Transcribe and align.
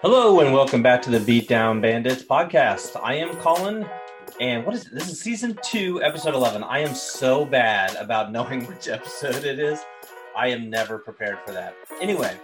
Hello 0.00 0.38
and 0.38 0.54
welcome 0.54 0.80
back 0.80 1.02
to 1.02 1.10
the 1.10 1.18
Beatdown 1.18 1.82
Bandits 1.82 2.22
podcast. 2.22 2.92
I 3.02 3.14
am 3.14 3.34
Colin, 3.38 3.84
and 4.40 4.64
what 4.64 4.76
is 4.76 4.86
it? 4.86 4.94
This 4.94 5.08
is 5.08 5.20
season 5.20 5.58
two, 5.60 6.00
episode 6.04 6.36
11. 6.36 6.62
I 6.62 6.78
am 6.78 6.94
so 6.94 7.44
bad 7.44 7.96
about 7.96 8.30
knowing 8.30 8.64
which 8.68 8.86
episode 8.86 9.44
it 9.44 9.58
is. 9.58 9.80
I 10.36 10.50
am 10.50 10.70
never 10.70 10.98
prepared 10.98 11.40
for 11.44 11.50
that. 11.50 11.74
Anyway, 12.00 12.38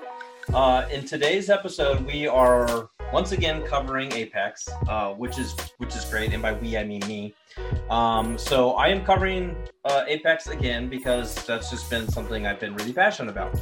uh, 0.52 0.88
in 0.90 1.06
today's 1.06 1.48
episode, 1.48 2.04
we 2.04 2.26
are 2.26 2.90
once 3.12 3.30
again 3.30 3.64
covering 3.68 4.12
Apex, 4.14 4.68
uh, 4.88 5.10
which 5.12 5.38
is 5.38 5.54
which 5.78 5.94
is 5.94 6.04
great, 6.06 6.32
and 6.32 6.42
by 6.42 6.54
we 6.54 6.76
I 6.76 6.82
mean 6.82 7.06
me. 7.06 7.34
Um, 7.88 8.36
so 8.36 8.72
I 8.72 8.88
am 8.88 9.04
covering 9.04 9.54
uh, 9.84 10.04
Apex 10.08 10.48
again 10.48 10.88
because 10.88 11.36
that's 11.46 11.70
just 11.70 11.88
been 11.88 12.08
something 12.08 12.48
I've 12.48 12.58
been 12.58 12.74
really 12.74 12.92
passionate 12.92 13.30
about. 13.30 13.56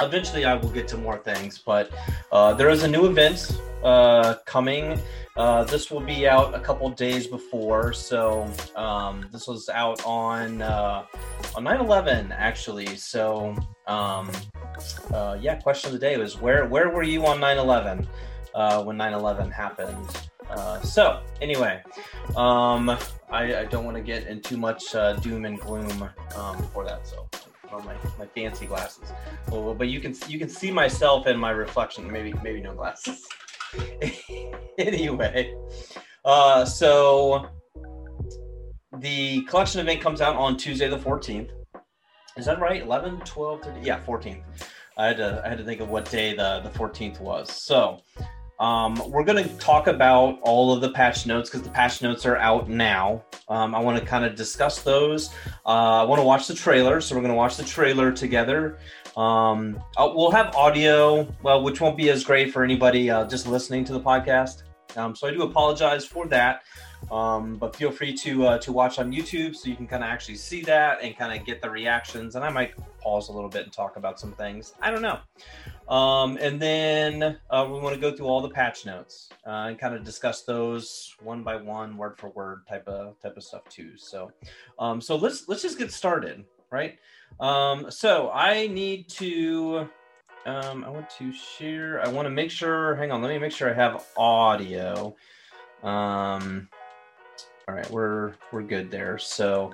Eventually, 0.00 0.44
I 0.44 0.54
will 0.54 0.70
get 0.70 0.88
to 0.88 0.96
more 0.96 1.18
things, 1.18 1.58
but 1.58 1.90
uh, 2.32 2.54
there 2.54 2.70
is 2.70 2.82
a 2.82 2.88
new 2.88 3.06
event 3.06 3.60
uh, 3.84 4.34
coming. 4.46 4.98
Uh, 5.36 5.64
this 5.64 5.90
will 5.90 6.00
be 6.00 6.28
out 6.28 6.54
a 6.54 6.60
couple 6.60 6.88
days 6.90 7.26
before, 7.26 7.92
so 7.92 8.50
um, 8.76 9.26
this 9.32 9.46
was 9.46 9.68
out 9.68 10.04
on 10.04 10.62
uh, 10.62 11.04
on 11.54 11.64
9/11 11.64 12.30
actually. 12.32 12.96
So 12.96 13.56
um, 13.86 14.30
uh, 15.12 15.38
yeah, 15.40 15.56
question 15.56 15.88
of 15.88 16.00
the 16.00 16.06
day 16.06 16.16
was 16.16 16.40
where 16.40 16.66
where 16.66 16.90
were 16.90 17.02
you 17.02 17.26
on 17.26 17.38
9/11 17.38 18.06
uh, 18.54 18.82
when 18.82 18.96
9/11 18.96 19.52
happened? 19.52 20.06
Uh, 20.50 20.80
so 20.80 21.22
anyway, 21.40 21.80
um, 22.36 22.90
I, 23.30 23.54
I, 23.60 23.64
don't 23.66 23.84
want 23.84 23.96
to 23.96 24.02
get 24.02 24.26
in 24.26 24.40
too 24.40 24.56
much 24.56 24.96
uh, 24.96 25.12
doom 25.14 25.44
and 25.44 25.60
gloom 25.60 26.10
um, 26.34 26.56
for 26.72 26.84
that. 26.84 27.06
So 27.06 27.28
on 27.72 27.84
my, 27.84 27.94
my 28.18 28.26
fancy 28.26 28.66
glasses. 28.66 29.12
Well, 29.50 29.74
but 29.74 29.88
you 29.88 30.00
can 30.00 30.14
you 30.28 30.38
can 30.38 30.48
see 30.48 30.70
myself 30.70 31.26
in 31.26 31.38
my 31.38 31.50
reflection. 31.50 32.10
Maybe 32.10 32.32
maybe 32.42 32.60
no 32.60 32.74
glasses. 32.74 33.26
anyway, 34.78 35.54
uh, 36.24 36.64
so 36.64 37.48
the 38.98 39.42
collection 39.42 39.80
event 39.80 40.00
comes 40.00 40.20
out 40.20 40.36
on 40.36 40.56
Tuesday 40.56 40.88
the 40.88 40.98
14th. 40.98 41.50
Is 42.36 42.46
that 42.46 42.60
right? 42.60 42.82
11, 42.82 43.20
12, 43.20 43.62
13? 43.62 43.84
Yeah, 43.84 44.00
14th. 44.00 44.42
I 44.96 45.06
had 45.06 45.16
to 45.18 45.42
I 45.44 45.48
had 45.48 45.58
to 45.58 45.64
think 45.64 45.80
of 45.80 45.88
what 45.88 46.10
day 46.10 46.34
the 46.34 46.60
the 46.60 46.70
14th 46.70 47.20
was. 47.20 47.50
So 47.50 48.02
um, 48.60 49.02
we're 49.10 49.24
going 49.24 49.42
to 49.42 49.56
talk 49.56 49.86
about 49.86 50.38
all 50.42 50.72
of 50.72 50.82
the 50.82 50.90
patch 50.90 51.26
notes 51.26 51.48
because 51.48 51.62
the 51.62 51.70
patch 51.72 52.02
notes 52.02 52.26
are 52.26 52.36
out 52.36 52.68
now. 52.68 53.24
Um, 53.50 53.74
I 53.74 53.80
want 53.80 53.98
to 53.98 54.06
kind 54.06 54.24
of 54.24 54.36
discuss 54.36 54.80
those. 54.82 55.30
Uh, 55.66 56.00
I 56.00 56.04
want 56.04 56.20
to 56.20 56.24
watch 56.24 56.46
the 56.46 56.54
trailer, 56.54 57.00
so 57.00 57.14
we're 57.14 57.20
going 57.20 57.32
to 57.32 57.36
watch 57.36 57.56
the 57.56 57.64
trailer 57.64 58.12
together. 58.12 58.78
Um, 59.16 59.82
uh, 59.96 60.10
we'll 60.14 60.30
have 60.30 60.54
audio, 60.54 61.26
well, 61.42 61.62
which 61.62 61.80
won't 61.80 61.96
be 61.96 62.10
as 62.10 62.22
great 62.22 62.52
for 62.52 62.62
anybody 62.62 63.10
uh, 63.10 63.26
just 63.26 63.48
listening 63.48 63.84
to 63.86 63.92
the 63.92 64.00
podcast. 64.00 64.62
Um, 64.96 65.14
so 65.16 65.26
I 65.26 65.32
do 65.32 65.42
apologize 65.42 66.06
for 66.06 66.26
that. 66.28 66.62
Um, 67.10 67.56
but 67.56 67.74
feel 67.74 67.90
free 67.90 68.14
to 68.18 68.46
uh, 68.46 68.58
to 68.58 68.72
watch 68.72 68.98
on 68.98 69.12
YouTube 69.12 69.56
so 69.56 69.68
you 69.68 69.74
can 69.74 69.88
kind 69.88 70.04
of 70.04 70.10
actually 70.10 70.36
see 70.36 70.62
that 70.62 71.02
and 71.02 71.16
kind 71.16 71.38
of 71.38 71.44
get 71.44 71.60
the 71.60 71.68
reactions. 71.68 72.36
And 72.36 72.44
I 72.44 72.50
might 72.50 72.72
pause 73.00 73.28
a 73.28 73.32
little 73.32 73.50
bit 73.50 73.64
and 73.64 73.72
talk 73.72 73.96
about 73.96 74.20
some 74.20 74.32
things. 74.32 74.74
I 74.80 74.90
don't 74.90 75.02
know. 75.02 75.18
Um, 75.92 76.38
and 76.40 76.62
then 76.62 77.38
uh, 77.50 77.66
we 77.68 77.80
want 77.80 77.96
to 77.96 78.00
go 78.00 78.16
through 78.16 78.26
all 78.26 78.40
the 78.40 78.50
patch 78.50 78.86
notes 78.86 79.28
uh, 79.44 79.66
and 79.68 79.78
kind 79.78 79.94
of 79.94 80.04
discuss 80.04 80.42
those 80.42 81.16
one 81.20 81.42
by 81.42 81.56
one, 81.56 81.96
word 81.96 82.16
for 82.16 82.30
word 82.30 82.64
type 82.68 82.86
of 82.86 83.20
type 83.20 83.36
of 83.36 83.42
stuff 83.42 83.62
too. 83.68 83.96
So, 83.96 84.30
um, 84.78 85.00
so 85.00 85.16
let's 85.16 85.48
let's 85.48 85.62
just 85.62 85.78
get 85.78 85.90
started, 85.90 86.44
right? 86.70 86.96
Um, 87.40 87.90
so 87.90 88.30
I 88.32 88.68
need 88.68 89.08
to. 89.10 89.88
Um, 90.46 90.84
I 90.84 90.88
want 90.88 91.10
to 91.18 91.32
share. 91.32 92.00
I 92.04 92.08
want 92.08 92.26
to 92.26 92.30
make 92.30 92.50
sure. 92.50 92.94
Hang 92.94 93.10
on. 93.10 93.20
Let 93.20 93.30
me 93.30 93.38
make 93.38 93.52
sure 93.52 93.68
I 93.68 93.74
have 93.74 94.06
audio. 94.16 95.16
Um, 95.82 96.68
all 97.68 97.74
right, 97.74 97.90
we're 97.90 98.34
we're 98.52 98.62
good 98.62 98.90
there. 98.90 99.18
So 99.18 99.72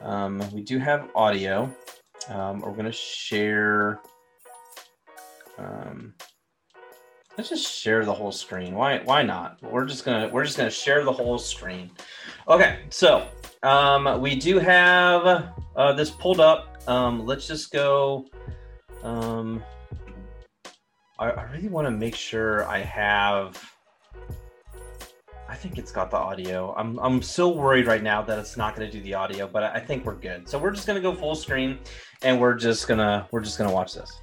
um, 0.00 0.42
we 0.52 0.62
do 0.62 0.78
have 0.78 1.10
audio. 1.14 1.74
Um, 2.28 2.60
we're 2.60 2.72
gonna 2.72 2.92
share. 2.92 4.00
Um, 5.58 6.14
let's 7.36 7.50
just 7.50 7.72
share 7.72 8.04
the 8.04 8.12
whole 8.12 8.32
screen. 8.32 8.74
Why 8.74 8.98
why 9.04 9.22
not? 9.22 9.62
We're 9.62 9.86
just 9.86 10.04
gonna 10.04 10.28
we're 10.28 10.44
just 10.44 10.56
gonna 10.56 10.70
share 10.70 11.04
the 11.04 11.12
whole 11.12 11.38
screen. 11.38 11.90
Okay, 12.48 12.80
so 12.90 13.26
um, 13.62 14.20
we 14.20 14.34
do 14.36 14.58
have 14.58 15.52
uh, 15.76 15.92
this 15.92 16.10
pulled 16.10 16.40
up. 16.40 16.82
Um, 16.88 17.26
let's 17.26 17.46
just 17.46 17.70
go. 17.72 18.26
Um, 19.02 19.62
I, 21.18 21.30
I 21.30 21.42
really 21.44 21.68
want 21.68 21.86
to 21.86 21.90
make 21.90 22.14
sure 22.14 22.66
I 22.68 22.78
have. 22.80 23.62
I 25.48 25.54
think 25.54 25.78
it's 25.78 25.90
got 25.90 26.10
the 26.10 26.18
audio. 26.18 26.74
I'm 26.76 26.98
I'm 26.98 27.22
so 27.22 27.48
worried 27.48 27.86
right 27.86 28.02
now 28.02 28.20
that 28.22 28.38
it's 28.38 28.56
not 28.56 28.76
going 28.76 28.90
to 28.90 28.92
do 28.96 29.02
the 29.02 29.14
audio, 29.14 29.48
but 29.48 29.62
I 29.62 29.80
think 29.80 30.04
we're 30.04 30.14
good. 30.14 30.48
So 30.48 30.58
we're 30.58 30.72
just 30.72 30.86
going 30.86 30.96
to 30.96 31.02
go 31.02 31.14
full 31.14 31.34
screen, 31.34 31.78
and 32.22 32.38
we're 32.40 32.54
just 32.54 32.86
gonna 32.86 33.26
we're 33.30 33.40
just 33.40 33.56
gonna 33.56 33.72
watch 33.72 33.94
this. 33.94 34.20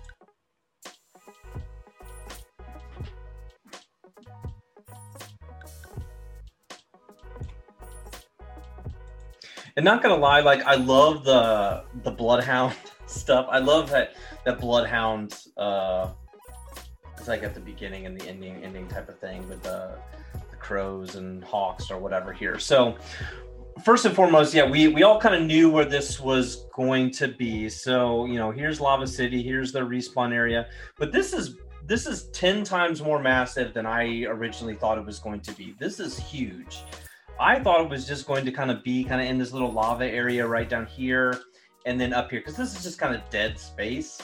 and 9.78 9.84
not 9.84 10.02
gonna 10.02 10.16
lie, 10.16 10.40
like 10.40 10.63
I 10.63 10.75
love 10.75 11.24
the 11.24 11.84
the 12.03 12.12
Bloodhound 12.12 12.75
stuff. 13.07 13.47
I 13.50 13.59
love 13.59 13.90
that 13.92 14.16
that 14.46 14.59
Bloodhound 14.59 15.38
uh 15.57 16.09
it's 17.18 17.28
like 17.28 17.44
at 17.44 17.53
the 17.53 17.59
beginning 17.59 18.06
and 18.06 18.19
the 18.19 18.28
ending 18.28 18.63
ending 18.63 18.88
type 18.88 19.09
of 19.09 19.19
thing 19.19 19.47
with 19.50 19.63
the, 19.63 19.97
the 20.12 20.24
crows 20.66 21.14
and 21.14 21.44
hawks 21.44 21.92
or 21.92 22.00
whatever 22.00 22.34
here. 22.34 22.58
So 22.58 22.98
first 23.84 24.06
and 24.06 24.16
foremost, 24.16 24.53
yeah, 24.53 24.68
we 24.68 24.88
we 24.88 25.03
all 25.03 25.20
kind 25.20 25.36
of 25.36 25.44
knew 25.44 25.70
where 25.70 25.86
this 25.86 26.20
was 26.20 26.66
going 26.74 27.12
to 27.12 27.28
be. 27.28 27.70
So, 27.70 28.26
you 28.26 28.36
know, 28.36 28.50
here's 28.50 28.81
Lava 28.81 29.06
City, 29.06 29.44
here's 29.44 29.72
the 29.72 29.81
respawn 29.81 30.34
area. 30.34 30.68
But 30.98 31.12
this 31.12 31.34
is 31.34 31.58
this 31.86 32.08
is 32.08 32.30
10 32.30 32.64
times 32.64 33.04
more 33.04 33.22
massive 33.22 33.75
than 33.75 33.86
I 33.86 34.24
originally 34.24 34.74
thought 34.74 34.98
it 34.98 35.06
was 35.06 35.20
going 35.20 35.42
to 35.42 35.52
be. 35.52 35.75
This 35.80 36.00
is 36.00 36.18
huge. 36.18 36.80
I 37.40 37.59
thought 37.59 37.81
it 37.81 37.90
was 37.90 38.08
just 38.08 38.25
going 38.25 38.44
to 38.46 38.52
kind 38.52 38.72
of 38.72 38.84
be 38.84 39.04
kind 39.04 39.22
of 39.22 39.28
in 39.28 39.38
this 39.38 39.52
little 39.54 39.72
lava 39.72 40.06
area 40.06 40.48
right 40.48 40.68
down 40.68 40.88
here 40.88 41.40
and 41.86 42.02
then 42.02 42.12
up 42.12 42.31
here 42.31 42.40
because 42.40 42.56
this 42.56 42.75
is 42.75 42.81
just 42.81 42.98
kind 42.98 43.14
of 43.14 43.22
dead 43.30 43.59
space. 43.59 44.20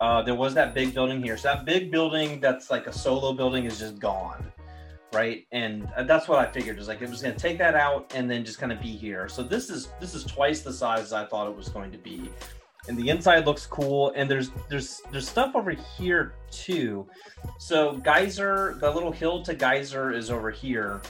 Uh, 0.00 0.20
there 0.22 0.34
was 0.34 0.52
that 0.54 0.74
big 0.74 0.94
building 0.94 1.22
here. 1.22 1.36
So 1.36 1.48
that 1.48 1.64
big 1.64 1.92
building 1.92 2.40
that's 2.40 2.72
like 2.72 2.88
a 2.88 2.92
solo 2.92 3.32
building 3.32 3.66
is 3.66 3.78
just 3.78 4.00
gone. 4.00 4.52
Right. 5.12 5.46
And 5.52 5.88
uh, 5.96 6.02
that's 6.02 6.28
what 6.28 6.38
I 6.38 6.50
figured 6.50 6.78
is 6.78 6.88
like 6.88 7.00
it 7.00 7.08
was 7.08 7.22
going 7.22 7.34
to 7.34 7.40
take 7.40 7.58
that 7.58 7.74
out 7.74 8.12
and 8.14 8.30
then 8.30 8.44
just 8.44 8.58
kind 8.58 8.72
of 8.72 8.80
be 8.80 8.90
here. 8.90 9.28
So 9.28 9.42
this 9.42 9.70
is 9.70 9.88
this 10.00 10.14
is 10.14 10.24
twice 10.24 10.62
the 10.62 10.72
size 10.72 11.00
as 11.00 11.12
I 11.12 11.24
thought 11.24 11.48
it 11.48 11.56
was 11.56 11.68
going 11.68 11.92
to 11.92 11.98
be. 11.98 12.30
And 12.88 12.96
the 12.96 13.08
inside 13.08 13.46
looks 13.46 13.66
cool. 13.66 14.12
And 14.16 14.30
there's 14.30 14.50
there's 14.68 15.00
there's 15.10 15.28
stuff 15.28 15.54
over 15.54 15.70
here 15.70 16.34
too. 16.50 17.06
So 17.58 17.94
Geyser, 17.98 18.78
the 18.80 18.90
little 18.90 19.12
hill 19.12 19.42
to 19.44 19.54
Geyser 19.54 20.12
is 20.12 20.30
over 20.30 20.50
here 20.50 21.00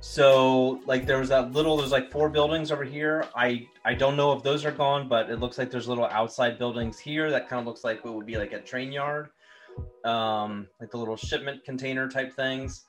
so 0.00 0.80
like 0.86 1.06
there 1.06 1.18
was 1.18 1.28
that 1.28 1.52
little 1.52 1.76
there's 1.76 1.92
like 1.92 2.10
four 2.10 2.30
buildings 2.30 2.72
over 2.72 2.84
here. 2.84 3.26
I 3.36 3.68
I 3.84 3.94
don't 3.94 4.16
know 4.16 4.32
if 4.32 4.42
those 4.42 4.64
are 4.64 4.72
gone, 4.72 5.08
but 5.08 5.28
it 5.28 5.40
looks 5.40 5.58
like 5.58 5.70
there's 5.70 5.88
little 5.88 6.06
outside 6.06 6.58
buildings 6.58 6.98
here 6.98 7.30
that 7.30 7.48
kind 7.48 7.60
of 7.60 7.66
looks 7.66 7.84
like 7.84 8.04
what 8.04 8.14
would 8.14 8.26
be 8.26 8.38
like 8.38 8.52
a 8.52 8.60
train 8.60 8.92
yard. 8.92 9.28
Um 10.04 10.68
like 10.80 10.90
the 10.90 10.96
little 10.96 11.16
shipment 11.16 11.64
container 11.64 12.08
type 12.08 12.32
things. 12.34 12.84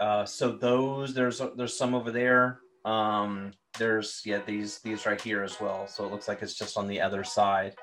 Uh 0.00 0.24
so 0.24 0.52
those 0.52 1.14
there's 1.14 1.40
there's 1.56 1.76
some 1.76 1.94
over 1.94 2.10
there. 2.10 2.60
Um 2.84 3.52
there's 3.78 4.22
yeah 4.24 4.40
these 4.46 4.78
these 4.80 5.06
right 5.06 5.20
here 5.20 5.42
as 5.42 5.60
well. 5.60 5.86
So 5.86 6.04
it 6.04 6.12
looks 6.12 6.28
like 6.28 6.42
it's 6.42 6.54
just 6.54 6.76
on 6.76 6.86
the 6.86 7.00
other 7.00 7.24
side. 7.24 7.76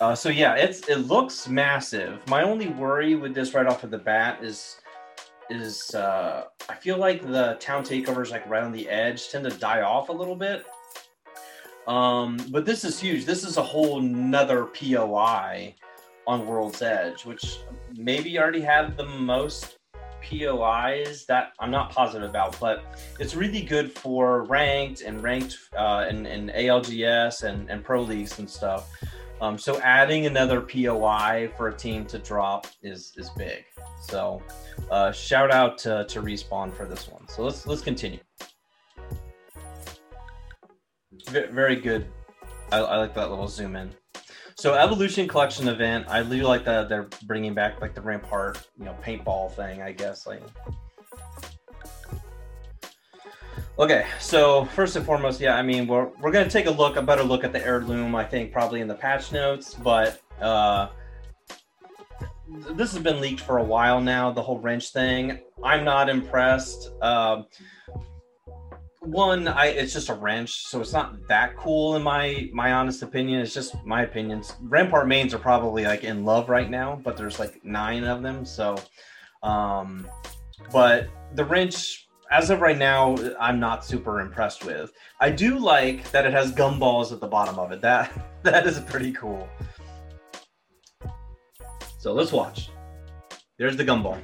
Uh, 0.00 0.14
so 0.14 0.28
yeah, 0.28 0.54
it's 0.54 0.88
it 0.88 1.06
looks 1.06 1.48
massive. 1.48 2.26
My 2.26 2.42
only 2.42 2.68
worry 2.68 3.14
with 3.14 3.34
this 3.34 3.54
right 3.54 3.66
off 3.66 3.84
of 3.84 3.90
the 3.90 3.98
bat 3.98 4.42
is 4.42 4.80
is 5.50 5.94
uh, 5.94 6.44
I 6.68 6.74
feel 6.74 6.98
like 6.98 7.22
the 7.22 7.56
town 7.60 7.84
takeovers 7.84 8.30
like 8.30 8.48
right 8.48 8.62
on 8.62 8.72
the 8.72 8.88
edge 8.88 9.28
tend 9.28 9.48
to 9.48 9.56
die 9.58 9.82
off 9.82 10.08
a 10.08 10.12
little 10.12 10.36
bit. 10.36 10.64
Um, 11.86 12.38
but 12.50 12.64
this 12.64 12.84
is 12.84 12.98
huge. 12.98 13.24
This 13.24 13.44
is 13.44 13.56
a 13.56 13.62
whole 13.62 14.00
nother 14.00 14.66
POI 14.66 15.74
on 16.26 16.46
World's 16.46 16.82
Edge, 16.82 17.24
which 17.24 17.58
maybe 17.96 18.38
already 18.38 18.60
have 18.60 18.96
the 18.96 19.06
most 19.06 19.78
POIs 20.22 21.24
that 21.26 21.52
I'm 21.58 21.70
not 21.70 21.90
positive 21.90 22.28
about, 22.28 22.58
but 22.60 22.84
it's 23.18 23.34
really 23.34 23.62
good 23.62 23.92
for 23.92 24.44
ranked 24.44 25.02
and 25.02 25.22
ranked 25.22 25.58
uh, 25.76 26.06
and, 26.08 26.26
and 26.26 26.50
ALGS 26.50 27.42
and, 27.42 27.68
and 27.70 27.84
pro 27.84 28.02
leagues 28.02 28.38
and 28.38 28.48
stuff. 28.48 28.88
Um, 29.40 29.58
so 29.58 29.80
adding 29.80 30.26
another 30.26 30.60
POI 30.60 31.50
for 31.56 31.68
a 31.68 31.74
team 31.74 32.04
to 32.06 32.18
drop 32.18 32.68
is 32.82 33.12
is 33.16 33.28
big. 33.30 33.64
So 34.02 34.40
uh, 34.88 35.10
shout 35.10 35.50
out 35.50 35.78
to, 35.78 36.04
to 36.08 36.22
respawn 36.22 36.72
for 36.72 36.86
this 36.86 37.08
one. 37.08 37.26
So 37.26 37.42
let's 37.42 37.66
let's 37.66 37.82
continue. 37.82 38.20
V- 41.28 41.46
very 41.50 41.74
good. 41.74 42.06
I, 42.70 42.78
I, 42.78 42.96
like 42.98 43.14
that 43.14 43.30
little 43.30 43.48
zoom 43.48 43.74
in. 43.74 43.92
So 44.56 44.74
Evolution 44.74 45.26
Collection 45.28 45.68
event, 45.68 46.06
I 46.08 46.18
really 46.18 46.42
like 46.42 46.64
that 46.64 46.88
they're 46.88 47.08
bringing 47.24 47.54
back 47.54 47.80
like 47.80 47.94
the 47.94 48.00
Rampart, 48.00 48.66
you 48.78 48.84
know, 48.84 48.96
paintball 49.04 49.52
thing. 49.52 49.82
I 49.82 49.92
guess 49.92 50.26
like. 50.26 50.42
Okay, 53.78 54.06
so 54.20 54.66
first 54.66 54.96
and 54.96 55.04
foremost, 55.04 55.40
yeah, 55.40 55.56
I 55.56 55.62
mean 55.62 55.86
we're 55.86 56.10
we're 56.20 56.30
gonna 56.30 56.50
take 56.50 56.66
a 56.66 56.70
look, 56.70 56.96
a 56.96 57.02
better 57.02 57.24
look 57.24 57.42
at 57.44 57.52
the 57.52 57.64
heirloom. 57.64 58.14
I 58.14 58.24
think 58.24 58.52
probably 58.52 58.80
in 58.80 58.88
the 58.88 58.94
patch 58.94 59.32
notes, 59.32 59.74
but 59.74 60.20
uh, 60.40 60.88
this 62.72 62.92
has 62.92 63.02
been 63.02 63.20
leaked 63.20 63.40
for 63.40 63.58
a 63.58 63.64
while 63.64 64.00
now. 64.00 64.30
The 64.30 64.42
whole 64.42 64.58
wrench 64.58 64.90
thing, 64.90 65.38
I'm 65.64 65.84
not 65.84 66.08
impressed. 66.08 66.90
Um, 67.00 67.46
one, 69.04 69.48
I 69.48 69.66
it's 69.66 69.92
just 69.92 70.08
a 70.08 70.14
wrench, 70.14 70.66
so 70.66 70.80
it's 70.80 70.92
not 70.92 71.26
that 71.28 71.56
cool 71.56 71.96
in 71.96 72.02
my 72.02 72.48
my 72.52 72.72
honest 72.72 73.02
opinion. 73.02 73.40
It's 73.40 73.54
just 73.54 73.74
my 73.84 74.02
opinions. 74.02 74.54
Rampart 74.60 75.08
mains 75.08 75.34
are 75.34 75.38
probably 75.38 75.84
like 75.84 76.04
in 76.04 76.24
love 76.24 76.48
right 76.48 76.70
now, 76.70 77.00
but 77.02 77.16
there's 77.16 77.38
like 77.38 77.64
nine 77.64 78.04
of 78.04 78.22
them, 78.22 78.44
so. 78.44 78.76
Um, 79.42 80.06
but 80.72 81.08
the 81.34 81.44
wrench, 81.44 82.08
as 82.30 82.50
of 82.50 82.60
right 82.60 82.78
now, 82.78 83.16
I'm 83.40 83.58
not 83.58 83.84
super 83.84 84.20
impressed 84.20 84.64
with. 84.64 84.92
I 85.18 85.30
do 85.30 85.58
like 85.58 86.08
that 86.12 86.24
it 86.24 86.32
has 86.32 86.52
gumballs 86.52 87.12
at 87.12 87.18
the 87.18 87.26
bottom 87.26 87.58
of 87.58 87.72
it. 87.72 87.80
That 87.80 88.12
that 88.44 88.66
is 88.66 88.78
pretty 88.80 89.12
cool. 89.12 89.48
So 91.98 92.12
let's 92.12 92.32
watch. 92.32 92.70
There's 93.58 93.76
the 93.76 93.84
gumball. 93.84 94.20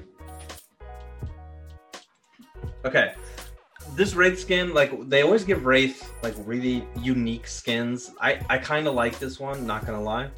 Okay, 2.84 3.14
this 3.98 4.14
Wraith 4.14 4.38
skin, 4.38 4.72
like 4.72 4.92
they 5.08 5.22
always 5.22 5.42
give 5.42 5.66
Wraith 5.66 6.10
like 6.22 6.34
really 6.46 6.86
unique 7.02 7.48
skins. 7.48 8.12
I 8.20 8.40
I 8.48 8.56
kind 8.56 8.86
of 8.86 8.94
like 8.94 9.18
this 9.18 9.40
one, 9.40 9.66
not 9.66 9.84
gonna 9.84 10.00
lie. 10.00 10.30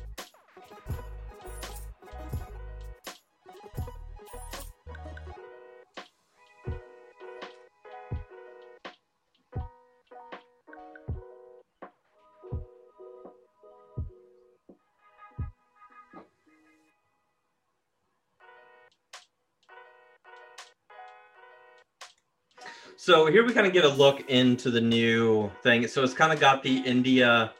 So 23.11 23.27
here 23.27 23.45
we 23.45 23.53
kind 23.53 23.67
of 23.67 23.73
get 23.73 23.85
a 23.85 23.89
look 23.89 24.31
into 24.31 24.71
the 24.71 24.81
new 24.81 25.51
thing. 25.65 25.85
So 25.89 26.05
it's 26.05 26.15
kind 26.15 26.33
of 26.33 26.39
got 26.39 26.63
the 26.63 26.77
India, 26.77 27.53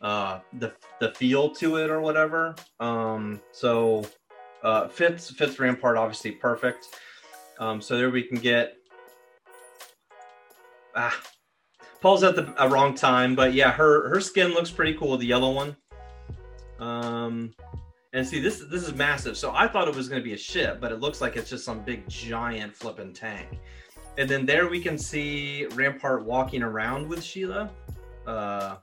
uh, 0.00 0.40
the 0.54 0.72
the 0.98 1.12
feel 1.12 1.50
to 1.50 1.76
it 1.76 1.88
or 1.88 2.00
whatever. 2.00 2.56
Um, 2.80 3.40
so 3.52 4.04
uh, 4.64 4.88
fits 4.88 5.30
fits 5.30 5.60
Rampart 5.60 5.96
obviously 5.96 6.32
perfect. 6.32 6.88
Um, 7.60 7.80
so 7.80 7.96
there 7.96 8.10
we 8.10 8.24
can 8.24 8.38
get. 8.38 8.74
Ah, 10.96 11.16
Paul's 12.00 12.24
at 12.24 12.34
the 12.34 12.52
wrong 12.68 12.92
time, 12.96 13.36
but 13.36 13.54
yeah, 13.54 13.70
her 13.70 14.08
her 14.08 14.20
skin 14.20 14.50
looks 14.50 14.72
pretty 14.72 14.94
cool. 14.94 15.16
The 15.16 15.26
yellow 15.26 15.52
one. 15.52 15.76
Um, 16.80 17.54
and 18.12 18.26
see 18.26 18.40
this 18.40 18.64
this 18.68 18.82
is 18.82 18.94
massive. 18.94 19.36
So 19.36 19.52
I 19.54 19.68
thought 19.68 19.86
it 19.86 19.94
was 19.94 20.08
going 20.08 20.20
to 20.20 20.24
be 20.24 20.34
a 20.34 20.38
ship, 20.38 20.80
but 20.80 20.90
it 20.90 20.98
looks 20.98 21.20
like 21.20 21.36
it's 21.36 21.50
just 21.50 21.64
some 21.64 21.84
big 21.84 22.08
giant 22.08 22.74
flipping 22.74 23.12
tank. 23.12 23.60
And 24.18 24.28
then 24.28 24.44
there 24.44 24.68
we 24.68 24.80
can 24.80 24.98
see 24.98 25.66
Rampart 25.74 26.24
walking 26.24 26.64
around 26.64 27.08
with 27.08 27.22
Sheila. 27.22 27.70
Uh, 28.26 28.76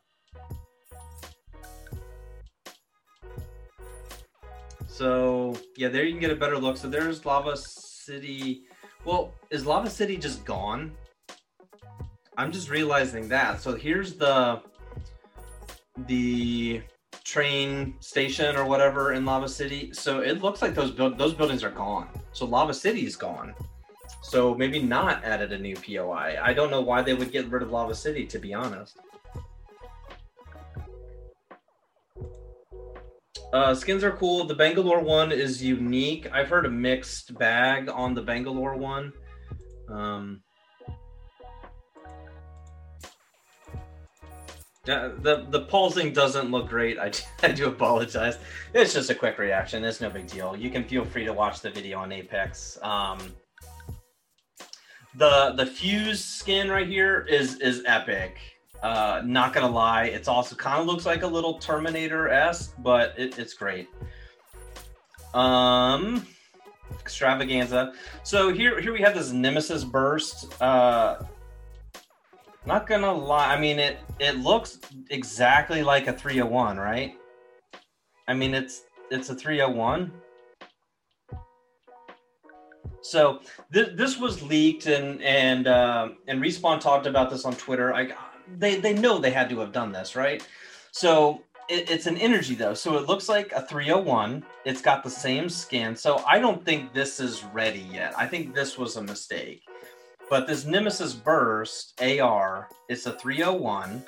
so 4.88 5.58
yeah, 5.76 5.90
there 5.90 6.06
you 6.06 6.12
can 6.12 6.22
get 6.22 6.32
a 6.32 6.38
better 6.38 6.58
look. 6.58 6.78
So 6.78 6.88
there's 6.88 7.26
Lava 7.26 7.58
City. 7.58 8.64
Well, 9.04 9.34
is 9.50 9.66
Lava 9.66 9.90
City 9.90 10.16
just 10.16 10.46
gone? 10.46 10.94
I'm 12.38 12.50
just 12.50 12.70
realizing 12.70 13.28
that. 13.28 13.62
So 13.62 13.76
here's 13.76 14.14
the 14.14 14.62
the 16.08 16.82
train 17.26 17.96
station 18.00 18.56
or 18.56 18.64
whatever 18.64 19.12
in 19.12 19.26
Lava 19.26 19.50
City. 19.50 19.92
So 19.92 20.22
it 20.22 20.42
looks 20.42 20.62
like 20.62 20.76
those 20.76 20.96
those 20.96 21.34
buildings 21.34 21.62
are 21.62 21.72
gone. 21.72 22.08
So 22.32 22.46
Lava 22.46 22.74
City 22.74 23.06
is 23.06 23.18
gone. 23.18 23.54
So 24.36 24.54
maybe 24.54 24.82
not 24.82 25.24
added 25.24 25.54
a 25.54 25.58
new 25.58 25.78
POI. 25.78 26.38
I 26.44 26.52
don't 26.52 26.70
know 26.70 26.82
why 26.82 27.02
they 27.02 27.14
would 27.14 27.32
get 27.32 27.50
rid 27.50 27.64
of 27.64 27.72
Lava 27.72 27.96
City, 27.96 28.26
to 28.26 28.38
be 28.38 28.54
honest. 28.54 28.98
Uh, 33.54 33.74
skins 33.74 34.04
are 34.04 34.12
cool. 34.12 34.44
The 34.44 34.54
Bangalore 34.54 35.00
one 35.00 35.32
is 35.32 35.64
unique. 35.64 36.28
I've 36.34 36.50
heard 36.50 36.66
a 36.66 36.70
mixed 36.70 37.38
bag 37.38 37.88
on 37.88 38.14
the 38.14 38.22
Bangalore 38.22 38.76
one. 38.76 39.14
Um, 39.88 40.42
the 44.84 45.48
the 45.50 45.62
pulsing 45.62 46.12
doesn't 46.12 46.52
look 46.52 46.68
great. 46.68 47.00
I, 47.00 47.14
I 47.42 47.54
do 47.54 47.70
apologize. 47.70 48.38
It's 48.74 48.94
just 48.94 49.10
a 49.10 49.16
quick 49.16 49.38
reaction. 49.38 49.86
It's 49.86 50.02
no 50.02 50.10
big 50.10 50.28
deal. 50.28 50.58
You 50.58 50.70
can 50.70 50.84
feel 50.84 51.06
free 51.06 51.24
to 51.24 51.32
watch 51.32 51.62
the 51.62 51.70
video 51.70 52.00
on 52.00 52.12
Apex. 52.12 52.78
Um, 52.82 53.34
the 55.18 55.54
the 55.56 55.66
fuse 55.66 56.24
skin 56.24 56.70
right 56.70 56.88
here 56.88 57.26
is 57.30 57.60
is 57.60 57.84
epic. 57.86 58.38
Uh, 58.84 59.22
not 59.26 59.54
gonna 59.54 59.70
lie, 59.70 60.06
it's 60.06 60.28
also 60.28 60.56
kind 60.56 60.80
of 60.80 60.86
looks 60.86 61.06
like 61.06 61.24
a 61.24 61.28
little 61.28 61.58
Terminator 61.58 62.30
esque, 62.30 62.74
but 62.80 63.18
it, 63.18 63.40
it's 63.40 63.54
great. 63.54 63.88
Um, 65.34 66.26
extravaganza. 67.00 67.94
So 68.24 68.54
here 68.54 68.80
here 68.80 68.94
we 68.94 69.02
have 69.02 69.16
this 69.16 69.32
Nemesis 69.32 69.84
burst. 69.84 70.62
Uh, 70.62 71.24
not 72.66 72.86
gonna 72.88 73.14
lie, 73.14 73.54
I 73.54 73.60
mean 73.60 73.80
it 73.80 74.00
it 74.20 74.38
looks 74.38 74.80
exactly 75.10 75.82
like 75.82 76.08
a 76.08 76.14
301, 76.14 76.78
right? 76.78 77.16
I 78.28 78.34
mean 78.34 78.54
it's 78.54 78.84
it's 79.12 79.30
a 79.30 79.36
301. 79.36 80.12
So 83.06 83.40
th- 83.72 83.96
this 83.96 84.18
was 84.18 84.42
leaked, 84.42 84.88
and 84.88 85.22
and 85.22 85.68
uh, 85.68 86.10
and 86.28 86.42
respawn 86.42 86.80
talked 86.80 87.06
about 87.06 87.30
this 87.30 87.46
on 87.46 87.54
Twitter. 87.56 87.94
I 87.94 88.12
they 88.58 88.80
they 88.80 88.94
know 88.94 89.20
they 89.20 89.32
had 89.32 89.50
to 89.50 89.60
have 89.60 89.72
done 89.72 89.92
this, 89.92 90.16
right? 90.16 90.46
So 90.92 91.44
it, 91.70 91.90
it's 91.90 92.08
an 92.08 92.18
energy 92.18 92.56
though, 92.56 92.74
so 92.74 92.98
it 92.98 93.08
looks 93.08 93.30
like 93.30 93.52
a 93.52 93.62
301. 93.62 94.44
It's 94.66 94.82
got 94.82 95.04
the 95.04 95.10
same 95.10 95.50
skin, 95.50 95.96
so 95.96 96.24
I 96.28 96.40
don't 96.40 96.66
think 96.66 96.94
this 96.94 97.20
is 97.20 97.44
ready 97.46 97.88
yet. 97.92 98.14
I 98.18 98.26
think 98.26 98.56
this 98.56 98.78
was 98.78 98.98
a 98.98 99.04
mistake. 99.04 99.62
But 100.28 100.48
this 100.48 100.66
Nemesis 100.66 101.14
Burst 101.14 102.02
AR, 102.02 102.70
it's 102.90 103.06
a 103.06 103.14
301. 103.14 104.04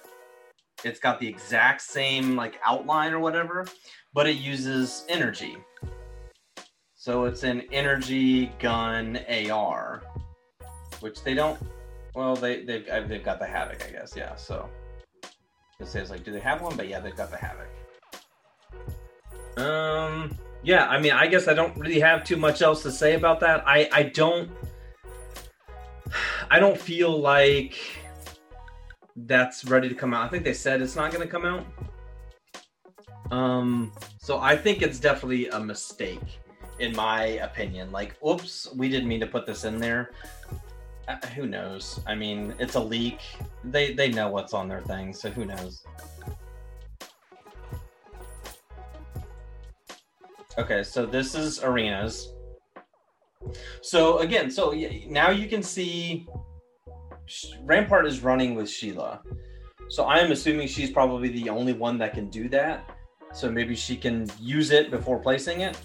It's 0.84 1.00
got 1.00 1.20
the 1.20 1.28
exact 1.28 1.82
same 1.82 2.36
like 2.36 2.60
outline 2.66 3.14
or 3.14 3.20
whatever, 3.20 3.68
but 4.14 4.28
it 4.28 4.38
uses 4.38 5.06
energy. 5.08 5.56
So 7.08 7.24
it's 7.24 7.44
an 7.44 7.64
energy 7.72 8.48
gun 8.60 9.18
AR, 9.50 10.04
which 11.00 11.24
they 11.24 11.34
don't. 11.34 11.58
Well, 12.14 12.36
they 12.36 12.64
they've 12.64 12.86
uh, 12.90 13.00
they've 13.08 13.24
got 13.24 13.40
the 13.40 13.48
havoc, 13.48 13.82
I 13.88 13.92
guess. 13.92 14.14
Yeah. 14.14 14.36
So 14.36 14.68
it 15.80 15.88
says 15.88 16.10
like, 16.10 16.26
do 16.26 16.34
they 16.34 16.42
have 16.42 16.62
one? 16.62 16.76
But 16.76 16.90
yeah, 16.90 17.00
they've 17.00 17.16
got 17.16 17.32
the 17.32 17.38
havoc. 17.38 17.70
Um. 19.56 20.38
Yeah. 20.64 20.90
I 20.90 21.00
mean, 21.00 21.14
I 21.14 21.28
guess 21.28 21.48
I 21.48 21.54
don't 21.54 21.78
really 21.78 22.02
have 22.02 22.26
too 22.26 22.36
much 22.36 22.62
else 22.62 22.84
to 22.84 22.92
say 22.92 23.16
about 23.16 23.40
that. 23.40 23.64
I 23.66 23.88
I 23.94 24.04
don't. 24.04 24.52
I 26.52 26.60
don't 26.60 26.78
feel 26.78 27.18
like 27.18 27.78
that's 29.16 29.64
ready 29.64 29.88
to 29.88 29.96
come 29.96 30.14
out. 30.14 30.26
I 30.26 30.28
think 30.28 30.44
they 30.44 30.52
said 30.52 30.82
it's 30.82 30.98
not 30.98 31.14
going 31.14 31.26
to 31.26 31.32
come 31.32 31.46
out. 31.46 31.66
Um, 33.32 33.94
so 34.20 34.40
I 34.40 34.58
think 34.58 34.82
it's 34.82 35.00
definitely 35.00 35.48
a 35.48 35.60
mistake 35.62 36.42
in 36.80 36.96
my 36.96 37.24
opinion. 37.50 37.92
Like, 37.92 38.16
oops, 38.26 38.70
we 38.76 38.90
didn't 38.90 39.08
mean 39.08 39.20
to 39.20 39.28
put 39.28 39.46
this 39.46 39.64
in 39.64 39.80
there. 39.80 40.12
Uh, 41.08 41.16
who 41.28 41.48
knows? 41.48 42.00
I 42.06 42.16
mean, 42.16 42.54
it's 42.60 42.76
a 42.76 42.80
leak. 42.80 43.20
They 43.64 43.94
they 43.94 44.10
know 44.10 44.30
what's 44.30 44.54
on 44.54 44.68
their 44.68 44.82
thing, 44.82 45.14
so 45.14 45.30
who 45.30 45.46
knows? 45.46 45.84
Okay, 50.58 50.84
so 50.84 51.06
this 51.06 51.36
is 51.36 51.64
arenas. 51.64 52.34
So 53.82 54.20
again, 54.20 54.50
so 54.50 54.72
now 55.08 55.30
you 55.30 55.48
can 55.48 55.64
see 55.64 56.28
Rampart 57.64 58.06
is 58.06 58.22
running 58.22 58.56
with 58.56 58.70
Sheila. 58.70 59.22
So 59.90 60.04
I 60.04 60.18
am 60.18 60.32
assuming 60.32 60.68
she's 60.68 60.92
probably 60.92 61.30
the 61.30 61.50
only 61.50 61.74
one 61.74 61.98
that 62.00 62.14
can 62.14 62.30
do 62.30 62.50
that. 62.50 62.90
So 63.34 63.50
maybe 63.52 63.76
she 63.76 63.96
can 63.96 64.30
use 64.40 64.72
it 64.72 64.90
before 64.92 65.20
placing 65.20 65.62
it. 65.62 65.78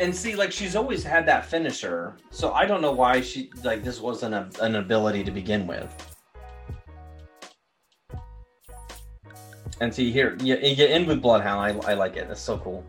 And 0.00 0.14
see, 0.14 0.34
like 0.34 0.52
she's 0.52 0.76
always 0.76 1.02
had 1.02 1.26
that 1.26 1.46
finisher, 1.46 2.16
so 2.30 2.52
I 2.52 2.66
don't 2.66 2.82
know 2.82 2.92
why 2.92 3.20
she 3.20 3.50
like 3.64 3.82
this 3.82 4.00
wasn't 4.00 4.34
a, 4.34 4.48
an 4.62 4.76
ability 4.76 5.24
to 5.24 5.30
begin 5.30 5.66
with. 5.66 5.90
And 9.80 9.92
see 9.94 10.10
here, 10.10 10.36
you, 10.40 10.56
you 10.56 10.86
end 10.86 11.06
with 11.06 11.20
Bloodhound. 11.20 11.60
I, 11.60 11.90
I 11.90 11.94
like 11.94 12.16
it. 12.16 12.28
It's 12.30 12.40
so 12.40 12.56
cool. 12.58 12.84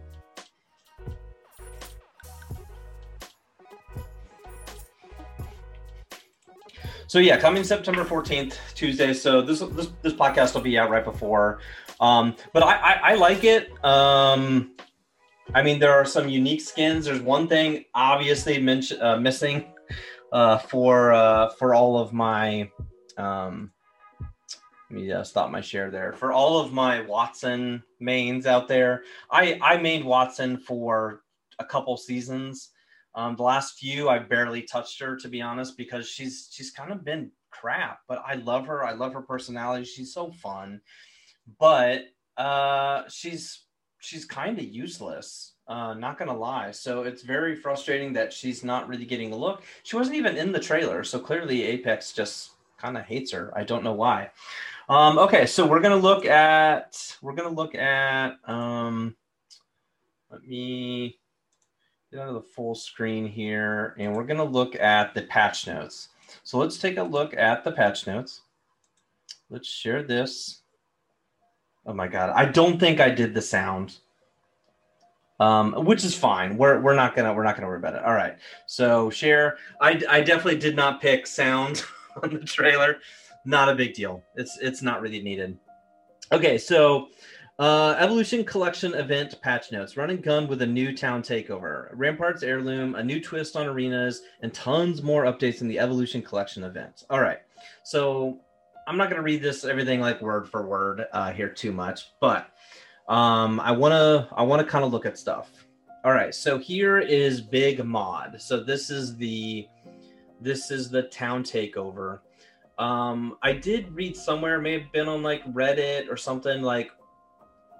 So 7.07 7.19
yeah, 7.19 7.37
coming 7.39 7.63
September 7.63 8.03
14th, 8.03 8.57
Tuesday. 8.73 9.13
So 9.13 9.41
this 9.41 9.59
this, 9.59 9.89
this 10.01 10.13
podcast 10.13 10.53
will 10.53 10.61
be 10.61 10.77
out 10.77 10.89
right 10.89 11.05
before. 11.05 11.59
Um, 11.99 12.35
but 12.53 12.63
I, 12.63 12.75
I, 12.75 12.93
I 13.11 13.15
like 13.15 13.43
it. 13.43 13.71
Um, 13.83 14.71
I 15.53 15.63
mean, 15.63 15.79
there 15.79 15.93
are 15.93 16.05
some 16.05 16.27
unique 16.27 16.61
skins. 16.61 17.05
There's 17.05 17.21
one 17.21 17.47
thing 17.47 17.85
obviously 17.95 18.61
mention, 18.61 19.01
uh, 19.01 19.17
missing 19.17 19.65
uh, 20.31 20.57
for 20.57 21.13
uh, 21.13 21.49
for 21.51 21.73
all 21.73 21.97
of 21.97 22.13
my. 22.13 22.69
Um, 23.17 23.71
let 24.89 25.01
me 25.01 25.11
uh, 25.11 25.23
stop 25.23 25.49
my 25.49 25.61
share 25.61 25.89
there. 25.89 26.13
For 26.13 26.31
all 26.31 26.59
of 26.59 26.71
my 26.73 27.01
Wattson 27.01 27.81
mains 27.99 28.45
out 28.45 28.67
there, 28.67 29.03
I 29.31 29.57
I 29.61 29.77
mained 29.77 30.03
Wattson 30.03 30.61
for 30.61 31.23
a 31.59 31.65
couple 31.65 31.95
seasons. 31.97 32.71
Um, 33.15 33.35
the 33.35 33.43
last 33.43 33.79
few, 33.79 34.09
I 34.09 34.19
barely 34.19 34.61
touched 34.61 34.99
her 35.01 35.15
to 35.15 35.27
be 35.27 35.41
honest, 35.41 35.77
because 35.77 36.07
she's 36.07 36.49
she's 36.51 36.71
kind 36.71 36.91
of 36.91 37.05
been 37.05 37.31
crap. 37.51 37.99
But 38.07 38.21
I 38.25 38.35
love 38.35 38.67
her. 38.67 38.85
I 38.85 38.91
love 38.91 39.13
her 39.13 39.21
personality. 39.21 39.85
She's 39.85 40.13
so 40.13 40.31
fun, 40.31 40.81
but 41.57 42.03
uh, 42.35 43.03
she's 43.09 43.63
she's 44.07 44.25
kind 44.25 44.57
of 44.57 44.65
useless. 44.65 45.53
Uh, 45.67 45.93
not 45.93 46.17
gonna 46.17 46.35
lie. 46.35 46.71
So 46.71 47.03
it's 47.03 47.23
very 47.23 47.55
frustrating 47.55 48.13
that 48.13 48.31
she's 48.31 48.63
not 48.63 48.87
really 48.87 49.05
getting 49.05 49.33
a 49.33 49.35
look. 49.35 49.63
She 49.83 49.97
wasn't 49.97 50.15
even 50.15 50.37
in 50.37 50.53
the 50.53 50.59
trailer, 50.59 51.03
so 51.03 51.19
clearly 51.19 51.63
Apex 51.63 52.13
just 52.13 52.51
kind 52.77 52.97
of 52.97 53.03
hates 53.03 53.31
her. 53.33 53.51
I 53.55 53.65
don't 53.65 53.83
know 53.83 53.93
why. 53.93 54.31
Um, 54.87 55.19
okay, 55.19 55.45
so 55.45 55.67
we're 55.67 55.81
gonna 55.81 55.97
look 55.97 56.25
at 56.25 57.17
we're 57.21 57.33
gonna 57.33 57.49
look 57.49 57.75
at 57.75 58.37
um, 58.45 59.13
let 60.31 60.47
me 60.47 61.19
get 62.09 62.21
out 62.21 62.29
of 62.29 62.35
the 62.35 62.41
full 62.41 62.75
screen 62.75 63.27
here, 63.27 63.93
and 63.97 64.15
we're 64.15 64.25
to 64.25 64.43
look 64.43 64.75
at 64.75 65.13
the 65.13 65.23
patch 65.23 65.67
notes. 65.67 66.09
So 66.43 66.57
let's 66.57 66.77
take 66.77 66.97
a 66.97 67.03
look 67.03 67.33
at 67.35 67.65
the 67.65 67.71
patch 67.73 68.07
notes. 68.07 68.41
Let's 69.49 69.67
share 69.67 70.03
this. 70.03 70.61
Oh 71.87 71.93
my 71.93 72.07
god, 72.07 72.31
I 72.35 72.45
don't 72.45 72.77
think 72.77 72.99
I 72.99 73.09
did 73.09 73.33
the 73.33 73.41
sound, 73.41 73.99
um, 75.39 75.73
which 75.85 76.03
is 76.03 76.13
fine. 76.13 76.57
We're 76.57 76.81
we're 76.81 76.95
not 76.95 77.15
gonna 77.15 77.33
we're 77.33 77.43
not 77.43 77.55
gonna 77.55 77.67
worry 77.67 77.77
about 77.77 77.95
it. 77.95 78.03
All 78.03 78.13
right. 78.13 78.37
So 78.65 79.09
share. 79.09 79.57
I 79.79 80.01
I 80.09 80.19
definitely 80.19 80.59
did 80.59 80.75
not 80.75 81.01
pick 81.01 81.25
sound 81.25 81.85
on 82.23 82.31
the 82.31 82.39
trailer. 82.39 82.97
Not 83.45 83.69
a 83.69 83.75
big 83.75 83.93
deal. 83.93 84.21
It's 84.35 84.57
it's 84.61 84.81
not 84.81 85.01
really 85.01 85.21
needed. 85.21 85.57
Okay, 86.33 86.57
so 86.57 87.07
uh, 87.59 87.95
Evolution 87.97 88.43
Collection 88.43 88.93
event 88.93 89.41
patch 89.41 89.71
notes. 89.71 89.95
Run 89.95 90.09
and 90.09 90.21
gun 90.21 90.47
with 90.47 90.61
a 90.61 90.67
new 90.67 90.95
town 90.95 91.23
takeover. 91.23 91.89
Ramparts 91.93 92.43
heirloom, 92.43 92.95
a 92.95 93.03
new 93.03 93.21
twist 93.21 93.55
on 93.55 93.65
arenas, 93.65 94.23
and 94.41 94.53
tons 94.53 95.01
more 95.01 95.23
updates 95.23 95.61
in 95.61 95.69
the 95.69 95.79
Evolution 95.79 96.21
Collection 96.21 96.65
event. 96.65 97.05
All 97.09 97.21
right. 97.21 97.39
So 97.83 98.41
I'm 98.87 98.95
not 98.95 99.09
going 99.09 99.17
to 99.17 99.23
read 99.23 99.41
this 99.41 99.65
everything 99.65 99.99
like 99.99 100.21
word 100.21 100.47
for 100.47 100.65
word 100.65 101.05
uh, 101.11 101.33
here 101.33 101.49
too 101.49 101.73
much, 101.73 102.13
but 102.21 102.47
um, 103.09 103.59
I 103.59 103.71
want 103.71 103.91
to 103.91 104.27
I 104.33 104.43
want 104.43 104.61
to 104.61 104.67
kind 104.67 104.85
of 104.85 104.93
look 104.93 105.05
at 105.05 105.17
stuff. 105.17 105.51
All 106.05 106.13
right. 106.13 106.33
So 106.33 106.57
here 106.57 106.97
is 106.97 107.41
Big 107.41 107.83
Maude. 107.83 108.41
So 108.41 108.63
this 108.63 108.89
is 108.89 109.17
the 109.17 109.67
this 110.39 110.71
is 110.71 110.89
the 110.89 111.03
town 111.03 111.43
takeover. 111.43 112.19
Um, 112.79 113.37
I 113.41 113.51
did 113.53 113.91
read 113.91 114.15
somewhere, 114.15 114.61
may 114.61 114.79
have 114.79 114.91
been 114.93 115.09
on 115.09 115.21
like 115.21 115.43
Reddit 115.53 116.09
or 116.09 116.15
something, 116.15 116.61
like 116.61 116.91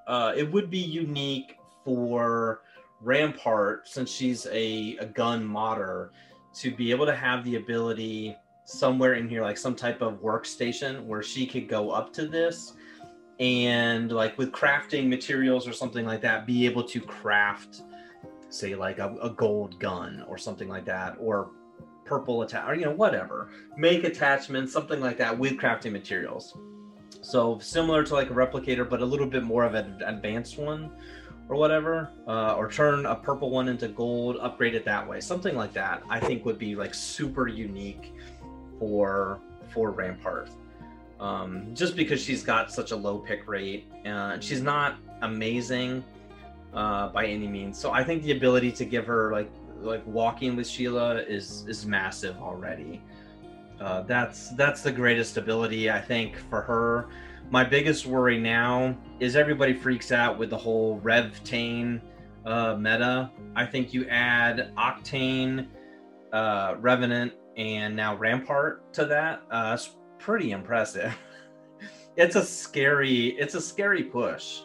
uh, 0.07 0.33
it 0.35 0.51
would 0.51 0.69
be 0.69 0.79
unique 0.79 1.55
for 1.85 2.61
Rampart, 3.01 3.87
since 3.87 4.11
she's 4.11 4.45
a, 4.47 4.97
a 4.99 5.05
gun 5.05 5.45
modder, 5.45 6.11
to 6.55 6.75
be 6.75 6.91
able 6.91 7.05
to 7.05 7.15
have 7.15 7.45
the 7.45 7.55
ability 7.55 8.35
somewhere 8.67 9.13
in 9.13 9.29
here, 9.29 9.41
like 9.41 9.57
some 9.57 9.73
type 9.73 10.01
of 10.01 10.21
workstation 10.21 11.05
where 11.05 11.23
she 11.23 11.47
could 11.47 11.69
go 11.69 11.89
up 11.89 12.11
to 12.11 12.27
this 12.27 12.73
and, 13.39 14.11
like, 14.11 14.37
with 14.37 14.51
crafting 14.51 15.07
materials 15.07 15.67
or 15.67 15.71
something 15.71 16.05
like 16.05 16.21
that, 16.21 16.45
be 16.45 16.65
able 16.65 16.83
to 16.83 16.99
craft, 16.99 17.83
say, 18.49 18.75
like 18.75 18.99
a, 18.99 19.15
a 19.21 19.29
gold 19.29 19.79
gun 19.79 20.25
or 20.27 20.37
something 20.37 20.67
like 20.67 20.83
that, 20.85 21.15
or 21.17 21.51
purple 22.03 22.41
attack, 22.41 22.67
or 22.67 22.73
you 22.73 22.83
know, 22.83 22.91
whatever. 22.91 23.51
Make 23.77 24.03
attachments, 24.03 24.73
something 24.73 24.99
like 24.99 25.17
that 25.17 25.37
with 25.37 25.53
crafting 25.53 25.93
materials. 25.93 26.57
So 27.21 27.59
similar 27.59 28.03
to 28.03 28.13
like 28.13 28.29
a 28.29 28.33
replicator, 28.33 28.89
but 28.89 29.01
a 29.01 29.05
little 29.05 29.27
bit 29.27 29.43
more 29.43 29.63
of 29.63 29.75
an 29.75 30.01
advanced 30.05 30.57
one 30.57 30.91
or 31.47 31.55
whatever, 31.55 32.09
uh, 32.27 32.55
or 32.55 32.69
turn 32.69 33.05
a 33.05 33.15
purple 33.15 33.49
one 33.49 33.69
into 33.69 33.87
gold, 33.87 34.37
upgrade 34.41 34.75
it 34.75 34.83
that 34.83 35.07
way. 35.07 35.21
Something 35.21 35.55
like 35.55 35.73
that, 35.73 36.03
I 36.09 36.19
think 36.19 36.43
would 36.43 36.59
be 36.59 36.75
like 36.75 36.93
super 36.93 37.47
unique 37.47 38.13
for 38.79 39.39
for 39.73 39.91
Rampart. 39.91 40.49
Um, 41.19 41.73
just 41.73 41.95
because 41.95 42.21
she's 42.21 42.43
got 42.43 42.71
such 42.71 42.91
a 42.91 42.95
low 42.95 43.17
pick 43.17 43.47
rate, 43.47 43.91
uh, 44.05 44.39
she's 44.39 44.61
not 44.61 44.97
amazing 45.21 46.03
uh, 46.73 47.09
by 47.09 47.25
any 47.25 47.47
means. 47.47 47.77
So 47.79 47.91
I 47.91 48.03
think 48.03 48.23
the 48.23 48.31
ability 48.31 48.71
to 48.73 48.85
give 48.85 49.05
her 49.07 49.31
like 49.31 49.51
like 49.81 50.05
walking 50.05 50.55
with 50.55 50.67
Sheila 50.67 51.15
is 51.15 51.65
is 51.67 51.85
massive 51.85 52.37
already. 52.37 53.01
Uh, 53.79 54.01
that's 54.01 54.49
that's 54.51 54.81
the 54.81 54.91
greatest 54.91 55.37
ability 55.37 55.89
I 55.89 56.01
think 56.01 56.37
for 56.49 56.61
her. 56.61 57.07
My 57.49 57.63
biggest 57.63 58.05
worry 58.05 58.37
now 58.37 58.97
is 59.19 59.35
everybody 59.35 59.73
freaks 59.73 60.11
out 60.11 60.37
with 60.37 60.49
the 60.49 60.57
whole 60.57 60.99
Revtane 60.99 62.01
uh, 62.45 62.75
meta. 62.75 63.31
I 63.55 63.65
think 63.65 63.93
you 63.93 64.07
add 64.07 64.71
Octane, 64.75 65.67
uh, 66.33 66.75
Revenant, 66.79 67.33
and 67.57 67.95
now 67.95 68.15
Rampart 68.15 68.93
to 68.93 69.05
that. 69.05 69.41
Uh, 69.51 69.71
it's 69.73 69.95
pretty 70.19 70.51
impressive. 70.51 71.13
it's 72.15 72.35
a 72.35 72.43
scary 72.43 73.27
it's 73.39 73.55
a 73.55 73.61
scary 73.61 74.03
push. 74.03 74.61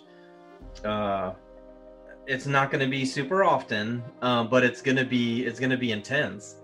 Uh, 0.85 1.33
it's 2.27 2.47
not 2.47 2.71
going 2.71 2.85
to 2.85 2.91
be 2.91 3.05
super 3.05 3.43
often, 3.43 4.03
uh, 4.21 4.45
but 4.45 4.63
it's 4.63 4.81
going 4.81 4.97
to 4.97 5.05
be 5.05 5.45
it's 5.45 5.59
going 5.59 5.71
to 5.71 5.77
be 5.77 5.93
intense. 5.93 6.57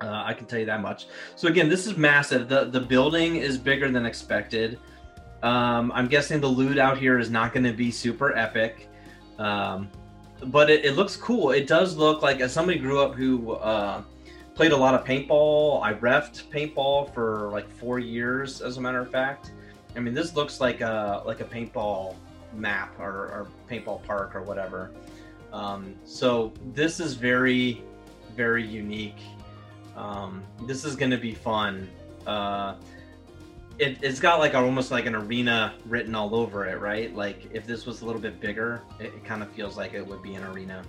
Uh, 0.00 0.22
I 0.26 0.34
can 0.34 0.46
tell 0.46 0.58
you 0.58 0.66
that 0.66 0.82
much. 0.82 1.06
So 1.36 1.48
again, 1.48 1.68
this 1.68 1.86
is 1.86 1.96
massive. 1.96 2.48
the 2.48 2.66
The 2.66 2.80
building 2.80 3.36
is 3.36 3.58
bigger 3.58 3.90
than 3.90 4.06
expected. 4.06 4.78
Um, 5.42 5.92
I'm 5.92 6.08
guessing 6.08 6.40
the 6.40 6.48
loot 6.48 6.78
out 6.78 6.96
here 6.96 7.18
is 7.18 7.30
not 7.30 7.52
going 7.52 7.64
to 7.64 7.72
be 7.72 7.90
super 7.90 8.34
epic, 8.34 8.88
um, 9.38 9.90
but 10.46 10.70
it, 10.70 10.86
it, 10.86 10.92
looks 10.92 11.16
cool. 11.16 11.50
It 11.50 11.66
does 11.66 11.98
look 11.98 12.22
like 12.22 12.40
as 12.40 12.50
somebody 12.50 12.78
grew 12.78 13.00
up 13.00 13.14
who 13.14 13.52
uh, 13.52 14.02
played 14.54 14.72
a 14.72 14.76
lot 14.76 14.94
of 14.94 15.04
paintball. 15.04 15.82
I 15.82 15.94
refed 15.94 16.44
paintball 16.50 17.12
for 17.12 17.50
like 17.52 17.68
four 17.70 17.98
years, 17.98 18.60
as 18.60 18.76
a 18.76 18.80
matter 18.80 19.00
of 19.00 19.10
fact. 19.10 19.52
I 19.96 20.00
mean, 20.00 20.14
this 20.14 20.34
looks 20.34 20.60
like 20.60 20.80
a 20.80 21.22
like 21.24 21.40
a 21.40 21.44
paintball 21.44 22.16
map 22.54 22.98
or, 22.98 23.10
or 23.10 23.48
paintball 23.70 24.02
park 24.04 24.34
or 24.34 24.42
whatever. 24.42 24.90
Um, 25.52 25.94
so 26.04 26.52
this 26.72 27.00
is 27.00 27.14
very, 27.14 27.82
very 28.36 28.64
unique 28.64 29.20
um, 29.96 30.42
this 30.66 30.84
is 30.84 30.96
going 30.96 31.10
to 31.10 31.18
be 31.18 31.34
fun. 31.34 31.88
Uh, 32.26 32.76
it, 33.78 34.02
has 34.04 34.20
got 34.20 34.38
like 34.38 34.54
a, 34.54 34.58
almost 34.58 34.90
like 34.90 35.06
an 35.06 35.14
arena 35.14 35.74
written 35.86 36.14
all 36.14 36.34
over 36.34 36.66
it, 36.66 36.80
right? 36.80 37.14
Like 37.14 37.48
if 37.52 37.66
this 37.66 37.86
was 37.86 38.02
a 38.02 38.06
little 38.06 38.20
bit 38.20 38.40
bigger, 38.40 38.82
it, 38.98 39.06
it 39.06 39.24
kind 39.24 39.42
of 39.42 39.50
feels 39.50 39.76
like 39.76 39.94
it 39.94 40.06
would 40.06 40.22
be 40.22 40.34
an 40.34 40.44
arena. 40.44 40.82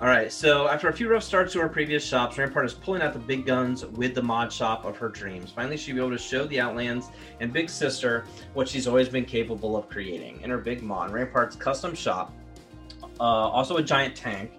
All 0.00 0.06
right, 0.06 0.32
so 0.32 0.66
after 0.66 0.88
a 0.88 0.92
few 0.94 1.10
rough 1.10 1.22
starts 1.22 1.52
to 1.52 1.60
her 1.60 1.68
previous 1.68 2.02
shops, 2.02 2.38
Rampart 2.38 2.64
is 2.64 2.72
pulling 2.72 3.02
out 3.02 3.12
the 3.12 3.18
big 3.18 3.44
guns 3.44 3.84
with 3.84 4.14
the 4.14 4.22
mod 4.22 4.50
shop 4.50 4.86
of 4.86 4.96
her 4.96 5.10
dreams. 5.10 5.52
Finally, 5.54 5.76
she'll 5.76 5.94
be 5.94 6.00
able 6.00 6.10
to 6.10 6.16
show 6.16 6.46
the 6.46 6.58
Outlands 6.58 7.10
and 7.40 7.52
Big 7.52 7.68
Sister 7.68 8.24
what 8.54 8.66
she's 8.66 8.88
always 8.88 9.10
been 9.10 9.26
capable 9.26 9.76
of 9.76 9.90
creating 9.90 10.40
in 10.40 10.48
her 10.48 10.56
Big 10.56 10.80
Maude. 10.80 11.10
Rampart's 11.10 11.54
custom 11.54 11.94
shop, 11.94 12.32
uh, 13.20 13.22
also 13.22 13.76
a 13.76 13.82
giant 13.82 14.16
tank, 14.16 14.52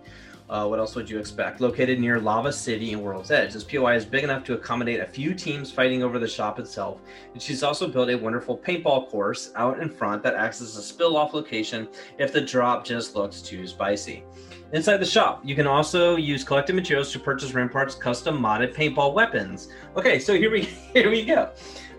uh, 0.47 0.67
what 0.67 0.77
else 0.77 0.93
would 0.93 1.09
you 1.09 1.17
expect? 1.17 1.59
Located 1.59 1.99
near 1.99 2.19
Lava 2.19 2.53
City 2.53 2.93
and 2.93 3.01
World's 3.01 3.31
Edge, 3.31 3.53
this 3.53 3.63
POI 3.63 3.95
is 3.95 4.05
big 4.05 4.23
enough 4.23 4.43
to 4.43 4.53
accommodate 4.53 4.99
a 4.99 5.07
few 5.07 5.33
teams 5.33 5.71
fighting 5.71 6.03
over 6.03 6.19
the 6.19 6.27
shop 6.27 6.59
itself. 6.59 6.99
And 7.33 7.41
she's 7.41 7.63
also 7.63 7.87
built 7.87 8.11
a 8.11 8.15
wonderful 8.15 8.59
paintball 8.59 9.09
course 9.09 9.51
out 9.55 9.79
in 9.79 9.89
front 9.89 10.21
that 10.21 10.35
acts 10.35 10.61
as 10.61 10.75
a 10.75 10.83
spill 10.83 11.17
off 11.17 11.33
location 11.33 11.87
if 12.19 12.31
the 12.31 12.41
drop 12.41 12.85
just 12.85 13.15
looks 13.15 13.41
too 13.41 13.65
spicy. 13.65 14.23
Inside 14.73 14.97
the 14.97 15.05
shop, 15.05 15.41
you 15.43 15.53
can 15.53 15.67
also 15.67 16.15
use 16.15 16.45
collected 16.45 16.75
materials 16.75 17.11
to 17.11 17.19
purchase 17.19 17.51
Rampart's 17.51 17.93
custom 17.93 18.39
modded 18.39 18.73
paintball 18.73 19.13
weapons. 19.13 19.67
Okay, 19.97 20.17
so 20.17 20.33
here 20.33 20.49
we 20.49 20.61
here 20.93 21.09
we 21.09 21.25
go 21.25 21.49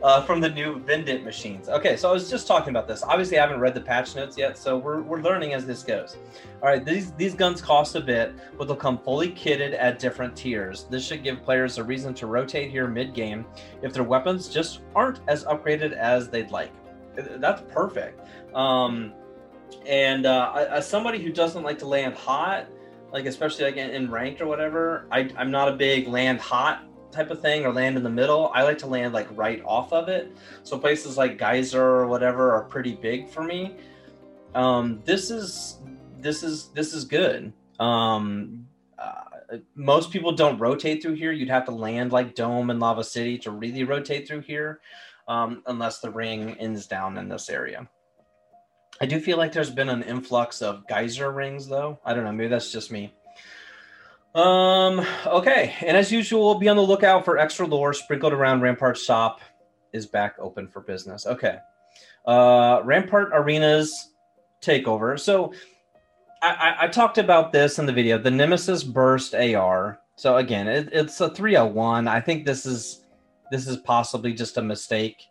uh, 0.02 0.23
from 0.23 0.41
the 0.41 0.49
new 0.49 0.81
Vendit 0.81 1.23
machines. 1.23 1.69
Okay, 1.69 1.99
so 1.99 2.09
I 2.09 2.12
was 2.12 2.31
just 2.31 2.47
talking 2.47 2.71
about 2.71 2.88
this. 2.88 3.02
Obviously, 3.02 3.38
I 3.38 3.43
haven't 3.43 3.61
read 3.61 3.75
the 3.75 3.81
patch 3.81 4.17
notes 4.17 4.38
yet, 4.38 4.57
so 4.57 4.79
we're, 4.79 5.02
we're 5.02 5.21
learning 5.21 5.52
as 5.52 5.67
this 5.67 5.83
goes. 5.83 6.17
All 6.62 6.69
right, 6.69 6.83
these 6.83 7.12
these 7.12 7.35
guns 7.35 7.61
cost 7.61 7.95
a 7.95 8.00
bit, 8.00 8.35
but 8.57 8.67
they'll 8.67 8.76
come 8.76 8.99
fully 8.99 9.31
kitted 9.31 9.76
at 9.79 9.99
different 9.99 10.35
tiers. 10.35 10.85
This 10.88 11.07
should 11.07 11.23
give 11.23 11.43
players 11.43 11.76
a 11.76 11.85
reason 11.85 12.14
to 12.14 12.26
rotate 12.26 12.71
here 12.71 12.88
mid 12.88 13.12
game 13.12 13.45
if 13.83 13.93
their 13.93 14.05
weapons 14.05 14.49
just 14.49 14.81
aren't 14.95 15.21
as 15.29 15.45
upgraded 15.45 15.93
as 15.93 16.31
they'd 16.31 16.50
like. 16.50 16.73
That's 17.14 17.61
perfect. 17.71 18.26
Um, 18.55 19.12
and 19.87 20.26
uh, 20.26 20.67
as 20.71 20.88
somebody 20.88 21.23
who 21.23 21.33
doesn't 21.33 21.62
like 21.62 21.79
to 21.81 21.87
land 21.87 22.14
hot, 22.14 22.67
like 23.12 23.26
especially 23.26 23.64
like 23.64 23.76
in, 23.76 24.11
ranked 24.11 24.41
or 24.41 24.47
whatever, 24.47 25.07
I, 25.11 25.31
I'm 25.37 25.50
not 25.50 25.69
a 25.69 25.73
big 25.73 26.09
land 26.09 26.41
hot 26.41 26.85
type 27.11 27.31
of 27.31 27.41
thing 27.43 27.67
or 27.67 27.73
land 27.73 27.97
in 27.97 28.02
the 28.02 28.11
middle. 28.11 28.50
I 28.55 28.62
like 28.62 28.79
to 28.79 28.87
land 28.87 29.12
like 29.12 29.29
right 29.37 29.62
off 29.64 29.93
of 29.93 30.09
it. 30.09 30.33
So 30.62 30.79
places 30.79 31.17
like 31.17 31.38
Geyser 31.38 31.83
or 31.83 32.07
whatever 32.07 32.55
are 32.55 32.64
pretty 32.64 32.95
big 32.95 33.29
for 33.29 33.45
me. 33.45 33.76
Um, 34.55 35.00
this 35.05 35.31
is 35.31 35.79
this 36.21 36.43
is 36.43 36.69
this 36.69 36.95
is 36.95 37.05
good. 37.05 37.52
Um, 37.79 38.67
uh, 38.99 39.59
most 39.75 40.11
people 40.11 40.33
don't 40.33 40.59
rotate 40.59 41.02
through 41.02 41.14
here. 41.14 41.33
You'd 41.33 41.50
have 41.50 41.64
to 41.67 41.73
land 41.73 42.12
like 42.12 42.35
Dome 42.35 42.71
and 42.71 42.81
Lava 42.81 43.05
City 43.05 43.38
to 43.38 43.50
really 43.50 43.85
rotate 43.85 44.29
through 44.29 44.41
here, 44.41 44.81
um, 45.29 45.62
unless 45.67 46.00
the 46.00 46.11
ring 46.11 46.57
ends 46.59 46.87
down 46.87 47.19
in 47.19 47.29
this 47.29 47.50
area. 47.50 47.88
I 49.03 49.05
do 49.05 49.19
feel 49.19 49.37
like 49.37 49.51
there's 49.51 49.69
been 49.69 49.89
an 49.89 50.05
influx 50.05 50.63
of 50.63 50.87
geyser 50.87 51.33
rings, 51.33 51.67
though. 51.67 51.99
I 52.05 52.15
don't 52.15 52.23
know. 52.23 52.31
Maybe 52.31 52.49
that's 52.49 52.71
just 52.71 52.93
me. 52.93 53.13
Um. 54.33 55.05
Okay. 55.27 55.75
And 55.85 55.97
as 55.97 56.13
usual, 56.13 56.45
we'll 56.45 56.61
be 56.61 56.69
on 56.69 56.77
the 56.77 56.83
lookout 56.83 57.25
for 57.25 57.37
extra 57.37 57.67
lore 57.67 57.93
sprinkled 57.95 58.33
around 58.33 58.61
Rampart 58.61 58.97
shop. 58.97 59.41
Is 59.93 60.07
back 60.07 60.37
open 60.39 60.69
for 60.69 60.81
business. 60.81 61.27
Okay. 61.27 61.59
Uh, 62.25 62.81
Rampart 62.85 63.31
Arenas 63.33 64.11
takeover. 64.63 65.19
So 65.19 65.53
I, 66.41 66.77
I, 66.83 66.89
talked 66.89 67.19
about 67.19 67.53
this 67.53 67.81
in 67.81 67.87
the 67.87 67.93
video. 67.93 68.17
The 68.17 68.31
Nemesis 68.31 68.85
Burst 68.85 69.35
AR. 69.35 69.99
So 70.15 70.37
again, 70.37 70.69
it, 70.69 70.89
it's 70.93 71.21
a 71.21 71.29
301. 71.29 72.07
I 72.07 72.21
think 72.21 72.47
this 72.47 72.65
is 72.65 73.05
this 73.51 73.67
is 73.67 73.79
possibly 73.79 74.33
just 74.33 74.57
a 74.57 74.63
mistake 74.63 75.25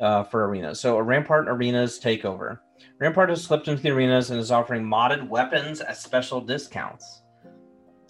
uh, 0.00 0.22
for 0.22 0.46
arenas. 0.46 0.78
So 0.78 0.96
a 0.96 1.02
Rampart 1.02 1.48
Arenas 1.48 1.98
takeover. 1.98 2.60
Rampart 2.98 3.30
has 3.30 3.42
slipped 3.42 3.68
into 3.68 3.82
the 3.82 3.90
arenas 3.90 4.30
and 4.30 4.38
is 4.38 4.50
offering 4.50 4.84
modded 4.84 5.28
weapons 5.28 5.80
at 5.80 5.96
special 5.96 6.40
discounts. 6.40 7.22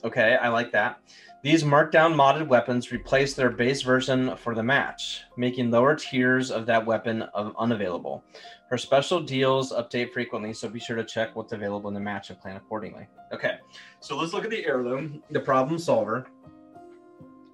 Okay, 0.04 0.36
I 0.36 0.48
like 0.48 0.72
that. 0.72 1.00
These 1.42 1.64
markdown 1.64 2.14
modded 2.14 2.48
weapons 2.48 2.92
replace 2.92 3.32
their 3.34 3.48
base 3.48 3.80
version 3.80 4.36
for 4.36 4.54
the 4.54 4.62
match, 4.62 5.22
making 5.38 5.70
lower 5.70 5.94
tiers 5.94 6.50
of 6.50 6.66
that 6.66 6.84
weapon 6.84 7.24
unavailable. 7.34 8.22
Her 8.68 8.76
special 8.76 9.20
deals 9.20 9.72
update 9.72 10.12
frequently, 10.12 10.52
so 10.52 10.68
be 10.68 10.78
sure 10.78 10.96
to 10.96 11.04
check 11.04 11.34
what's 11.34 11.52
available 11.52 11.88
in 11.88 11.94
the 11.94 12.00
match 12.00 12.28
and 12.28 12.38
plan 12.38 12.56
accordingly. 12.56 13.08
Okay, 13.32 13.58
so 14.00 14.18
let's 14.18 14.34
look 14.34 14.44
at 14.44 14.50
the 14.50 14.66
heirloom, 14.66 15.22
the 15.30 15.40
problem 15.40 15.78
solver. 15.78 16.26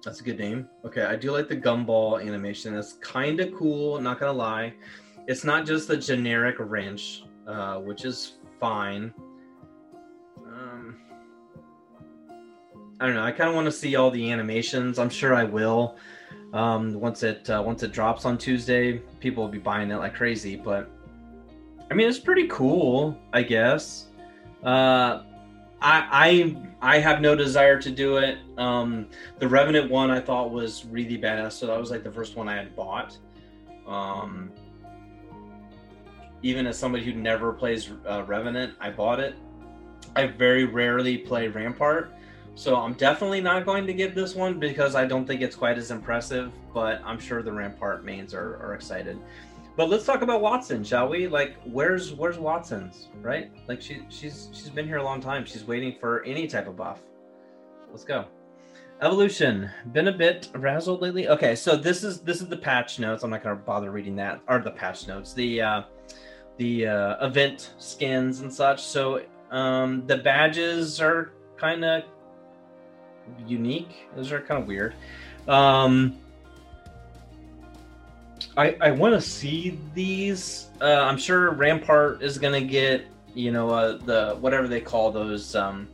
That's 0.03 0.19
a 0.19 0.23
good 0.23 0.37
name. 0.37 0.67
Okay, 0.85 1.03
I 1.03 1.15
do 1.15 1.31
like 1.31 1.47
the 1.47 1.57
gumball 1.57 2.21
animation. 2.21 2.75
It's 2.75 2.93
kind 2.93 3.39
of 3.39 3.53
cool, 3.55 3.99
not 4.01 4.19
gonna 4.19 4.33
lie. 4.33 4.73
It's 5.27 5.43
not 5.43 5.65
just 5.65 5.87
the 5.87 5.97
generic 5.97 6.55
wrench, 6.59 7.23
uh, 7.45 7.77
which 7.79 8.05
is 8.05 8.33
fine. 8.59 9.13
I 12.99 13.05
don't 13.05 13.15
know. 13.15 13.23
I 13.23 13.31
kind 13.31 13.49
of 13.49 13.55
want 13.55 13.65
to 13.65 13.71
see 13.71 13.95
all 13.95 14.09
the 14.09 14.31
animations. 14.31 14.97
I'm 14.97 15.09
sure 15.09 15.35
I 15.35 15.43
will. 15.43 15.97
Um, 16.53 16.93
once 16.93 17.23
it 17.23 17.49
uh, 17.49 17.61
once 17.63 17.83
it 17.83 17.91
drops 17.91 18.25
on 18.25 18.37
Tuesday, 18.37 18.97
people 19.19 19.43
will 19.43 19.51
be 19.51 19.59
buying 19.59 19.91
it 19.91 19.97
like 19.97 20.15
crazy. 20.15 20.55
But 20.55 20.89
I 21.91 21.93
mean, 21.93 22.07
it's 22.07 22.19
pretty 22.19 22.47
cool, 22.47 23.17
I 23.33 23.43
guess. 23.43 24.07
Uh, 24.63 25.23
I 25.79 26.55
I 26.81 26.95
I 26.95 26.99
have 26.99 27.21
no 27.21 27.35
desire 27.35 27.79
to 27.79 27.91
do 27.91 28.17
it. 28.17 28.39
Um, 28.57 29.07
the 29.37 29.47
Revenant 29.47 29.91
one 29.91 30.09
I 30.09 30.19
thought 30.19 30.49
was 30.49 30.85
really 30.85 31.19
badass, 31.19 31.51
so 31.51 31.67
that 31.67 31.79
was 31.79 31.91
like 31.91 32.03
the 32.03 32.11
first 32.11 32.35
one 32.35 32.49
I 32.49 32.55
had 32.55 32.75
bought. 32.75 33.15
Um, 33.85 34.51
even 36.41 36.67
as 36.67 36.77
somebody 36.77 37.03
who 37.03 37.13
never 37.13 37.51
plays 37.51 37.91
uh, 38.07 38.23
Revenant, 38.23 38.75
I 38.79 38.89
bought 38.89 39.19
it. 39.19 39.35
I 40.15 40.27
very 40.27 40.65
rarely 40.65 41.17
play 41.17 41.47
Rampart, 41.47 42.11
so 42.55 42.75
I'm 42.75 42.93
definitely 42.93 43.41
not 43.41 43.65
going 43.65 43.85
to 43.85 43.93
get 43.93 44.15
this 44.15 44.35
one 44.35 44.59
because 44.59 44.95
I 44.95 45.05
don't 45.05 45.25
think 45.25 45.41
it's 45.41 45.55
quite 45.55 45.77
as 45.77 45.91
impressive, 45.91 46.51
but 46.73 47.01
I'm 47.05 47.19
sure 47.19 47.43
the 47.43 47.51
Rampart 47.51 48.03
mains 48.03 48.33
are, 48.33 48.57
are 48.57 48.73
excited. 48.73 49.19
But 49.75 49.89
let's 49.89 50.05
talk 50.05 50.23
about 50.23 50.41
Wattson, 50.41 50.83
shall 50.83 51.07
we? 51.07 51.27
Like, 51.27 51.55
where's 51.65 52.11
where's 52.11 52.37
Wattson's 52.37 53.09
right? 53.21 53.51
Like 53.67 53.79
she 53.79 54.01
she's 54.09 54.49
she's 54.51 54.71
been 54.71 54.87
here 54.87 54.97
a 54.97 55.03
long 55.03 55.21
time. 55.21 55.45
She's 55.45 55.65
waiting 55.65 55.95
for 55.99 56.23
any 56.23 56.47
type 56.47 56.67
of 56.67 56.75
buff. 56.75 56.99
Let's 57.91 58.03
go. 58.03 58.25
Evolution. 59.01 59.69
Been 59.93 60.07
a 60.07 60.11
bit 60.11 60.49
razzled 60.53 61.01
lately. 61.01 61.29
Okay, 61.29 61.55
so 61.55 61.75
this 61.75 62.03
is 62.03 62.21
this 62.21 62.41
is 62.41 62.47
the 62.47 62.57
patch 62.57 62.97
notes. 62.97 63.23
I'm 63.23 63.29
not 63.29 63.43
gonna 63.43 63.55
bother 63.55 63.91
reading 63.91 64.15
that. 64.15 64.41
Or 64.47 64.57
the 64.57 64.71
patch 64.71 65.07
notes. 65.07 65.33
The 65.33 65.61
uh 65.61 65.81
the 66.57 66.87
uh 66.87 67.25
event 67.25 67.73
skins 67.77 68.41
and 68.41 68.53
such. 68.53 68.83
So 68.83 69.21
um 69.51 70.05
the 70.07 70.17
badges 70.17 70.99
are 70.99 71.31
kind 71.57 71.85
of 71.85 72.03
unique. 73.45 74.07
Those 74.15 74.31
are 74.31 74.41
kind 74.41 74.61
of 74.61 74.67
weird. 74.67 74.95
Um, 75.47 76.17
I 78.55 78.77
I 78.81 78.91
want 78.91 79.13
to 79.13 79.21
see 79.21 79.79
these. 79.93 80.69
Uh, 80.81 80.85
I'm 80.85 81.17
sure 81.17 81.51
Rampart 81.51 82.21
is 82.21 82.37
gonna 82.37 82.61
get 82.61 83.05
you 83.33 83.51
know 83.51 83.69
uh, 83.69 83.97
the 83.97 84.37
whatever 84.39 84.67
they 84.67 84.81
call 84.81 85.11
those 85.11 85.55
um, 85.55 85.87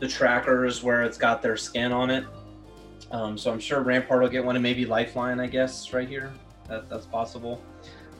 the 0.00 0.08
trackers 0.08 0.82
where 0.82 1.02
it's 1.02 1.18
got 1.18 1.42
their 1.42 1.56
skin 1.56 1.92
on 1.92 2.10
it. 2.10 2.24
Um, 3.10 3.36
so 3.36 3.52
I'm 3.52 3.60
sure 3.60 3.80
Rampart 3.80 4.22
will 4.22 4.28
get 4.28 4.44
one, 4.44 4.56
and 4.56 4.62
maybe 4.62 4.86
Lifeline, 4.86 5.38
I 5.38 5.46
guess, 5.46 5.92
right 5.92 6.08
here. 6.08 6.32
That, 6.68 6.88
that's 6.88 7.04
possible. 7.04 7.60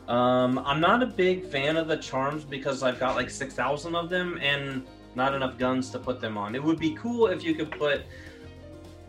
Um, 0.08 0.58
I'm 0.58 0.80
not 0.80 1.02
a 1.02 1.06
big 1.06 1.46
fan 1.46 1.76
of 1.76 1.88
the 1.88 1.96
charms 1.96 2.44
because 2.44 2.82
I've 2.82 2.98
got 2.98 3.16
like 3.16 3.30
6,000 3.30 3.94
of 3.94 4.08
them, 4.08 4.38
and 4.42 4.84
not 5.14 5.34
enough 5.34 5.58
guns 5.58 5.90
to 5.90 5.98
put 5.98 6.20
them 6.20 6.36
on. 6.36 6.54
It 6.54 6.62
would 6.62 6.78
be 6.78 6.94
cool 6.94 7.26
if 7.26 7.44
you 7.44 7.54
could 7.54 7.70
put 7.70 8.02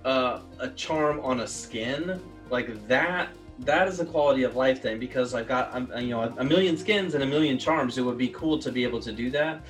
uh, 0.05 0.39
a 0.59 0.69
charm 0.69 1.19
on 1.21 1.41
a 1.41 1.47
skin 1.47 2.21
like 2.49 2.87
that. 2.87 3.29
That 3.59 3.87
is 3.87 3.99
a 3.99 4.05
quality 4.05 4.43
of 4.43 4.55
life 4.55 4.81
thing 4.81 4.99
because 4.99 5.33
I've 5.33 5.47
got 5.47 5.73
um, 5.75 5.91
you 5.97 6.09
know 6.09 6.33
a 6.37 6.43
million 6.43 6.75
skins 6.77 7.13
and 7.13 7.23
a 7.23 7.27
million 7.27 7.57
charms. 7.57 7.97
It 7.97 8.01
would 8.01 8.17
be 8.17 8.29
cool 8.29 8.57
to 8.59 8.71
be 8.71 8.83
able 8.83 8.99
to 9.01 9.11
do 9.11 9.29
that. 9.31 9.61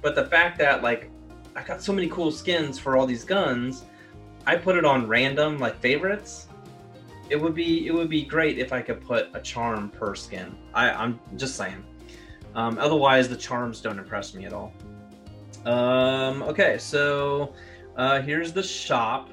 But 0.00 0.14
the 0.14 0.26
fact 0.26 0.58
that 0.58 0.82
like 0.82 1.10
I 1.56 1.62
got 1.62 1.82
so 1.82 1.92
many 1.92 2.08
cool 2.08 2.30
skins 2.30 2.78
for 2.78 2.96
all 2.96 3.06
these 3.06 3.24
guns, 3.24 3.84
I 4.46 4.56
put 4.56 4.76
it 4.76 4.84
on 4.84 5.06
random 5.08 5.58
like 5.58 5.80
favorites. 5.80 6.48
It 7.30 7.36
would 7.36 7.54
be 7.54 7.86
it 7.86 7.94
would 7.94 8.10
be 8.10 8.24
great 8.24 8.58
if 8.58 8.72
I 8.72 8.82
could 8.82 9.00
put 9.00 9.28
a 9.34 9.40
charm 9.40 9.90
per 9.90 10.14
skin. 10.14 10.56
I, 10.74 10.90
I'm 10.90 11.20
just 11.36 11.56
saying. 11.56 11.84
Um, 12.54 12.78
otherwise, 12.78 13.28
the 13.28 13.36
charms 13.36 13.80
don't 13.80 13.98
impress 13.98 14.34
me 14.34 14.44
at 14.44 14.52
all. 14.52 14.72
Um, 15.64 16.42
okay, 16.42 16.76
so 16.78 17.54
uh, 17.96 18.20
here's 18.20 18.52
the 18.52 18.62
shop 18.62 19.30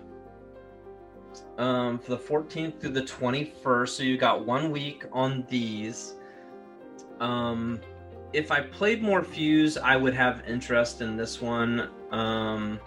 um, 1.58 2.00
for 2.00 2.12
the 2.12 2.18
14th 2.18 2.80
through 2.80 2.92
the 2.92 3.02
21st. 3.02 3.90
So 3.90 4.04
you 4.04 4.18
got 4.18 4.46
one 4.46 4.72
week 4.72 5.06
on 5.12 5.46
these. 5.50 6.16
Um, 7.20 7.82
if 8.32 8.52
I 8.52 8.62
played 8.62 9.02
more 9.02 9.24
Fuse, 9.24 9.78
I 9.78 9.98
would 9.98 10.14
have 10.14 10.44
interest 10.48 11.02
in 11.02 11.18
this 11.18 11.42
one. 11.42 11.90
Um, 12.12 12.80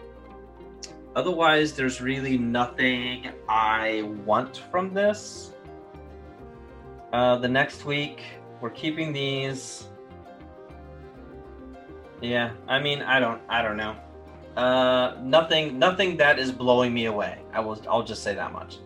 otherwise, 1.15 1.73
there's 1.73 2.01
really 2.01 2.39
nothing 2.39 3.31
I 3.49 4.03
want 4.25 4.63
from 4.71 4.95
this. 4.95 5.53
Uh, 7.13 7.37
the 7.37 7.49
next 7.49 7.85
week, 7.85 8.23
we're 8.61 8.71
keeping 8.71 9.13
these. 9.13 9.89
Yeah, 12.21 12.53
I 12.69 12.79
mean, 12.79 13.03
I 13.03 13.21
don't, 13.21 13.41
I 13.49 13.63
don't 13.63 13.77
know. 13.77 13.97
Uh, 14.57 15.17
nothing, 15.23 15.79
nothing 15.79 16.17
that 16.19 16.39
is 16.39 16.53
blowing 16.53 16.93
me 16.95 17.07
away. 17.07 17.39
I 17.53 17.61
will, 17.61 17.81
I'll 17.89 18.05
just 18.05 18.23
say 18.23 18.35
that 18.35 18.53
much. 18.53 18.79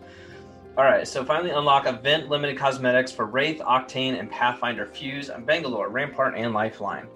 All 0.77 0.83
right, 0.83 1.07
so 1.07 1.25
finally 1.25 1.49
unlock 1.49 1.87
event 1.87 2.29
limited 2.29 2.57
cosmetics 2.57 3.11
for 3.11 3.25
Wraith, 3.25 3.59
Octane, 3.59 4.19
and 4.19 4.29
Pathfinder 4.29 4.85
Fuse, 4.85 5.29
and 5.29 5.45
Bangalore, 5.45 5.89
Rampart, 5.89 6.35
and 6.37 6.53
Lifeline. 6.53 7.07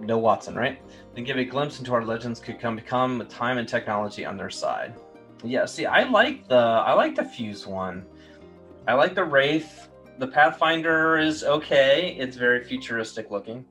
No 0.00 0.20
Wattson, 0.20 0.54
right? 0.56 0.80
Then 1.14 1.24
give 1.24 1.36
a 1.36 1.44
glimpse 1.44 1.78
into 1.78 1.94
our 1.94 2.04
legends 2.04 2.40
could 2.40 2.60
come 2.60 2.76
become 2.76 3.18
with 3.18 3.28
time 3.28 3.58
and 3.58 3.68
technology 3.68 4.24
on 4.24 4.36
their 4.36 4.50
side. 4.50 4.94
Yeah, 5.44 5.66
see, 5.66 5.86
I 5.86 6.04
like 6.04 6.48
the 6.48 6.56
I 6.56 6.92
like 6.94 7.14
the 7.14 7.24
Fuse 7.24 7.66
one. 7.66 8.04
I 8.86 8.94
like 8.94 9.14
the 9.14 9.24
Wraith. 9.24 9.88
The 10.18 10.26
Pathfinder 10.26 11.18
is 11.18 11.44
okay. 11.44 12.16
It's 12.18 12.36
very 12.36 12.64
futuristic 12.64 13.30
looking. 13.30 13.64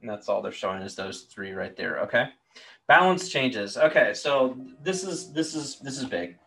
And 0.00 0.10
that's 0.10 0.28
all 0.28 0.40
they're 0.40 0.52
showing 0.52 0.82
is 0.82 0.94
those 0.94 1.22
three 1.22 1.52
right 1.52 1.76
there. 1.76 2.00
Okay. 2.00 2.28
Balance 2.86 3.28
changes. 3.28 3.76
Okay, 3.76 4.14
so 4.14 4.56
this 4.82 5.02
is 5.02 5.32
this 5.32 5.54
is 5.54 5.80
this 5.80 5.98
is 5.98 6.04
big. 6.04 6.38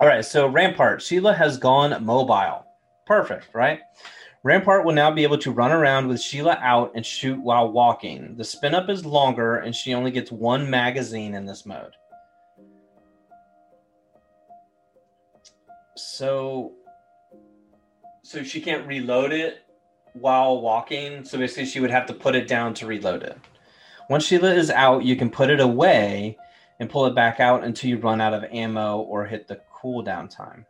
All 0.00 0.08
right, 0.08 0.24
so 0.24 0.46
Rampart, 0.46 1.00
Sheila 1.00 1.32
has 1.32 1.56
gone 1.56 2.04
mobile. 2.04 2.66
Perfect, 3.06 3.48
right? 3.52 3.80
Rampart 4.44 4.84
will 4.84 4.94
now 4.94 5.10
be 5.10 5.24
able 5.24 5.38
to 5.38 5.50
run 5.50 5.72
around 5.72 6.06
with 6.06 6.20
Sheila 6.20 6.58
out 6.60 6.92
and 6.94 7.04
shoot 7.04 7.40
while 7.40 7.72
walking. 7.72 8.36
The 8.36 8.44
spin 8.44 8.74
up 8.74 8.88
is 8.88 9.04
longer, 9.04 9.56
and 9.56 9.74
she 9.74 9.94
only 9.94 10.10
gets 10.10 10.30
one 10.30 10.70
magazine 10.70 11.34
in 11.34 11.44
this 11.44 11.66
mode. 11.66 11.94
So, 15.96 16.72
so 18.22 18.44
she 18.44 18.60
can't 18.60 18.86
reload 18.86 19.32
it 19.32 19.64
while 20.12 20.60
walking. 20.60 21.24
So 21.24 21.38
basically, 21.38 21.66
she 21.66 21.80
would 21.80 21.90
have 21.90 22.06
to 22.06 22.14
put 22.14 22.36
it 22.36 22.46
down 22.46 22.74
to 22.74 22.86
reload 22.86 23.24
it. 23.24 23.36
Once 24.08 24.24
Sheila 24.24 24.54
is 24.54 24.70
out, 24.70 25.04
you 25.04 25.16
can 25.16 25.30
put 25.30 25.50
it 25.50 25.60
away 25.60 26.38
and 26.78 26.88
pull 26.88 27.06
it 27.06 27.14
back 27.14 27.40
out 27.40 27.64
until 27.64 27.90
you 27.90 27.98
run 27.98 28.20
out 28.20 28.32
of 28.32 28.44
ammo 28.44 28.98
or 28.98 29.26
hit 29.26 29.48
the 29.48 29.60
cooldown 29.74 30.30
time. 30.30 30.64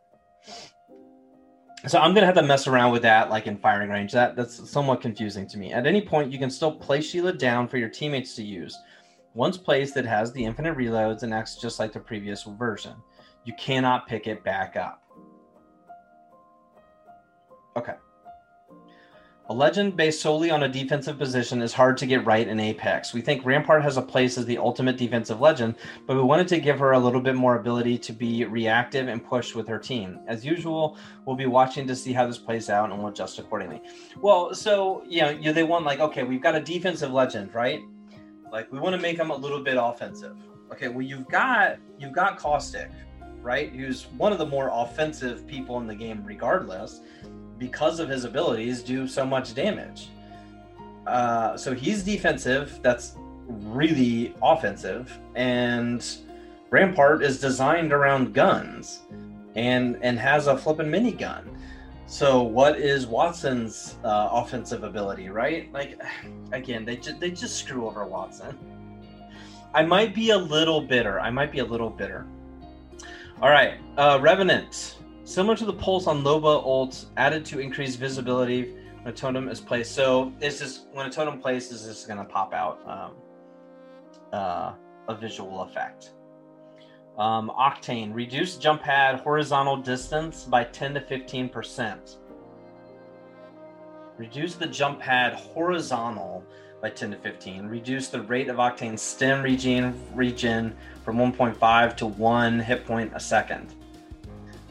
So 1.87 1.97
I'm 1.97 2.13
gonna 2.13 2.25
have 2.25 2.35
to 2.35 2.43
mess 2.43 2.67
around 2.67 2.91
with 2.91 3.01
that, 3.03 3.29
like 3.29 3.47
in 3.47 3.57
firing 3.57 3.89
range. 3.89 4.11
That 4.11 4.35
that's 4.35 4.69
somewhat 4.69 5.01
confusing 5.01 5.47
to 5.47 5.57
me. 5.57 5.71
At 5.71 5.87
any 5.87 6.01
point, 6.01 6.31
you 6.31 6.37
can 6.37 6.49
still 6.49 6.71
place 6.71 7.05
Sheila 7.09 7.33
down 7.33 7.67
for 7.67 7.77
your 7.77 7.89
teammates 7.89 8.35
to 8.35 8.43
use. 8.43 8.77
Once 9.33 9.57
placed, 9.57 9.95
it 9.95 10.05
has 10.05 10.31
the 10.33 10.43
infinite 10.43 10.75
reloads 10.75 11.23
and 11.23 11.33
acts 11.33 11.55
just 11.55 11.79
like 11.79 11.93
the 11.93 11.99
previous 11.99 12.43
version. 12.43 12.95
You 13.45 13.53
cannot 13.57 14.07
pick 14.07 14.27
it 14.27 14.43
back 14.43 14.75
up. 14.75 15.03
Okay. 17.77 17.93
A 19.49 19.53
legend 19.53 19.97
based 19.97 20.21
solely 20.21 20.51
on 20.51 20.61
a 20.61 20.69
defensive 20.69 21.17
position 21.17 21.63
is 21.63 21.73
hard 21.73 21.97
to 21.97 22.05
get 22.05 22.23
right 22.23 22.47
in 22.47 22.59
Apex. 22.59 23.15
We 23.15 23.21
think 23.21 23.43
Rampart 23.43 23.81
has 23.81 23.97
a 23.97 24.01
place 24.01 24.37
as 24.37 24.45
the 24.45 24.59
ultimate 24.59 24.95
defensive 24.95 25.41
legend, 25.41 25.73
but 26.05 26.15
we 26.15 26.21
wanted 26.21 26.47
to 26.49 26.59
give 26.59 26.77
her 26.77 26.91
a 26.91 26.99
little 26.99 27.19
bit 27.19 27.33
more 27.33 27.55
ability 27.55 27.97
to 27.97 28.13
be 28.13 28.45
reactive 28.45 29.07
and 29.07 29.25
push 29.25 29.55
with 29.55 29.67
her 29.67 29.79
team. 29.79 30.19
As 30.27 30.45
usual, 30.45 30.97
we'll 31.25 31.35
be 31.35 31.47
watching 31.47 31.87
to 31.87 31.95
see 31.95 32.13
how 32.13 32.27
this 32.27 32.37
plays 32.37 32.69
out 32.69 32.91
and 32.91 32.99
we'll 32.99 33.11
adjust 33.11 33.39
accordingly. 33.39 33.81
Well, 34.21 34.53
so, 34.53 35.01
you 35.09 35.21
know, 35.21 35.29
you, 35.29 35.51
they 35.51 35.63
want 35.63 35.83
like, 35.83 35.99
okay, 35.99 36.21
we've 36.21 36.43
got 36.43 36.53
a 36.53 36.61
defensive 36.61 37.11
legend, 37.11 37.51
right? 37.55 37.81
Like 38.51 38.71
we 38.71 38.77
want 38.77 38.95
to 38.95 39.01
make 39.01 39.17
him 39.17 39.31
a 39.31 39.35
little 39.35 39.63
bit 39.63 39.77
offensive. 39.81 40.37
Okay, 40.71 40.89
well 40.89 41.01
you've 41.01 41.27
got 41.27 41.79
you've 41.97 42.13
got 42.13 42.37
Caustic, 42.37 42.91
right? 43.41 43.73
Who's 43.73 44.05
one 44.15 44.31
of 44.31 44.37
the 44.37 44.45
more 44.45 44.69
offensive 44.71 45.47
people 45.47 45.79
in 45.79 45.87
the 45.87 45.95
game 45.95 46.23
regardless 46.23 47.01
because 47.59 47.99
of 47.99 48.09
his 48.09 48.23
abilities, 48.23 48.81
do 48.81 49.07
so 49.07 49.25
much 49.25 49.53
damage. 49.53 50.09
Uh, 51.05 51.57
so 51.57 51.73
he's 51.73 52.03
defensive. 52.03 52.79
That's 52.81 53.15
really 53.47 54.35
offensive, 54.41 55.17
and 55.35 56.05
Rampart 56.69 57.23
is 57.23 57.39
designed 57.39 57.91
around 57.91 58.33
guns, 58.33 59.01
and 59.55 59.97
and 60.01 60.17
has 60.19 60.47
a 60.47 60.57
flipping 60.57 60.87
minigun. 60.87 61.43
So 62.05 62.41
what 62.41 62.79
is 62.79 63.05
Wattson's 63.05 63.95
uh, 64.03 64.29
offensive 64.31 64.83
ability, 64.83 65.29
right? 65.29 65.71
Like, 65.71 66.01
again, 66.51 66.85
they 66.85 66.97
just 66.97 67.19
they 67.19 67.31
just 67.31 67.57
screw 67.57 67.87
over 67.87 68.05
Watson. 68.05 68.57
I 69.73 69.83
might 69.83 70.15
be 70.15 70.31
a 70.31 70.37
little 70.37 70.81
bitter. 70.81 71.19
I 71.19 71.29
might 71.29 71.51
be 71.51 71.59
a 71.59 71.65
little 71.65 71.89
bitter. 71.89 72.25
All 73.41 73.49
right, 73.49 73.75
uh, 73.97 74.19
Revenant. 74.21 74.97
Similar 75.29 75.55
to 75.57 75.65
the 75.65 75.73
pulse 75.73 76.07
on 76.07 76.23
Loba 76.23 76.65
ult, 76.65 77.05
added 77.15 77.45
to 77.45 77.59
increase 77.59 77.95
visibility 77.95 78.73
when 79.03 79.13
a 79.13 79.15
totem 79.15 79.47
is 79.47 79.61
placed. 79.61 79.93
So 79.93 80.33
it's 80.41 80.57
just 80.57 80.87
when 80.91 81.05
a 81.05 81.09
totem 81.11 81.39
places, 81.39 81.85
it's 81.85 82.03
going 82.07 82.17
to 82.17 82.25
pop 82.25 82.51
out 82.51 82.79
um, 82.87 83.11
uh, 84.33 84.73
a 85.07 85.13
visual 85.13 85.61
effect. 85.61 86.13
Um, 87.19 87.51
Octane, 87.55 88.11
reduce 88.11 88.57
jump 88.57 88.81
pad 88.81 89.19
horizontal 89.19 89.77
distance 89.77 90.45
by 90.45 90.63
10 90.63 90.95
to 90.95 91.01
15%. 91.01 92.17
Reduce 94.17 94.55
the 94.55 94.65
jump 94.65 94.99
pad 94.99 95.33
horizontal 95.33 96.43
by 96.81 96.89
10 96.89 97.11
to 97.11 97.17
15. 97.17 97.67
Reduce 97.67 98.07
the 98.07 98.23
rate 98.23 98.49
of 98.49 98.55
Octane 98.55 98.97
stem 98.97 99.43
regen, 99.43 99.93
regen 100.15 100.75
from 101.05 101.17
1.5 101.17 101.97
to 101.97 102.07
1 102.07 102.59
hit 102.61 102.83
point 102.87 103.11
a 103.13 103.19
second. 103.19 103.75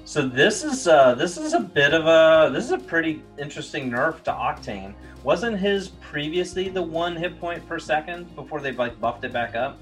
So 0.09 0.27
this 0.27 0.65
is 0.65 0.89
uh, 0.89 1.15
this 1.17 1.37
is 1.37 1.53
a 1.53 1.61
bit 1.61 1.93
of 1.93 2.07
a 2.07 2.51
this 2.51 2.65
is 2.65 2.71
a 2.71 2.79
pretty 2.79 3.23
interesting 3.39 3.91
nerf 3.91 4.23
to 4.23 4.31
Octane. 4.33 4.95
Wasn't 5.23 5.59
his 5.59 5.89
previously 6.01 6.71
the 6.71 6.81
one 6.81 7.15
hit 7.15 7.39
point 7.39 7.69
per 7.69 7.79
second 7.79 8.35
before 8.35 8.59
they 8.59 8.73
like 8.73 8.99
buffed 8.99 9.25
it 9.25 9.35
back 9.35 9.55
up? 9.55 9.79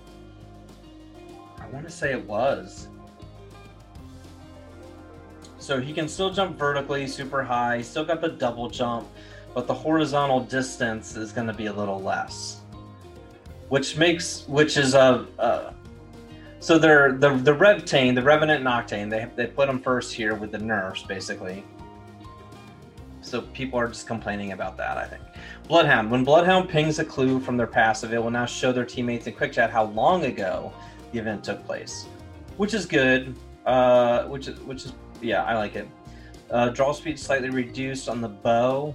I 1.60 1.68
want 1.68 1.86
to 1.86 1.92
say 1.92 2.10
it 2.10 2.26
was. 2.26 2.88
So 5.60 5.80
he 5.80 5.92
can 5.92 6.08
still 6.08 6.32
jump 6.32 6.58
vertically 6.58 7.06
super 7.06 7.44
high. 7.44 7.80
Still 7.80 8.04
got 8.04 8.20
the 8.20 8.30
double 8.30 8.68
jump, 8.68 9.06
but 9.54 9.68
the 9.68 9.74
horizontal 9.74 10.40
distance 10.40 11.14
is 11.14 11.30
going 11.30 11.46
to 11.46 11.54
be 11.54 11.66
a 11.66 11.72
little 11.72 12.02
less, 12.02 12.62
which 13.68 13.96
makes 13.96 14.44
which 14.48 14.76
is 14.76 14.94
a, 14.94 15.24
a 15.38 15.72
so 16.60 16.78
they're 16.78 17.12
the 17.12 17.34
the 17.34 17.52
Revtane, 17.52 18.14
the 18.14 18.22
Revenant 18.22 18.60
and 18.60 18.68
Octane. 18.68 19.10
They 19.10 19.28
they 19.36 19.46
put 19.46 19.66
them 19.66 19.80
first 19.80 20.12
here 20.14 20.34
with 20.34 20.52
the 20.52 20.58
nerfs, 20.58 21.02
basically. 21.02 21.64
So 23.20 23.42
people 23.42 23.78
are 23.78 23.88
just 23.88 24.06
complaining 24.06 24.52
about 24.52 24.76
that. 24.76 24.96
I 24.96 25.06
think. 25.06 25.22
Bloodhound. 25.68 26.10
When 26.10 26.24
Bloodhound 26.24 26.68
pings 26.68 26.98
a 26.98 27.04
clue 27.04 27.40
from 27.40 27.56
their 27.56 27.66
passive, 27.66 28.12
it 28.12 28.22
will 28.22 28.30
now 28.30 28.46
show 28.46 28.72
their 28.72 28.84
teammates 28.84 29.26
in 29.26 29.34
quick 29.34 29.52
chat 29.52 29.70
how 29.70 29.84
long 29.84 30.24
ago 30.24 30.72
the 31.12 31.18
event 31.18 31.44
took 31.44 31.64
place, 31.66 32.06
which 32.56 32.72
is 32.72 32.86
good. 32.86 33.34
Uh, 33.64 34.26
which 34.26 34.46
is 34.46 34.58
which 34.60 34.84
is 34.84 34.92
yeah, 35.20 35.44
I 35.44 35.56
like 35.56 35.74
it. 35.74 35.88
Uh, 36.50 36.68
draw 36.68 36.92
speed 36.92 37.18
slightly 37.18 37.50
reduced 37.50 38.08
on 38.08 38.20
the 38.20 38.28
bow. 38.28 38.94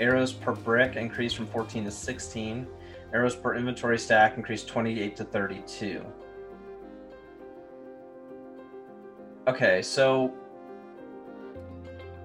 Arrows 0.00 0.32
per 0.32 0.52
brick 0.52 0.96
increased 0.96 1.36
from 1.36 1.46
14 1.46 1.84
to 1.84 1.90
16. 1.90 2.66
Arrows 3.12 3.36
per 3.36 3.54
inventory 3.54 3.98
stack 3.98 4.36
increased 4.36 4.66
28 4.66 5.14
to 5.16 5.24
32. 5.24 6.04
Okay, 9.48 9.80
so 9.80 10.32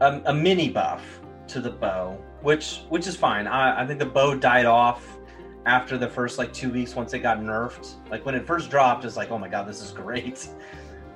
a, 0.01 0.21
a, 0.25 0.33
mini 0.33 0.69
buff 0.69 1.21
to 1.47 1.61
the 1.61 1.69
bow, 1.69 2.17
which 2.41 2.81
which 2.89 3.07
is 3.07 3.15
fine. 3.15 3.47
I, 3.47 3.83
I 3.83 3.87
think 3.87 3.99
the 3.99 4.05
bow 4.05 4.35
died 4.35 4.65
off 4.65 5.17
after 5.65 5.97
the 5.97 6.09
first 6.09 6.37
like 6.37 6.53
two 6.53 6.69
weeks 6.69 6.93
once 6.93 7.13
it 7.13 7.19
got 7.19 7.39
nerfed. 7.39 7.93
Like 8.09 8.25
when 8.25 8.35
it 8.35 8.45
first 8.45 8.69
dropped, 8.69 9.05
it's 9.05 9.15
like, 9.15 9.31
oh 9.31 9.37
my 9.37 9.47
god, 9.47 9.67
this 9.67 9.81
is 9.81 9.91
great. 9.91 10.47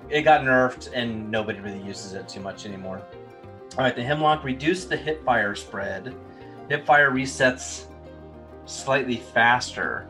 It 0.10 0.24
got 0.24 0.42
nerfed 0.42 0.90
and 0.92 1.30
nobody 1.30 1.60
really 1.60 1.84
uses 1.84 2.14
it 2.14 2.28
too 2.28 2.40
much 2.40 2.66
anymore. 2.66 3.04
All 3.78 3.84
right, 3.84 3.96
the 3.96 4.02
hemlock 4.02 4.44
reduced 4.44 4.90
the 4.90 4.98
hip 4.98 5.24
fire 5.24 5.54
spread. 5.54 6.16
Hip 6.68 6.84
fire 6.84 7.12
resets 7.12 7.86
slightly 8.66 9.18
faster 9.18 10.10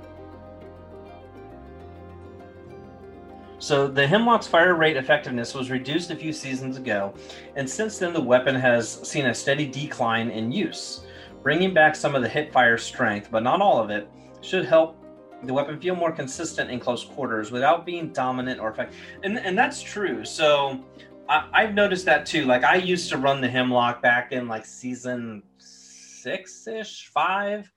So 3.59 3.87
the 3.87 4.07
Hemlock's 4.07 4.47
fire 4.47 4.75
rate 4.75 4.95
effectiveness 4.95 5.53
was 5.53 5.69
reduced 5.69 6.11
a 6.11 6.15
few 6.15 6.31
seasons 6.31 6.77
ago, 6.77 7.13
and 7.55 7.69
since 7.69 7.99
then 7.99 8.13
the 8.13 8.21
weapon 8.21 8.55
has 8.55 8.89
seen 9.07 9.25
a 9.25 9.35
steady 9.35 9.67
decline 9.67 10.31
in 10.31 10.51
use. 10.51 11.01
Bringing 11.43 11.73
back 11.73 11.95
some 11.95 12.15
of 12.15 12.21
the 12.21 12.29
hip 12.29 12.53
fire 12.53 12.77
strength, 12.77 13.29
but 13.29 13.43
not 13.43 13.61
all 13.61 13.81
of 13.81 13.89
it, 13.89 14.09
should 14.41 14.65
help 14.65 14.95
the 15.43 15.53
weapon 15.53 15.79
feel 15.79 15.95
more 15.95 16.11
consistent 16.11 16.69
in 16.69 16.79
close 16.79 17.03
quarters 17.03 17.51
without 17.51 17.85
being 17.85 18.11
dominant 18.13 18.59
or 18.59 18.69
effective. 18.71 18.97
And, 19.23 19.37
and 19.37 19.57
that's 19.57 19.81
true. 19.81 20.23
So 20.23 20.83
I, 21.27 21.61
have 21.61 21.73
noticed 21.73 22.05
that 22.05 22.25
too. 22.25 22.45
Like 22.45 22.63
I 22.63 22.75
used 22.75 23.09
to 23.09 23.17
run 23.17 23.39
the 23.41 23.47
Hemlock 23.47 24.01
back 24.01 24.31
in 24.31 24.47
like 24.47 24.65
season 24.65 25.43
six 25.57 26.67
ish, 26.67 27.07
five. 27.13 27.71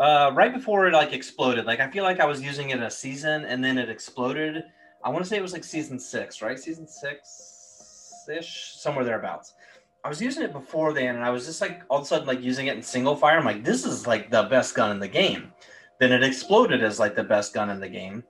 Uh, 0.00 0.30
right 0.34 0.54
before 0.54 0.86
it 0.86 0.92
like 0.92 1.12
exploded. 1.12 1.66
Like 1.66 1.80
I 1.80 1.90
feel 1.90 2.04
like 2.04 2.20
I 2.20 2.24
was 2.24 2.40
using 2.40 2.70
it 2.70 2.80
a 2.80 2.90
season 2.90 3.44
and 3.44 3.62
then 3.64 3.78
it 3.78 3.90
exploded 3.90 4.62
I 5.04 5.10
want 5.10 5.24
to 5.24 5.28
say 5.28 5.36
it 5.36 5.42
was 5.42 5.52
like 5.52 5.64
season 5.64 5.98
six, 5.98 6.42
right? 6.42 6.58
Season 6.58 6.86
six 6.86 8.24
ish, 8.28 8.74
somewhere 8.76 9.04
thereabouts. 9.04 9.54
I 10.04 10.08
was 10.08 10.20
using 10.20 10.42
it 10.44 10.52
before 10.52 10.92
then, 10.92 11.16
and 11.16 11.24
I 11.24 11.30
was 11.30 11.46
just 11.46 11.60
like 11.60 11.82
all 11.88 11.98
of 11.98 12.04
a 12.04 12.06
sudden 12.06 12.26
like 12.26 12.40
using 12.40 12.66
it 12.66 12.76
in 12.76 12.82
single 12.82 13.16
fire. 13.16 13.38
I'm 13.38 13.44
like, 13.44 13.64
this 13.64 13.84
is 13.84 14.06
like 14.06 14.30
the 14.30 14.44
best 14.44 14.74
gun 14.74 14.90
in 14.90 14.98
the 14.98 15.08
game. 15.08 15.52
Then 15.98 16.12
it 16.12 16.22
exploded 16.22 16.82
as 16.82 16.98
like 16.98 17.16
the 17.16 17.24
best 17.24 17.52
gun 17.52 17.70
in 17.70 17.80
the 17.80 17.88
game. 17.88 18.22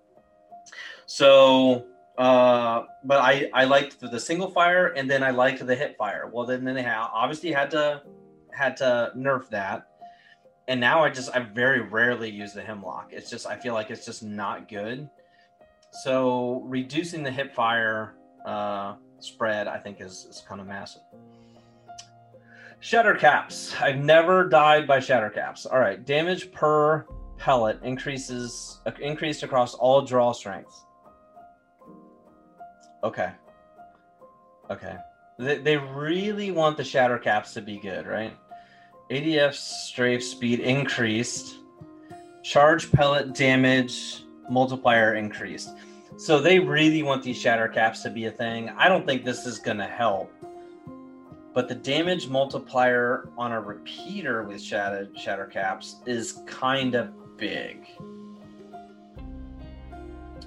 So, 1.07 1.87
uh, 2.17 2.85
but 3.05 3.19
I 3.19 3.51
I 3.53 3.65
liked 3.65 4.01
the 4.01 4.21
single 4.21 4.51
fire, 4.51 4.89
and 4.89 5.11
then 5.11 5.23
I 5.23 5.31
liked 5.31 5.65
the 5.67 5.75
hip 5.75 5.97
fire. 5.97 6.31
Well, 6.33 6.47
then 6.47 6.65
then 6.65 6.75
they 6.75 6.83
ha- 6.83 7.11
obviously 7.13 7.53
had 7.53 7.71
to 7.73 8.03
had 8.51 8.77
to 8.79 9.13
nerf 9.17 9.49
that. 9.51 9.87
And 10.69 10.81
now 10.81 11.03
I 11.03 11.11
just 11.11 11.35
I 11.35 11.41
very 11.41 11.81
rarely 11.81 12.31
use 12.31 12.53
the 12.53 12.63
hemlock. 12.63 13.09
It's 13.13 13.31
just 13.31 13.47
I 13.47 13.57
feel 13.57 13.75
like 13.75 13.91
it's 13.91 14.05
just 14.05 14.23
not 14.23 14.69
good. 14.69 15.09
So 15.91 16.63
reducing 16.67 17.23
the 17.23 17.31
hip 17.31 17.55
fire 17.55 18.15
uh, 18.47 18.95
spread, 19.19 19.69
I 19.69 19.79
think, 19.79 20.01
is, 20.01 20.27
is 20.31 20.43
kind 20.47 20.61
of 20.61 20.67
massive. 20.67 21.03
Shatter 22.81 23.15
caps. 23.15 23.75
I've 23.81 23.99
never 23.99 24.49
died 24.49 24.87
by 24.87 25.01
shatter 25.01 25.31
caps. 25.31 25.67
All 25.67 25.81
right, 25.81 26.05
damage 26.05 26.53
per 26.53 27.07
pellet 27.37 27.81
increases 27.83 28.81
uh, 28.87 28.93
increased 29.01 29.43
across 29.43 29.75
all 29.75 30.03
draw 30.03 30.33
strengths. 30.33 30.85
Okay. 33.03 33.31
Okay. 34.71 34.97
They, 35.39 35.59
they 35.59 35.77
really 35.77 36.51
want 36.51 36.77
the 36.77 36.85
shatter 36.85 37.19
caps 37.19 37.55
to 37.55 37.63
be 37.63 37.79
good, 37.79 38.07
right? 38.07 38.33
ADS 39.11 39.59
strafe 39.59 40.23
speed 40.23 40.61
increased. 40.61 41.57
Charge 42.43 42.91
pellet 42.93 43.35
damage 43.35 44.23
multiplier 44.51 45.15
increased. 45.15 45.71
So 46.17 46.41
they 46.41 46.59
really 46.59 47.03
want 47.03 47.23
these 47.23 47.39
shatter 47.39 47.69
caps 47.69 48.03
to 48.03 48.11
be 48.11 48.25
a 48.25 48.31
thing. 48.31 48.71
I 48.71 48.89
don't 48.89 49.07
think 49.07 49.25
this 49.25 49.47
is 49.47 49.59
going 49.59 49.79
to 49.79 49.87
help. 49.87 50.33
but 51.59 51.67
the 51.67 51.75
damage 51.75 52.29
multiplier 52.29 53.29
on 53.37 53.51
a 53.51 53.61
repeater 53.61 54.45
with 54.45 54.63
shatter, 54.63 55.09
shatter 55.17 55.47
caps 55.47 55.97
is 56.07 56.41
kind 56.47 56.95
of 56.95 57.11
big. 57.37 57.85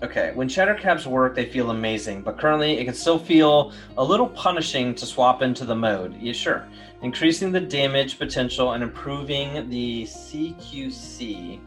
Okay, 0.02 0.32
when 0.34 0.48
shatter 0.48 0.74
caps 0.74 1.06
work, 1.06 1.36
they 1.36 1.46
feel 1.46 1.70
amazing, 1.72 2.22
but 2.22 2.40
currently 2.40 2.78
it 2.78 2.86
can 2.86 2.94
still 2.94 3.20
feel 3.20 3.74
a 3.98 4.04
little 4.04 4.30
punishing 4.30 4.96
to 4.96 5.06
swap 5.06 5.42
into 5.42 5.66
the 5.66 5.76
mode. 5.76 6.16
Yeah, 6.20 6.32
sure. 6.32 6.66
Increasing 7.02 7.52
the 7.52 7.60
damage 7.60 8.18
potential 8.18 8.72
and 8.72 8.82
improving 8.82 9.70
the 9.70 10.04
CQC 10.06 11.60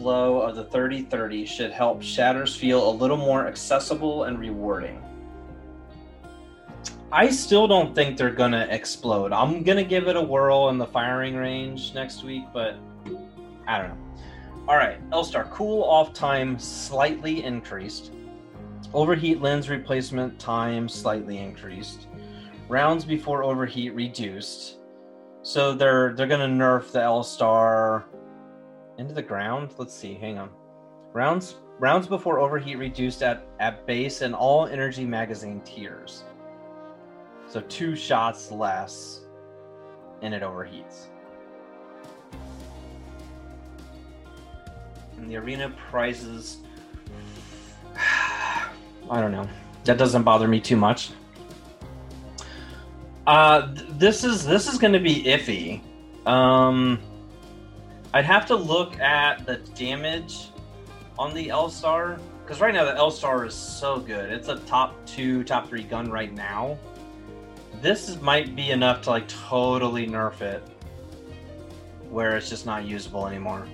flow 0.00 0.40
of 0.40 0.56
the 0.56 0.64
3030 0.64 1.44
should 1.44 1.70
help 1.70 2.00
shatters 2.02 2.56
feel 2.56 2.88
a 2.88 2.90
little 2.90 3.18
more 3.18 3.46
accessible 3.46 4.24
and 4.24 4.38
rewarding. 4.38 5.02
I 7.12 7.28
still 7.28 7.68
don't 7.68 7.94
think 7.94 8.16
they're 8.16 8.30
gonna 8.30 8.66
explode. 8.70 9.30
I'm 9.30 9.62
gonna 9.62 9.84
give 9.84 10.08
it 10.08 10.16
a 10.16 10.22
whirl 10.22 10.70
in 10.70 10.78
the 10.78 10.86
firing 10.86 11.36
range 11.36 11.92
next 11.94 12.24
week, 12.24 12.44
but 12.54 12.76
I 13.66 13.78
don't 13.78 13.88
know. 13.88 13.98
All 14.66 14.76
right, 14.76 14.98
L-Star 15.12 15.44
cool 15.52 15.82
off 15.82 16.14
time 16.14 16.58
slightly 16.58 17.44
increased. 17.44 18.12
Overheat 18.94 19.42
lens 19.42 19.68
replacement 19.68 20.38
time 20.38 20.88
slightly 20.88 21.36
increased. 21.38 22.06
Rounds 22.68 23.04
before 23.04 23.44
overheat 23.44 23.94
reduced. 23.94 24.78
So 25.42 25.74
they're 25.74 26.14
they're 26.14 26.26
gonna 26.26 26.46
nerf 26.46 26.90
the 26.90 27.02
L-Star 27.02 28.06
into 29.00 29.14
the 29.14 29.22
ground. 29.22 29.72
Let's 29.78 29.94
see. 29.94 30.14
Hang 30.14 30.38
on. 30.38 30.50
Rounds 31.12 31.56
rounds 31.78 32.06
before 32.06 32.38
overheat 32.38 32.78
reduced 32.78 33.22
at 33.22 33.42
at 33.58 33.86
base 33.86 34.20
and 34.20 34.34
all 34.34 34.66
energy 34.66 35.04
magazine 35.04 35.60
tiers. 35.62 36.22
So 37.48 37.62
two 37.62 37.96
shots 37.96 38.52
less, 38.52 39.22
and 40.22 40.32
it 40.32 40.42
overheats. 40.42 41.06
And 45.16 45.28
the 45.28 45.36
arena 45.36 45.74
prizes. 45.90 46.58
I 47.96 48.70
don't 49.20 49.32
know. 49.32 49.48
That 49.84 49.96
doesn't 49.98 50.22
bother 50.22 50.46
me 50.46 50.60
too 50.60 50.76
much. 50.76 51.10
Uh, 53.26 53.74
th- 53.74 53.88
this 53.92 54.24
is 54.24 54.46
this 54.46 54.70
is 54.70 54.78
going 54.78 54.92
to 54.92 55.00
be 55.00 55.24
iffy. 55.24 55.80
Um, 56.26 57.00
I'd 58.12 58.24
have 58.24 58.44
to 58.46 58.56
look 58.56 58.98
at 58.98 59.46
the 59.46 59.58
damage 59.74 60.48
on 61.18 61.32
the 61.32 61.50
L 61.50 61.68
Star 61.70 62.18
because 62.42 62.60
right 62.60 62.74
now 62.74 62.84
the 62.84 62.96
L 62.96 63.10
Star 63.10 63.44
is 63.46 63.54
so 63.54 64.00
good. 64.00 64.32
It's 64.32 64.48
a 64.48 64.56
top 64.60 64.96
two, 65.06 65.44
top 65.44 65.68
three 65.68 65.84
gun 65.84 66.10
right 66.10 66.32
now. 66.32 66.76
This 67.80 68.08
is, 68.08 68.20
might 68.20 68.56
be 68.56 68.72
enough 68.72 69.02
to 69.02 69.10
like 69.10 69.28
totally 69.28 70.08
nerf 70.08 70.40
it, 70.40 70.62
where 72.10 72.36
it's 72.36 72.48
just 72.48 72.66
not 72.66 72.84
usable 72.84 73.28
anymore. 73.28 73.66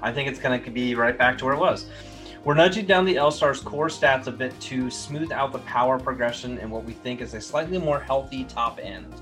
I 0.00 0.10
think 0.10 0.28
it's 0.28 0.40
going 0.40 0.62
to 0.62 0.70
be 0.70 0.94
right 0.94 1.16
back 1.16 1.36
to 1.38 1.44
where 1.44 1.54
it 1.54 1.60
was. 1.60 1.86
We're 2.44 2.54
nudging 2.54 2.86
down 2.86 3.04
the 3.04 3.18
L 3.18 3.30
Star's 3.30 3.60
core 3.60 3.88
stats 3.88 4.26
a 4.26 4.32
bit 4.32 4.58
to 4.60 4.88
smooth 4.88 5.32
out 5.32 5.52
the 5.52 5.58
power 5.60 5.98
progression 5.98 6.58
and 6.60 6.70
what 6.70 6.84
we 6.84 6.94
think 6.94 7.20
is 7.20 7.34
a 7.34 7.40
slightly 7.42 7.76
more 7.76 8.00
healthy 8.00 8.44
top 8.44 8.78
end. 8.82 9.12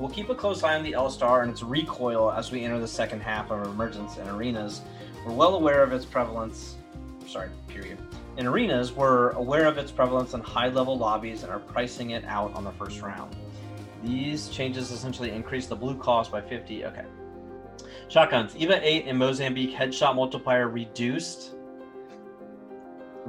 We'll 0.00 0.08
keep 0.08 0.30
a 0.30 0.34
close 0.34 0.62
eye 0.62 0.76
on 0.76 0.82
the 0.82 0.94
L 0.94 1.10
Star 1.10 1.42
and 1.42 1.50
its 1.50 1.62
recoil 1.62 2.32
as 2.32 2.50
we 2.50 2.64
enter 2.64 2.80
the 2.80 2.88
second 2.88 3.20
half 3.20 3.50
of 3.50 3.66
Emergence 3.66 4.16
and 4.16 4.30
Arenas. 4.30 4.80
We're 5.26 5.34
well 5.34 5.54
aware 5.54 5.82
of 5.82 5.92
its 5.92 6.06
prevalence. 6.06 6.76
Sorry, 7.26 7.50
period. 7.68 7.98
In 8.38 8.46
Arenas, 8.46 8.92
we're 8.92 9.32
aware 9.32 9.66
of 9.66 9.76
its 9.76 9.92
prevalence 9.92 10.32
in 10.32 10.40
high 10.40 10.68
level 10.68 10.96
lobbies 10.96 11.42
and 11.42 11.52
are 11.52 11.58
pricing 11.58 12.12
it 12.12 12.24
out 12.24 12.54
on 12.54 12.64
the 12.64 12.72
first 12.72 13.02
round. 13.02 13.36
These 14.02 14.48
changes 14.48 14.90
essentially 14.90 15.32
increase 15.32 15.66
the 15.66 15.76
blue 15.76 15.98
cost 15.98 16.32
by 16.32 16.40
50. 16.40 16.86
Okay. 16.86 17.04
Shotguns. 18.08 18.56
EVA 18.56 18.80
8 18.82 19.04
and 19.06 19.18
Mozambique 19.18 19.76
headshot 19.76 20.14
multiplier 20.14 20.70
reduced, 20.70 21.50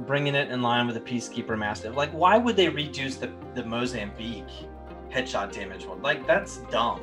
bringing 0.06 0.34
it 0.34 0.50
in 0.50 0.62
line 0.62 0.86
with 0.86 0.94
the 0.94 1.02
Peacekeeper 1.02 1.58
Mastiff. 1.58 1.94
Like, 1.94 2.12
why 2.12 2.38
would 2.38 2.56
they 2.56 2.70
reduce 2.70 3.16
the, 3.16 3.30
the 3.54 3.62
Mozambique 3.62 4.46
headshot 5.12 5.52
damage 5.52 5.86
one? 5.86 6.02
Like, 6.02 6.26
that's 6.26 6.58
dumb. 6.70 7.00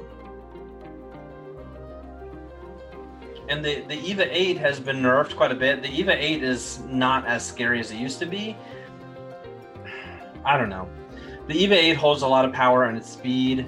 And 3.50 3.66
the, 3.66 3.82
the 3.82 3.96
EVA 3.96 4.38
8 4.38 4.58
has 4.58 4.80
been 4.80 4.98
nerfed 4.98 5.36
quite 5.36 5.52
a 5.52 5.56
bit. 5.56 5.82
The 5.82 5.90
EVA 5.90 6.24
8 6.24 6.44
is 6.44 6.80
not 6.88 7.26
as 7.26 7.46
scary 7.46 7.80
as 7.80 7.92
it 7.92 7.98
used 7.98 8.20
to 8.20 8.26
be. 8.26 8.56
I 10.46 10.58
don't 10.58 10.70
know. 10.70 10.88
The 11.48 11.56
EVA 11.56 11.76
8 11.76 11.94
holds 11.96 12.22
a 12.22 12.28
lot 12.28 12.46
of 12.46 12.54
power 12.54 12.86
and 12.86 12.96
its 12.96 13.10
speed 13.10 13.68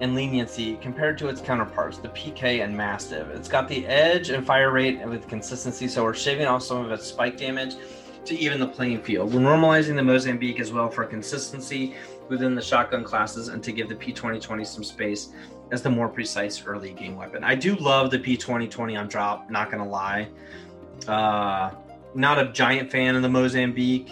and 0.00 0.14
leniency 0.14 0.76
compared 0.76 1.18
to 1.18 1.28
its 1.28 1.40
counterparts, 1.40 1.98
the 1.98 2.08
PK 2.08 2.64
and 2.64 2.76
Mastiff. 2.76 3.28
It's 3.28 3.48
got 3.48 3.68
the 3.68 3.86
edge 3.86 4.30
and 4.30 4.44
fire 4.44 4.72
rate 4.72 5.06
with 5.06 5.28
consistency, 5.28 5.86
so 5.86 6.02
we're 6.02 6.14
shaving 6.14 6.46
off 6.46 6.62
some 6.62 6.84
of 6.84 6.90
its 6.90 7.06
spike 7.06 7.36
damage 7.36 7.76
to 8.24 8.34
even 8.36 8.58
the 8.58 8.66
playing 8.66 9.02
field. 9.02 9.32
We're 9.32 9.40
normalizing 9.40 9.96
the 9.96 10.02
Mozambique 10.02 10.60
as 10.60 10.72
well 10.72 10.88
for 10.88 11.04
consistency 11.04 11.94
within 12.32 12.56
the 12.56 12.62
shotgun 12.62 13.04
classes 13.04 13.48
and 13.48 13.62
to 13.62 13.70
give 13.70 13.88
the 13.88 13.94
P2020 13.94 14.66
some 14.66 14.82
space 14.82 15.28
as 15.70 15.82
the 15.82 15.90
more 15.90 16.08
precise 16.08 16.64
early 16.66 16.92
game 16.92 17.14
weapon. 17.14 17.44
I 17.44 17.54
do 17.54 17.76
love 17.76 18.10
the 18.10 18.18
P2020 18.18 18.98
on 18.98 19.06
drop, 19.06 19.48
not 19.50 19.70
gonna 19.70 19.88
lie. 19.88 20.28
Uh, 21.06 21.70
not 22.14 22.38
a 22.38 22.52
giant 22.52 22.90
fan 22.90 23.14
of 23.14 23.22
the 23.22 23.28
Mozambique, 23.28 24.10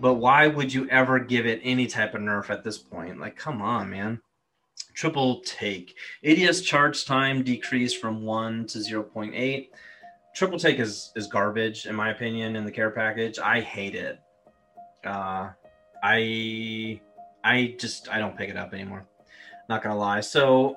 but 0.00 0.14
why 0.14 0.46
would 0.46 0.72
you 0.72 0.88
ever 0.90 1.18
give 1.18 1.46
it 1.46 1.60
any 1.64 1.86
type 1.86 2.14
of 2.14 2.20
nerf 2.20 2.50
at 2.50 2.62
this 2.62 2.76
point? 2.76 3.18
Like, 3.18 3.36
come 3.36 3.62
on, 3.62 3.88
man 3.88 4.20
triple 4.94 5.40
take. 5.40 5.96
ADS 6.24 6.60
charge 6.62 7.04
time 7.06 7.42
decreased 7.42 8.00
from 8.00 8.22
1 8.22 8.66
to 8.66 8.78
0.8. 8.78 9.68
Triple 10.34 10.58
take 10.58 10.78
is, 10.78 11.10
is 11.16 11.26
garbage, 11.26 11.86
in 11.86 11.94
my 11.94 12.10
opinion, 12.10 12.54
in 12.54 12.64
the 12.64 12.70
care 12.70 12.90
package. 12.90 13.38
I 13.38 13.60
hate 13.60 13.94
it. 13.94 14.20
Uh, 15.04 15.50
I 16.02 17.00
I 17.44 17.74
just 17.78 18.08
I 18.08 18.18
don't 18.18 18.36
pick 18.36 18.50
it 18.50 18.56
up 18.56 18.74
anymore. 18.74 19.06
Not 19.68 19.82
gonna 19.82 19.98
lie. 19.98 20.20
So 20.20 20.76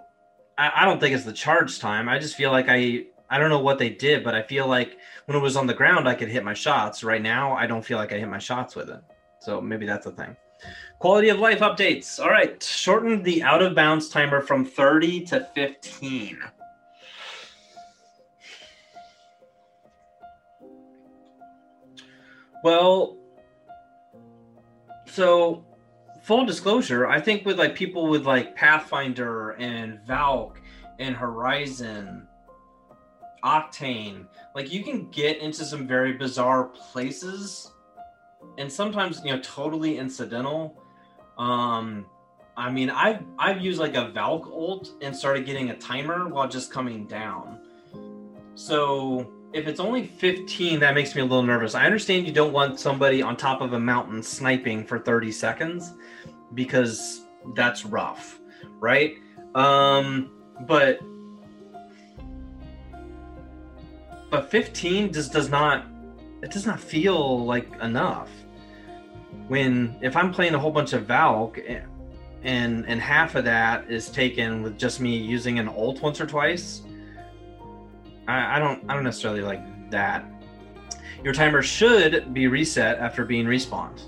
I, 0.57 0.71
I 0.77 0.85
don't 0.85 0.99
think 0.99 1.15
it's 1.15 1.25
the 1.25 1.33
charge 1.33 1.79
time. 1.79 2.07
I 2.07 2.19
just 2.19 2.35
feel 2.35 2.51
like 2.51 2.67
I 2.69 3.05
I 3.29 3.39
don't 3.39 3.49
know 3.49 3.59
what 3.59 3.79
they 3.79 3.89
did, 3.89 4.23
but 4.23 4.35
I 4.35 4.43
feel 4.43 4.67
like 4.67 4.97
when 5.25 5.37
it 5.37 5.41
was 5.41 5.55
on 5.55 5.67
the 5.67 5.73
ground, 5.73 6.07
I 6.07 6.15
could 6.15 6.29
hit 6.29 6.43
my 6.43 6.53
shots. 6.53 7.03
Right 7.03 7.21
now, 7.21 7.53
I 7.53 7.65
don't 7.65 7.83
feel 7.83 7.97
like 7.97 8.13
I 8.13 8.19
hit 8.19 8.29
my 8.29 8.39
shots 8.39 8.75
with 8.75 8.89
it. 8.89 9.01
So 9.39 9.59
maybe 9.59 9.85
that's 9.85 10.05
the 10.05 10.11
thing. 10.11 10.35
Quality 10.99 11.29
of 11.29 11.39
life 11.39 11.59
updates. 11.59 12.19
All 12.19 12.29
right, 12.29 12.61
shortened 12.61 13.25
the 13.25 13.43
out 13.43 13.61
of 13.61 13.75
bounds 13.75 14.07
timer 14.07 14.41
from 14.41 14.65
30 14.65 15.25
to 15.25 15.49
15. 15.53 16.39
Well, 22.63 23.17
so 25.05 25.65
full 26.23 26.45
disclosure, 26.45 27.05
I 27.05 27.19
think 27.19 27.45
with 27.45 27.59
like 27.59 27.75
people 27.75 28.07
with 28.07 28.25
like 28.25 28.55
Pathfinder 28.55 29.51
and 29.51 29.99
Valk 30.07 30.59
and 30.97 31.15
Horizon, 31.15 32.27
Octane, 33.43 34.25
like 34.55 34.71
you 34.71 34.83
can 34.83 35.09
get 35.11 35.39
into 35.39 35.65
some 35.65 35.85
very 35.85 36.13
bizarre 36.13 36.63
places 36.63 37.71
and 38.57 38.71
sometimes 38.71 39.21
you 39.23 39.31
know 39.33 39.39
totally 39.41 39.97
incidental. 39.99 40.81
Um 41.37 42.05
i 42.55 42.69
mean 42.69 42.91
i've 42.91 43.23
i've 43.39 43.59
used 43.59 43.79
like 43.79 43.95
a 43.95 44.09
valk 44.09 44.45
ult 44.45 44.91
and 45.01 45.15
started 45.15 45.43
getting 45.43 45.71
a 45.71 45.77
timer 45.77 46.29
while 46.29 46.47
just 46.47 46.71
coming 46.71 47.05
down. 47.05 47.59
So 48.55 49.31
if 49.53 49.67
it's 49.67 49.79
only 49.79 50.07
15 50.07 50.79
that 50.79 50.95
makes 50.95 51.15
me 51.15 51.21
a 51.21 51.25
little 51.25 51.43
nervous 51.43 51.75
i 51.75 51.85
understand 51.85 52.25
you 52.25 52.33
don't 52.33 52.53
want 52.53 52.79
somebody 52.79 53.21
on 53.21 53.37
top 53.37 53.61
of 53.61 53.73
a 53.73 53.79
mountain 53.79 54.21
sniping 54.21 54.85
for 54.85 54.99
30 54.99 55.31
seconds 55.31 55.93
because 56.53 57.21
that's 57.55 57.85
rough 57.85 58.39
right 58.79 59.17
um 59.55 60.31
but 60.67 60.99
but 64.29 64.49
15 64.49 65.13
just 65.13 65.31
does 65.31 65.49
not 65.49 65.85
it 66.43 66.51
does 66.51 66.65
not 66.65 66.79
feel 66.79 67.45
like 67.45 67.71
enough. 67.81 68.29
When 69.47 69.95
if 70.01 70.15
I'm 70.17 70.31
playing 70.31 70.53
a 70.53 70.59
whole 70.59 70.71
bunch 70.71 70.91
of 70.93 71.05
Valk 71.05 71.57
and 72.43 72.85
and 72.85 73.01
half 73.01 73.35
of 73.35 73.45
that 73.45 73.89
is 73.89 74.09
taken 74.09 74.61
with 74.61 74.77
just 74.77 74.99
me 74.99 75.15
using 75.15 75.57
an 75.57 75.69
ult 75.69 76.01
once 76.01 76.19
or 76.19 76.25
twice, 76.25 76.81
I, 78.27 78.57
I 78.57 78.59
don't 78.59 78.83
I 78.89 78.93
don't 78.93 79.03
necessarily 79.03 79.41
like 79.41 79.91
that. 79.91 80.25
Your 81.23 81.33
timer 81.33 81.61
should 81.61 82.33
be 82.33 82.47
reset 82.47 82.99
after 82.99 83.25
being 83.25 83.45
respawned. 83.45 84.01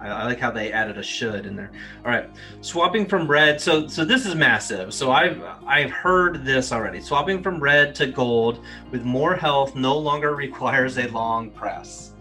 I, 0.00 0.08
I, 0.08 0.24
like 0.24 0.38
how 0.38 0.50
they 0.50 0.72
added 0.72 0.98
a 0.98 1.02
should 1.02 1.46
in 1.46 1.56
there. 1.56 1.70
All 2.04 2.10
right, 2.10 2.28
swapping 2.60 3.06
from 3.06 3.28
red. 3.28 3.60
So 3.60 3.86
so 3.86 4.04
this 4.04 4.26
is 4.26 4.34
massive. 4.34 4.94
So 4.94 5.10
I've 5.10 5.42
I've 5.66 5.90
heard 5.90 6.44
this 6.44 6.72
already. 6.72 7.00
Swapping 7.00 7.42
from 7.42 7.60
red 7.60 7.94
to 7.96 8.06
gold 8.06 8.64
with 8.90 9.02
more 9.02 9.34
health 9.34 9.74
no 9.74 9.96
longer 9.98 10.34
requires 10.34 10.98
a 10.98 11.08
long 11.08 11.50
press. 11.50 12.14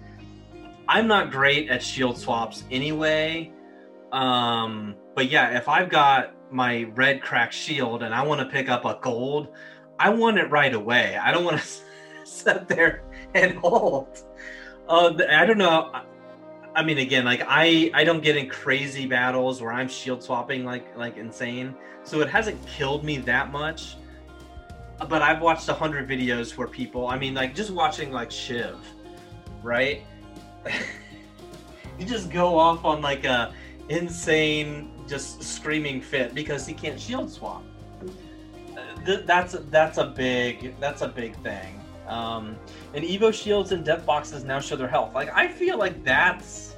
I'm 0.88 1.08
not 1.08 1.32
great 1.32 1.69
at 1.69 1.84
shield 1.84 2.17
swaps 2.17 2.63
anyway. 2.71 3.52
Um, 4.12 4.95
but 5.15 5.30
yeah, 5.30 5.58
if 5.58 5.67
I've 5.67 5.89
got 5.89 6.34
my 6.52 6.84
red 6.95 7.21
cracked 7.21 7.54
shield 7.54 8.04
and 8.04 8.13
I 8.15 8.23
want 8.23 8.39
to 8.39 8.47
pick 8.47 8.69
up 8.69 8.86
a 8.86 8.97
gold, 9.02 9.50
I 10.00 10.10
want 10.10 10.38
it 10.38 10.50
right 10.52 10.74
away. 10.74 11.18
I 11.18 11.32
don't 11.32 11.44
want 11.44 11.60
to 11.60 11.68
sit 12.24 12.68
there 12.68 13.04
and 13.34 13.58
hold. 13.58 14.24
Uh, 14.88 15.18
I 15.30 15.46
don't 15.46 15.58
know. 15.58 15.92
I 16.76 16.84
mean, 16.84 17.00
again, 17.00 17.26
like 17.26 17.42
I 17.48 17.90
I 17.94 18.04
don't 18.04 18.22
get 18.22 18.38
in 18.38 18.48
crazy 18.48 19.08
battles 19.08 19.62
where 19.62 19.74
I'm 19.74 19.88
shield 19.88 20.22
swapping 20.22 20.64
like 20.64 20.96
like 20.96 21.18
insane, 21.18 21.76
so 22.04 22.22
it 22.22 22.30
hasn't 22.30 22.64
killed 22.68 23.04
me 23.04 23.18
that 23.20 23.52
much. 23.52 23.98
But 25.10 25.22
I've 25.22 25.42
watched 25.42 25.68
a 25.70 25.74
hundred 25.74 26.08
videos 26.08 26.56
where 26.58 26.68
people, 26.68 27.08
I 27.08 27.18
mean, 27.18 27.34
like 27.34 27.56
just 27.56 27.72
watching 27.72 28.12
like 28.12 28.32
Shiv, 28.32 28.78
right? 29.64 30.04
you 32.00 32.06
just 32.06 32.30
go 32.32 32.58
off 32.58 32.86
on 32.86 33.02
like 33.02 33.26
a 33.26 33.54
insane, 33.90 34.92
just 35.08 35.42
screaming 35.42 36.02
fit 36.02 36.34
because 36.36 36.66
he 36.66 36.74
can't 36.74 37.00
shield 37.00 37.32
swap. 37.32 37.64
Th- 39.06 39.26
that's 39.26 39.56
that's 39.70 39.98
a 39.98 40.06
big 40.06 40.80
that's 40.80 41.02
a 41.02 41.08
big 41.08 41.36
thing. 41.38 41.80
Um, 42.08 42.56
and 42.94 43.04
Evo 43.04 43.34
shields 43.34 43.72
and 43.72 43.84
death 43.84 44.06
boxes 44.06 44.44
now 44.44 44.60
show 44.60 44.76
their 44.76 44.88
health. 44.88 45.14
Like 45.14 45.30
I 45.36 45.48
feel 45.48 45.78
like 45.78 46.04
that's 46.04 46.76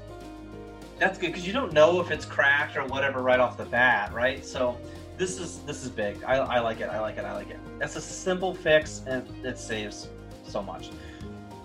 that's 0.98 1.18
good 1.18 1.28
because 1.28 1.48
you 1.48 1.54
don't 1.54 1.72
know 1.72 2.02
if 2.02 2.12
it's 2.12 2.26
cracked 2.26 2.76
or 2.76 2.86
whatever 2.86 3.22
right 3.22 3.40
off 3.40 3.58
the 3.58 3.66
bat, 3.66 4.14
right? 4.14 4.46
So 4.46 4.78
this 5.18 5.40
is 5.40 5.60
this 5.60 5.84
is 5.84 5.90
big. 5.90 6.24
I, 6.24 6.38
I 6.38 6.60
like 6.60 6.82
it. 6.82 6.90
I 6.90 7.00
like 7.00 7.18
it. 7.18 7.26
I 7.26 7.34
like 7.34 7.50
it. 7.50 7.60
That's 7.78 7.96
a 7.96 8.02
simple 8.02 8.54
fix 8.54 9.04
and 9.08 9.28
it 9.46 9.58
saves 9.58 10.10
so 10.46 10.62
much. 10.62 10.90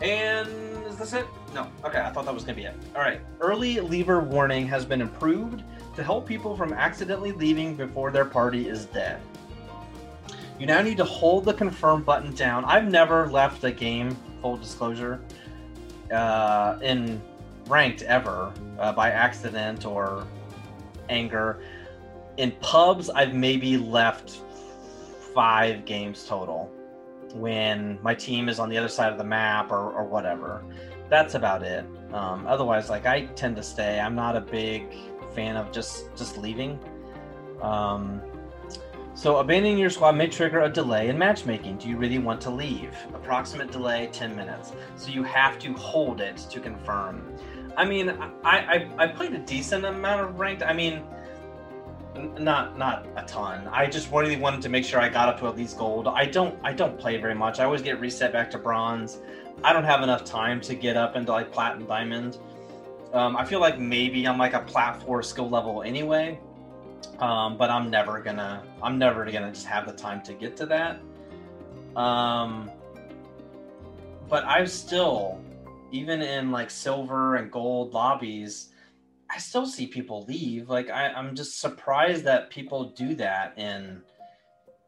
And 0.01 0.49
is 0.87 0.97
this 0.97 1.13
it? 1.13 1.27
No. 1.55 1.69
Okay, 1.85 2.01
I 2.01 2.11
thought 2.11 2.25
that 2.27 2.35
was 2.35 2.45
gonna 2.45 2.57
be 2.57 2.65
it. 2.65 2.75
All 2.95 3.03
right. 3.03 3.21
Early 3.41 3.81
lever 3.81 4.21
warning 4.21 4.67
has 4.67 4.85
been 4.85 5.01
improved 5.01 5.63
to 5.97 6.03
help 6.03 6.27
people 6.27 6.57
from 6.57 6.73
accidentally 6.73 7.33
leaving 7.33 7.77
before 7.77 8.11
their 8.11 8.25
party 8.25 8.69
is 8.69 8.87
dead. 8.87 9.21
You 10.59 10.67
now 10.67 10.83
need 10.83 10.97
to 10.99 11.05
hold 11.05 11.45
the 11.45 11.55
confirm 11.55 12.05
button 12.05 12.35
down. 12.35 12.65
I've 12.65 12.89
never 12.89 13.29
left 13.29 13.65
a 13.65 13.73
game, 13.73 14.17
full 14.41 14.57
disclosure, 14.57 15.21
uh, 16.13 16.79
in 16.81 17.21
ranked 17.67 18.03
ever 18.03 18.53
uh, 18.79 18.93
by 18.93 19.11
accident 19.11 19.85
or 19.85 20.27
anger. 21.09 21.61
In 22.37 22.53
pubs, 22.61 23.11
I've 23.11 23.35
maybe 23.35 23.77
left 23.77 24.41
five 25.35 25.85
games 25.85 26.25
total 26.27 26.73
when 27.35 27.99
my 28.03 28.15
team 28.15 28.49
is 28.49 28.61
on 28.61 28.69
the 28.69 28.79
other 28.79 28.89
side 28.89 29.11
of 29.11 29.19
the 29.19 29.25
map 29.25 29.73
or, 29.73 29.91
or 29.91 30.05
whatever. 30.05 30.65
That's 31.09 31.35
about 31.35 31.63
it. 31.63 31.85
Um, 32.13 32.47
otherwise, 32.47 32.89
like 32.89 33.07
I 33.07 33.27
tend 33.27 33.57
to 33.57 33.63
stay. 33.63 33.99
I'm 33.99 34.15
not 34.15 34.37
a 34.37 34.41
big 34.41 34.87
fan 35.35 35.57
of 35.57 35.73
just 35.73 36.15
just 36.17 36.39
leaving. 36.39 36.79
Um, 37.61 38.23
so 39.15 39.37
abandoning 39.37 39.79
your 39.79 39.91
squad 39.91 40.17
may 40.17 40.27
trigger 40.27 40.63
a 40.63 40.69
delay 40.69 41.09
in 41.09 41.17
matchmaking. 41.17 41.79
Do 41.79 41.89
you 41.89 41.97
really 41.97 42.19
want 42.19 42.41
to 42.43 42.51
leave? 42.51 42.97
Approximate 43.15 43.71
delay 43.71 44.09
10 44.13 44.35
minutes. 44.35 44.73
So 44.97 45.11
you 45.11 45.23
have 45.23 45.59
to 45.61 45.73
hold 45.75 46.21
it 46.21 46.37
to 46.51 46.61
confirm. 46.61 47.37
I 47.77 47.85
mean, 47.85 48.11
I, 48.43 48.89
I, 48.99 49.05
I 49.05 49.07
played 49.07 49.33
a 49.33 49.39
decent 49.39 49.85
amount 49.85 50.23
of 50.23 50.39
ranked. 50.39 50.63
I 50.63 50.73
mean, 50.73 51.05
not 52.39 52.79
not 52.79 53.07
a 53.17 53.23
ton. 53.23 53.69
I 53.69 53.87
just 53.87 54.11
really 54.13 54.37
wanted 54.37 54.63
to 54.63 54.69
make 54.69 54.85
sure 54.85 55.01
I 55.01 55.09
got 55.09 55.29
up 55.29 55.41
to 55.41 55.49
at 55.49 55.57
least 55.57 55.79
gold. 55.79 56.07
I 56.07 56.27
don't 56.27 56.59
I 56.63 56.73
don't 56.73 56.99
play 56.99 57.17
very 57.17 57.35
much. 57.35 57.59
I 57.59 57.65
always 57.65 57.83
get 57.83 58.01
reset 58.01 58.33
back 58.33 58.51
to 58.53 58.59
bronze. 58.59 59.19
I 59.63 59.73
don't 59.73 59.85
have 59.85 60.03
enough 60.03 60.25
time 60.25 60.61
to 60.63 60.75
get 60.75 60.97
up 60.97 61.17
into 61.17 61.33
like 61.33 61.53
platinum 61.53 61.87
diamond. 61.87 62.39
Um, 63.13 63.37
I 63.37 63.45
feel 63.45 63.61
like 63.61 63.79
maybe 63.79 64.27
I'm 64.27 64.39
like 64.39 64.55
a 64.55 64.61
plat 64.61 65.03
four 65.03 65.23
skill 65.23 65.49
level 65.49 65.83
anyway, 65.83 66.39
um, 67.19 67.57
but 67.57 67.71
I'm 67.71 67.91
never 67.91 68.21
gonna 68.21 68.63
I'm 68.83 68.99
never 68.99 69.25
gonna 69.25 69.53
just 69.53 69.67
have 69.67 69.87
the 69.87 69.93
time 69.93 70.23
to 70.23 70.35
get 70.35 70.57
to 70.59 70.67
that. 70.67 71.01
Um, 71.97 72.71
but 74.29 74.45
I've 74.45 74.71
still, 74.71 75.41
even 75.93 76.23
in 76.23 76.51
like 76.51 76.71
silver 76.71 77.37
and 77.37 77.51
gold 77.51 77.93
lobbies, 77.93 78.71
I 79.31 79.39
still 79.39 79.67
see 79.67 79.87
people 79.87 80.25
leave. 80.25 80.69
Like 80.69 80.91
I, 80.91 81.09
I'm 81.09 81.35
just 81.35 81.61
surprised 81.61 82.25
that 82.25 82.51
people 82.51 82.91
do 82.91 83.15
that 83.17 83.59
in 83.59 84.03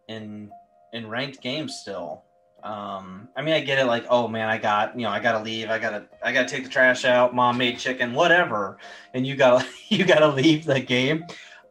in 0.08 0.50
in 0.92 1.08
ranked 1.08 1.40
games 1.40 1.74
still. 1.74 2.22
Um, 2.62 3.28
I 3.36 3.42
mean, 3.42 3.54
I 3.54 3.60
get 3.60 3.78
it. 3.78 3.86
Like, 3.86 4.06
oh 4.10 4.26
man, 4.26 4.48
I 4.48 4.58
got 4.58 4.96
you 4.98 5.02
know, 5.02 5.10
I 5.10 5.20
gotta 5.20 5.44
leave. 5.44 5.70
I 5.70 5.78
gotta, 5.78 6.06
I 6.22 6.32
gotta 6.32 6.48
take 6.48 6.64
the 6.64 6.70
trash 6.70 7.04
out. 7.04 7.34
Mom 7.34 7.58
made 7.58 7.78
chicken, 7.78 8.12
whatever, 8.12 8.78
and 9.14 9.26
you 9.26 9.36
gotta, 9.36 9.64
you 9.88 10.04
gotta 10.04 10.28
leave 10.28 10.64
the 10.64 10.80
game. 10.80 11.24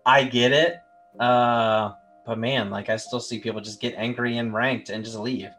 I 0.05 0.23
get 0.23 0.51
it. 0.51 0.81
Uh, 1.19 1.93
but 2.25 2.37
man, 2.37 2.69
like, 2.69 2.89
I 2.89 2.97
still 2.97 3.19
see 3.19 3.39
people 3.39 3.61
just 3.61 3.79
get 3.79 3.95
angry 3.95 4.37
and 4.37 4.53
ranked 4.53 4.89
and 4.89 5.03
just 5.03 5.17
leave. 5.17 5.49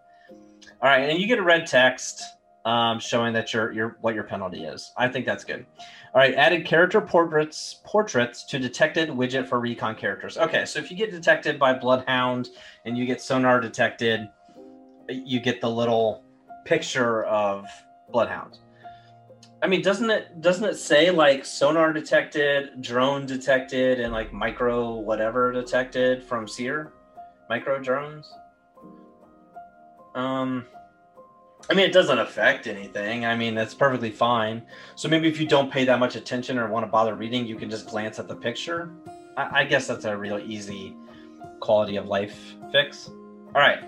All 0.82 0.88
right, 0.88 1.08
and 1.08 1.18
you 1.18 1.26
get 1.26 1.38
a 1.38 1.42
red 1.42 1.66
text 1.66 2.22
um, 2.66 2.98
showing 2.98 3.32
that 3.32 3.54
your 3.54 3.72
your 3.72 3.96
what 4.00 4.14
your 4.14 4.24
penalty 4.24 4.64
is. 4.64 4.92
I 4.96 5.08
think 5.08 5.24
that's 5.24 5.44
good. 5.44 5.64
All 6.12 6.20
right, 6.20 6.34
added 6.34 6.66
character 6.66 7.00
portraits 7.00 7.80
portraits 7.84 8.44
to 8.44 8.58
detected 8.58 9.08
widget 9.08 9.46
for 9.48 9.60
recon 9.60 9.94
characters. 9.94 10.36
Okay, 10.36 10.64
so 10.66 10.80
if 10.80 10.90
you 10.90 10.96
get 10.96 11.10
detected 11.10 11.58
by 11.58 11.72
Bloodhound 11.72 12.48
and 12.84 12.98
you 12.98 13.06
get 13.06 13.20
sonar 13.20 13.60
detected, 13.60 14.28
you 15.08 15.40
get 15.40 15.60
the 15.60 15.70
little 15.70 16.24
picture 16.64 17.24
of 17.24 17.66
Bloodhound. 18.10 18.58
I 19.62 19.68
mean, 19.68 19.82
doesn't 19.82 20.10
it 20.10 20.40
doesn't 20.40 20.64
it 20.64 20.74
say 20.74 21.10
like 21.10 21.44
sonar 21.44 21.92
detected, 21.92 22.82
drone 22.82 23.26
detected, 23.26 24.00
and 24.00 24.12
like 24.12 24.32
micro 24.32 24.94
whatever 24.94 25.50
detected 25.52 26.22
from 26.22 26.46
Seer, 26.46 26.92
micro 27.48 27.78
drones? 27.78 28.30
Um, 30.14 30.66
I 31.68 31.74
mean, 31.74 31.86
it 31.86 31.92
doesn't 31.92 32.18
affect 32.18 32.66
anything. 32.66 33.24
I 33.24 33.34
mean, 33.34 33.54
that's 33.54 33.74
perfectly 33.74 34.10
fine. 34.10 34.62
So 34.94 35.08
maybe 35.08 35.28
if 35.28 35.40
you 35.40 35.46
don't 35.46 35.70
pay 35.70 35.84
that 35.84 35.98
much 35.98 36.16
attention 36.16 36.58
or 36.58 36.68
want 36.68 36.86
to 36.86 36.90
bother 36.90 37.14
reading, 37.14 37.46
you 37.46 37.56
can 37.56 37.68
just 37.68 37.88
glance 37.88 38.18
at 38.18 38.28
the 38.28 38.36
picture. 38.36 38.90
I, 39.36 39.60
I 39.60 39.64
guess 39.64 39.86
that's 39.86 40.04
a 40.04 40.16
real 40.16 40.38
easy 40.38 40.94
quality 41.60 41.96
of 41.96 42.06
life 42.06 42.54
fix. 42.70 43.10
All 43.56 43.62
right, 43.62 43.82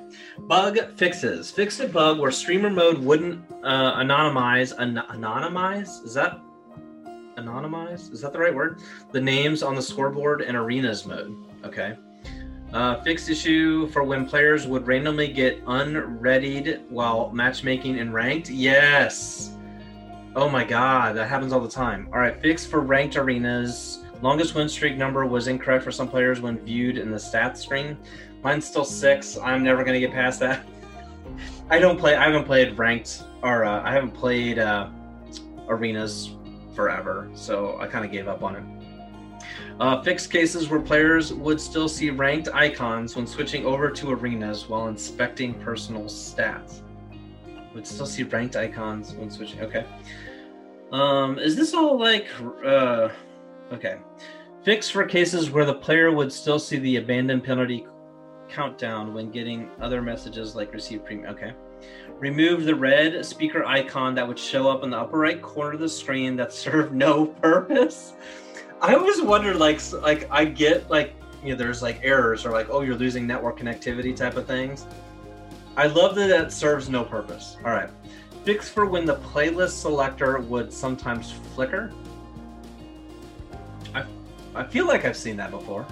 bug 0.48 0.78
fixes. 0.96 1.50
Fix 1.50 1.78
a 1.80 1.86
bug 1.86 2.18
where 2.18 2.30
streamer 2.30 2.70
mode 2.70 2.96
wouldn't 2.96 3.44
uh, 3.62 3.96
anonymize. 3.96 4.74
An- 4.78 5.02
anonymize? 5.10 6.02
Is 6.06 6.14
that 6.14 6.40
anonymize? 7.36 8.10
Is 8.10 8.22
that 8.22 8.32
the 8.32 8.38
right 8.38 8.54
word? 8.54 8.80
The 9.12 9.20
names 9.20 9.62
on 9.62 9.74
the 9.74 9.82
scoreboard 9.82 10.40
in 10.40 10.56
arenas 10.56 11.04
mode. 11.04 11.36
Okay. 11.64 11.98
Uh, 12.72 13.02
fixed 13.02 13.28
issue 13.28 13.86
for 13.88 14.04
when 14.04 14.24
players 14.24 14.66
would 14.66 14.86
randomly 14.86 15.28
get 15.28 15.62
unreadied 15.66 16.80
while 16.88 17.30
matchmaking 17.32 17.98
in 17.98 18.10
ranked. 18.10 18.48
Yes. 18.48 19.54
Oh 20.34 20.48
my 20.48 20.64
god, 20.64 21.14
that 21.16 21.28
happens 21.28 21.52
all 21.52 21.60
the 21.60 21.68
time. 21.68 22.08
All 22.10 22.20
right, 22.20 22.40
fixed 22.40 22.70
for 22.70 22.80
ranked 22.80 23.16
arenas. 23.16 24.02
Longest 24.22 24.54
win 24.54 24.68
streak 24.68 24.96
number 24.96 25.26
was 25.26 25.46
incorrect 25.46 25.84
for 25.84 25.92
some 25.92 26.08
players 26.08 26.40
when 26.40 26.58
viewed 26.58 26.98
in 26.98 27.10
the 27.10 27.18
stats 27.18 27.58
screen. 27.58 27.96
Mine's 28.42 28.66
still 28.66 28.84
six. 28.84 29.36
I'm 29.38 29.62
never 29.62 29.84
gonna 29.84 30.00
get 30.00 30.12
past 30.12 30.40
that. 30.40 30.66
I 31.70 31.78
don't 31.78 31.98
play. 31.98 32.14
I 32.14 32.24
haven't 32.24 32.44
played 32.44 32.78
ranked, 32.78 33.24
or 33.42 33.64
uh, 33.64 33.82
I 33.82 33.92
haven't 33.92 34.12
played 34.12 34.58
uh, 34.58 34.88
arenas 35.68 36.36
forever, 36.74 37.28
so 37.34 37.78
I 37.80 37.86
kind 37.86 38.04
of 38.04 38.12
gave 38.12 38.28
up 38.28 38.42
on 38.42 38.56
it. 38.56 38.62
Uh, 39.80 40.02
fixed 40.02 40.30
cases 40.30 40.68
where 40.68 40.80
players 40.80 41.32
would 41.32 41.60
still 41.60 41.88
see 41.88 42.10
ranked 42.10 42.48
icons 42.52 43.14
when 43.14 43.26
switching 43.26 43.64
over 43.64 43.90
to 43.90 44.10
arenas 44.10 44.68
while 44.68 44.88
inspecting 44.88 45.54
personal 45.54 46.04
stats. 46.04 46.80
Would 47.74 47.86
still 47.86 48.06
see 48.06 48.24
ranked 48.24 48.56
icons 48.56 49.12
when 49.14 49.30
switching. 49.30 49.60
Okay. 49.60 49.84
Um, 50.90 51.38
is 51.38 51.54
this 51.54 51.74
all 51.74 51.98
like 51.98 52.26
uh, 52.64 53.10
okay? 53.72 53.98
Fixed 54.64 54.92
for 54.92 55.04
cases 55.04 55.50
where 55.50 55.64
the 55.64 55.74
player 55.74 56.10
would 56.10 56.32
still 56.32 56.58
see 56.58 56.78
the 56.78 56.96
abandoned 56.96 57.44
penalty 57.44 57.86
countdown 58.48 59.14
when 59.14 59.30
getting 59.30 59.70
other 59.80 60.02
messages 60.02 60.54
like 60.54 60.72
receive 60.72 61.04
premium. 61.04 61.30
Okay. 61.30 61.52
Remove 62.18 62.64
the 62.64 62.74
red 62.74 63.24
speaker 63.24 63.64
icon 63.64 64.14
that 64.16 64.26
would 64.26 64.38
show 64.38 64.68
up 64.68 64.82
in 64.82 64.90
the 64.90 64.96
upper 64.96 65.18
right 65.18 65.40
corner 65.40 65.74
of 65.74 65.80
the 65.80 65.88
screen 65.88 66.36
that 66.36 66.52
served 66.52 66.92
no 66.92 67.26
purpose. 67.42 68.14
I 68.80 68.94
always 68.94 69.20
wondered, 69.22 69.56
like, 69.56 69.80
like 69.92 70.28
I 70.30 70.44
get 70.44 70.88
like 70.90 71.14
you 71.42 71.50
know, 71.50 71.56
there's 71.56 71.82
like 71.82 72.00
errors 72.02 72.44
or 72.44 72.50
like, 72.50 72.68
oh, 72.70 72.80
you're 72.80 72.96
losing 72.96 73.26
network 73.26 73.58
connectivity 73.58 74.14
type 74.14 74.36
of 74.36 74.46
things. 74.46 74.86
I 75.76 75.86
love 75.86 76.16
that 76.16 76.28
that 76.28 76.52
serves 76.52 76.88
no 76.88 77.04
purpose. 77.04 77.56
All 77.64 77.70
right, 77.70 77.90
fix 78.44 78.68
for 78.68 78.86
when 78.86 79.04
the 79.04 79.16
playlist 79.16 79.80
selector 79.80 80.38
would 80.40 80.72
sometimes 80.72 81.32
flicker. 81.54 81.92
I, 83.94 84.04
I 84.54 84.64
feel 84.64 84.86
like 84.86 85.04
I've 85.04 85.16
seen 85.16 85.36
that 85.36 85.50
before. 85.50 85.86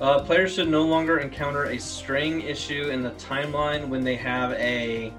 Uh, 0.00 0.20
players 0.20 0.54
should 0.54 0.68
no 0.68 0.82
longer 0.82 1.18
encounter 1.18 1.64
a 1.64 1.78
string 1.78 2.42
issue 2.42 2.90
in 2.90 3.02
the 3.02 3.10
timeline 3.12 3.88
when 3.88 4.04
they 4.04 4.14
have 4.14 4.52
a 4.52 5.12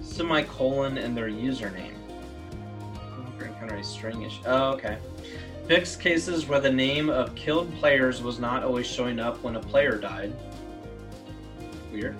semicolon 0.00 0.96
in 0.96 1.16
their 1.16 1.28
username. 1.28 1.94
No 3.16 3.24
longer 3.24 3.46
encounter 3.46 3.74
a 3.74 3.82
string 3.82 4.22
issue. 4.22 4.40
Oh, 4.46 4.70
okay. 4.74 4.98
Fix 5.66 5.96
cases 5.96 6.46
where 6.46 6.60
the 6.60 6.70
name 6.70 7.10
of 7.10 7.34
killed 7.34 7.74
players 7.74 8.22
was 8.22 8.38
not 8.38 8.62
always 8.62 8.86
showing 8.86 9.18
up 9.18 9.42
when 9.42 9.56
a 9.56 9.60
player 9.60 9.96
died. 9.96 10.32
Weird. 11.92 12.16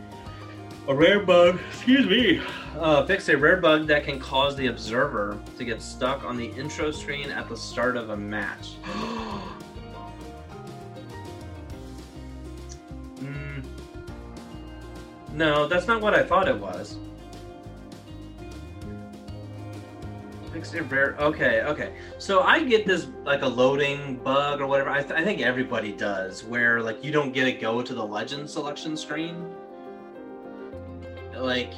A 0.89 0.95
rare 0.95 1.21
bug, 1.21 1.61
excuse 1.69 2.07
me. 2.07 2.41
Uh, 2.77 3.07
fix 3.07 3.29
a 3.29 3.37
rare 3.37 3.59
bug 3.59 3.87
that 3.87 4.03
can 4.03 4.19
cause 4.19 4.57
the 4.57 4.67
observer 4.67 5.39
to 5.57 5.65
get 5.65 5.81
stuck 5.81 6.25
on 6.25 6.37
the 6.37 6.47
intro 6.47 6.91
screen 6.91 7.31
at 7.31 7.49
the 7.49 7.57
start 7.57 7.97
of 7.97 8.11
a 8.11 8.17
match. 8.17 8.73
no, 15.39 15.67
that's 15.69 15.87
not 15.87 16.01
what 16.01 16.15
I 16.15 16.23
thought 16.23 16.49
it 16.49 16.59
was. 16.59 16.97
A 20.75 20.83
rare. 20.83 21.15
Okay, 21.21 21.63
okay. 21.63 21.95
So 22.19 22.43
I 22.43 22.65
get 22.65 22.85
this 22.85 23.07
like 23.25 23.43
a 23.43 23.47
loading 23.47 24.17
bug 24.17 24.61
or 24.61 24.67
whatever. 24.67 24.91
I, 24.91 25.03
th- 25.03 25.13
I 25.13 25.23
think 25.23 25.41
everybody 25.41 25.93
does, 25.93 26.43
where 26.43 26.83
like 26.83 27.05
you 27.05 27.13
don't 27.13 27.33
get 27.33 27.45
to 27.45 27.53
go 27.53 27.81
to 27.81 27.95
the 27.95 28.05
legend 28.05 28.51
selection 28.51 28.97
screen 28.97 29.47
like 31.41 31.73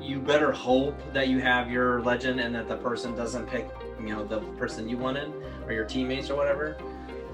you 0.00 0.18
better 0.18 0.52
hope 0.52 1.00
that 1.12 1.28
you 1.28 1.38
have 1.40 1.70
your 1.70 2.02
legend 2.02 2.40
and 2.40 2.54
that 2.54 2.68
the 2.68 2.76
person 2.76 3.14
doesn't 3.14 3.46
pick 3.46 3.68
you 4.00 4.08
know 4.08 4.24
the 4.24 4.40
person 4.56 4.88
you 4.88 4.96
wanted 4.96 5.32
or 5.66 5.72
your 5.72 5.84
teammates 5.84 6.30
or 6.30 6.36
whatever 6.36 6.76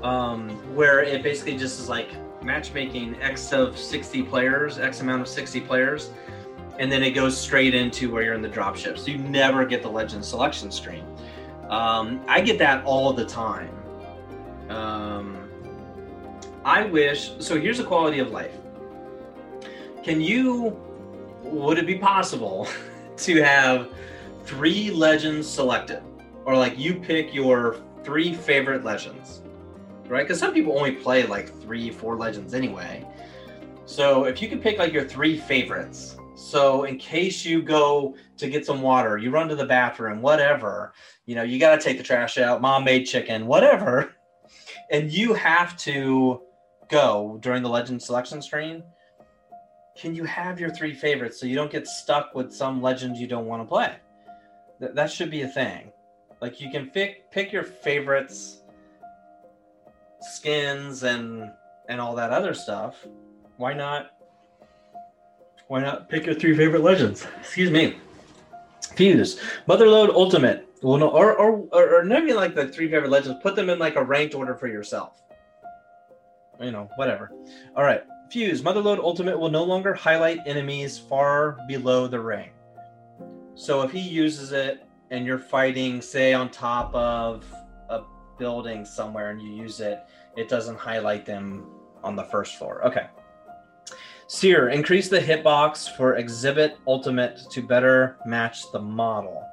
um, 0.03 0.51
where 0.75 1.03
it 1.03 1.23
basically 1.23 1.57
just 1.57 1.81
is 1.81 1.89
like 1.89 2.11
matchmaking 2.45 3.21
x 3.23 3.53
of 3.53 3.79
60 3.79 4.23
players 4.25 4.79
x 4.79 5.01
amount 5.01 5.23
of 5.23 5.29
60 5.29 5.61
players 5.63 6.11
and 6.79 6.91
then 6.91 7.03
it 7.03 7.13
goes 7.13 7.37
straight 7.37 7.75
into 7.75 8.11
where 8.13 8.23
you're 8.23 8.35
in 8.35 8.43
the 8.43 8.49
dropship 8.49 8.99
so 8.99 9.11
you 9.11 9.19
never 9.19 9.65
get 9.65 9.83
the 9.83 9.89
legend 9.89 10.25
selection 10.25 10.71
screen 10.71 11.05
um, 11.71 12.23
i 12.29 12.41
get 12.41 12.59
that 12.59 12.85
all 12.85 13.13
the 13.13 13.25
time. 13.25 13.71
Um, 14.69 15.49
i 16.65 16.85
wish 16.85 17.33
so 17.39 17.61
here's 17.61 17.81
a 17.81 17.85
quality 17.85 18.19
of 18.19 18.31
life. 18.31 18.55
Can 20.03 20.21
you 20.21 20.79
would 21.43 21.79
it 21.79 21.87
be 21.87 21.97
possible 21.99 22.67
to 23.19 23.43
have 23.43 23.89
three 24.45 24.91
legends 24.91 25.49
selected? 25.49 26.03
Or 26.45 26.57
like 26.57 26.79
you 26.79 26.95
pick 26.95 27.35
your 27.35 27.77
three 28.03 28.35
favorite 28.35 28.85
legends, 28.85 29.41
right? 30.09 30.23
Because 30.23 30.39
some 30.39 30.53
people 30.53 30.77
only 30.77 30.93
play 30.93 31.27
like 31.27 31.49
three, 31.61 31.91
four 31.91 32.17
legends 32.17 32.55
anyway. 32.55 33.07
So 33.87 34.25
if 34.25 34.41
you 34.41 34.49
could 34.49 34.63
pick 34.63 34.79
like 34.79 34.93
your 34.93 35.05
three 35.05 35.37
favorites, 35.37 36.17
so 36.35 36.85
in 36.85 36.99
case 36.99 37.45
you 37.45 37.63
go 37.63 38.17
to 38.39 38.49
get 38.49 38.67
some 38.67 38.83
water, 38.83 39.19
you 39.19 39.31
run 39.31 39.49
to 39.49 39.57
the 39.57 39.67
bathroom, 39.67 40.21
whatever, 40.21 40.93
you 41.27 41.35
know, 41.35 41.43
you 41.43 41.59
got 41.59 41.79
to 41.79 41.83
take 41.83 41.99
the 41.99 42.05
trash 42.05 42.39
out, 42.39 42.61
mom 42.61 42.85
made 42.85 43.05
chicken, 43.05 43.47
whatever, 43.47 44.15
and 44.91 45.13
you 45.13 45.35
have 45.35 45.77
to 45.79 46.41
go 46.89 47.39
during 47.41 47.63
the 47.63 47.69
legend 47.69 48.03
selection 48.03 48.43
screen 48.43 48.83
can 49.97 50.15
you 50.15 50.25
have 50.25 50.59
your 50.59 50.71
three 50.71 50.93
favorites 50.93 51.39
so 51.39 51.47
you 51.47 51.55
don't 51.55 51.71
get 51.71 51.87
stuck 51.87 52.35
with 52.35 52.53
some 52.53 52.83
legend 52.83 53.17
you 53.17 53.27
don't 53.27 53.47
want 53.47 53.63
to 53.63 53.67
play? 53.67 53.97
Th- 54.81 54.93
that 54.93 55.11
should 55.11 55.31
be 55.31 55.43
a 55.43 55.49
thing. 55.49 55.93
Like 56.41 56.61
you 56.61 56.71
can 56.71 56.91
pick 56.91 57.31
pick 57.31 57.53
your 57.53 57.63
favorites, 57.63 58.63
skins 60.25 61.03
and 61.03 61.51
and 61.89 62.01
all 62.01 62.15
that 62.15 62.31
other 62.31 62.55
stuff. 62.55 63.07
Why 63.57 63.73
not? 63.73 64.11
Why 65.69 65.81
not 65.81 66.09
pick 66.09 66.27
your 66.27 66.35
three 66.35 66.57
favorite 66.57 66.83
legends? 66.83 67.27
Excuse 67.41 67.71
me. 67.71 67.99
Fuse, 68.97 69.41
Motherlode 69.69 70.11
Ultimate. 70.11 70.69
Well, 70.83 70.99
no, 70.99 71.09
or 71.09 71.35
or 71.35 71.67
or, 71.73 72.01
or 72.01 72.05
even 72.05 72.37
like 72.37 72.55
the 72.55 72.69
three 72.69 72.91
favorite 72.91 73.11
legends. 73.11 73.39
Put 73.43 73.57
them 73.57 73.71
in 73.71 73.79
like 73.79 73.97
a 73.97 74.05
ranked 74.05 74.35
order 74.35 74.55
for 74.55 74.67
yourself. 74.67 75.23
You 76.61 76.71
know, 76.71 76.89
whatever. 76.97 77.33
All 77.77 77.85
right. 77.85 78.05
Fuse, 78.31 78.63
Motherlode 78.63 78.99
Ultimate 78.99 79.39
will 79.39 79.51
no 79.51 79.65
longer 79.65 79.95
highlight 79.95 80.39
enemies 80.47 80.99
far 80.99 81.59
below 81.69 82.07
the 82.07 82.19
ring. 82.19 82.51
So 83.55 83.83
if 83.83 83.93
he 83.93 84.01
uses 84.01 84.53
it 84.53 84.85
and 85.11 85.27
you're 85.27 85.39
fighting, 85.39 86.01
say, 86.01 86.33
on 86.33 86.51
top 86.51 86.95
of 86.95 87.45
building 88.39 88.85
somewhere 88.85 89.31
and 89.31 89.41
you 89.41 89.51
use 89.51 89.81
it, 89.81 90.01
it 90.37 90.49
doesn't 90.49 90.79
highlight 90.79 91.25
them 91.27 91.67
on 92.03 92.17
the 92.17 92.25
first 92.25 92.57
floor. 92.57 92.85
Okay. 92.87 93.07
Seer, 94.27 94.71
increase 94.71 95.09
the 95.09 95.21
hitbox 95.21 95.95
for 95.97 96.17
Exhibit 96.17 96.79
Ultimate 96.87 97.41
to 97.51 97.63
better 97.63 98.17
match 98.25 98.73
the 98.73 98.81
model. 98.81 99.45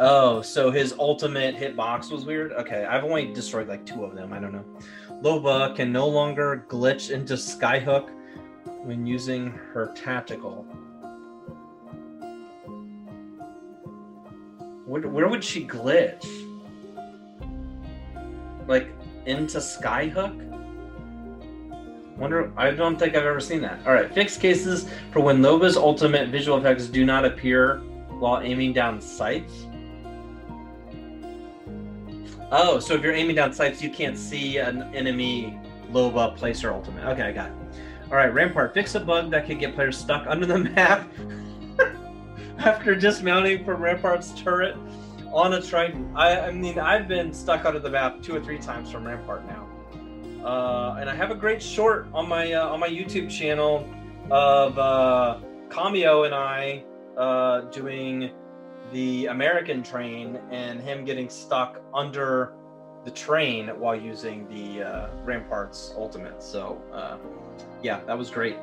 Oh, 0.00 0.42
so 0.42 0.70
his 0.70 0.94
ultimate 0.96 1.56
hitbox 1.56 2.12
was 2.12 2.24
weird? 2.24 2.52
Okay, 2.52 2.84
I've 2.84 3.02
only 3.02 3.32
destroyed 3.32 3.66
like 3.66 3.84
two 3.84 4.04
of 4.04 4.14
them. 4.14 4.32
I 4.32 4.38
don't 4.38 4.52
know. 4.52 4.64
Loba 5.22 5.74
can 5.74 5.90
no 5.90 6.06
longer 6.06 6.64
glitch 6.68 7.10
into 7.10 7.34
Skyhook 7.34 8.10
when 8.84 9.04
using 9.04 9.50
her 9.50 9.92
tactical. 9.96 10.62
Where, 14.86 15.02
where 15.02 15.28
would 15.28 15.42
she 15.42 15.66
glitch? 15.66 16.47
Like 18.68 18.92
into 19.26 19.58
Skyhook? 19.58 20.44
Wonder. 22.16 22.52
I 22.56 22.70
don't 22.70 22.98
think 22.98 23.16
I've 23.16 23.24
ever 23.24 23.40
seen 23.40 23.60
that. 23.62 23.84
All 23.86 23.92
right, 23.92 24.12
fixed 24.12 24.40
cases 24.40 24.88
for 25.12 25.20
when 25.20 25.38
Loba's 25.38 25.76
ultimate 25.76 26.28
visual 26.28 26.58
effects 26.58 26.86
do 26.86 27.04
not 27.04 27.24
appear 27.24 27.78
while 28.18 28.40
aiming 28.40 28.72
down 28.72 29.00
sights. 29.00 29.66
Oh, 32.50 32.78
so 32.80 32.94
if 32.94 33.02
you're 33.02 33.12
aiming 33.12 33.36
down 33.36 33.52
sights, 33.52 33.82
you 33.82 33.90
can't 33.90 34.18
see 34.18 34.58
an 34.58 34.82
enemy 34.94 35.58
Loba 35.92 36.34
place 36.36 36.60
her 36.62 36.72
ultimate. 36.72 37.04
Okay, 37.04 37.22
I 37.22 37.32
got 37.32 37.50
it. 37.50 37.56
All 38.10 38.16
right, 38.16 38.32
Rampart, 38.32 38.74
fix 38.74 38.94
a 38.94 39.00
bug 39.00 39.30
that 39.30 39.46
can 39.46 39.58
get 39.58 39.74
players 39.74 39.96
stuck 39.96 40.26
under 40.26 40.46
the 40.46 40.58
map 40.70 41.08
after 42.58 42.94
dismounting 42.94 43.64
from 43.64 43.82
Rampart's 43.82 44.32
turret 44.32 44.76
on 45.32 45.54
a 45.54 45.62
Triton. 45.62 46.10
I, 46.14 46.40
I 46.40 46.52
mean, 46.52 46.78
I've 46.78 47.08
been 47.08 47.32
stuck 47.32 47.64
out 47.64 47.76
of 47.76 47.82
the 47.82 47.90
map 47.90 48.22
two 48.22 48.34
or 48.34 48.40
three 48.40 48.58
times 48.58 48.90
from 48.90 49.06
Rampart 49.06 49.46
now. 49.46 49.68
Uh, 50.44 50.96
and 51.00 51.10
I 51.10 51.14
have 51.14 51.30
a 51.30 51.34
great 51.34 51.62
short 51.62 52.06
on 52.14 52.28
my 52.28 52.52
uh, 52.52 52.68
on 52.68 52.80
my 52.80 52.88
YouTube 52.88 53.28
channel 53.28 53.88
of 54.30 54.78
uh, 54.78 55.38
Cameo 55.68 56.24
and 56.24 56.34
I 56.34 56.84
uh, 57.16 57.62
doing 57.62 58.30
the 58.92 59.26
American 59.26 59.82
train 59.82 60.38
and 60.50 60.80
him 60.80 61.04
getting 61.04 61.28
stuck 61.28 61.82
under 61.92 62.52
the 63.04 63.10
train 63.10 63.68
while 63.78 63.96
using 63.96 64.48
the 64.48 64.82
uh, 64.82 65.08
Ramparts 65.24 65.94
ultimate. 65.96 66.42
So, 66.42 66.80
uh, 66.92 67.18
yeah, 67.82 68.00
that 68.06 68.16
was 68.16 68.30
great. 68.30 68.56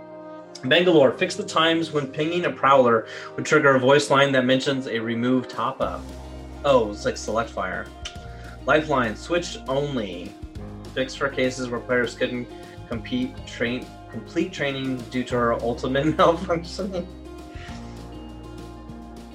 Bangalore, 0.63 1.11
fix 1.11 1.35
the 1.35 1.43
times 1.43 1.91
when 1.91 2.07
pinging 2.07 2.45
a 2.45 2.51
prowler 2.51 3.07
would 3.35 3.45
trigger 3.45 3.75
a 3.75 3.79
voice 3.79 4.09
line 4.09 4.31
that 4.31 4.45
mentions 4.45 4.87
a 4.87 4.99
remove 4.99 5.47
top 5.47 5.81
up. 5.81 6.01
Oh, 6.65 6.89
it's 6.89 7.05
like 7.05 7.15
select 7.15 7.51
fire. 7.51 7.85
Lifeline, 8.65 9.15
switch 9.15 9.59
only. 9.67 10.33
Fix 10.95 11.13
for 11.13 11.29
cases 11.29 11.69
where 11.69 11.79
players 11.79 12.15
couldn't 12.15 12.47
compete 12.89 13.33
train 13.45 13.85
complete 14.09 14.51
training 14.51 14.97
due 15.11 15.23
to 15.25 15.35
her 15.35 15.53
ultimate 15.61 16.05
malfunctioning. 16.17 17.05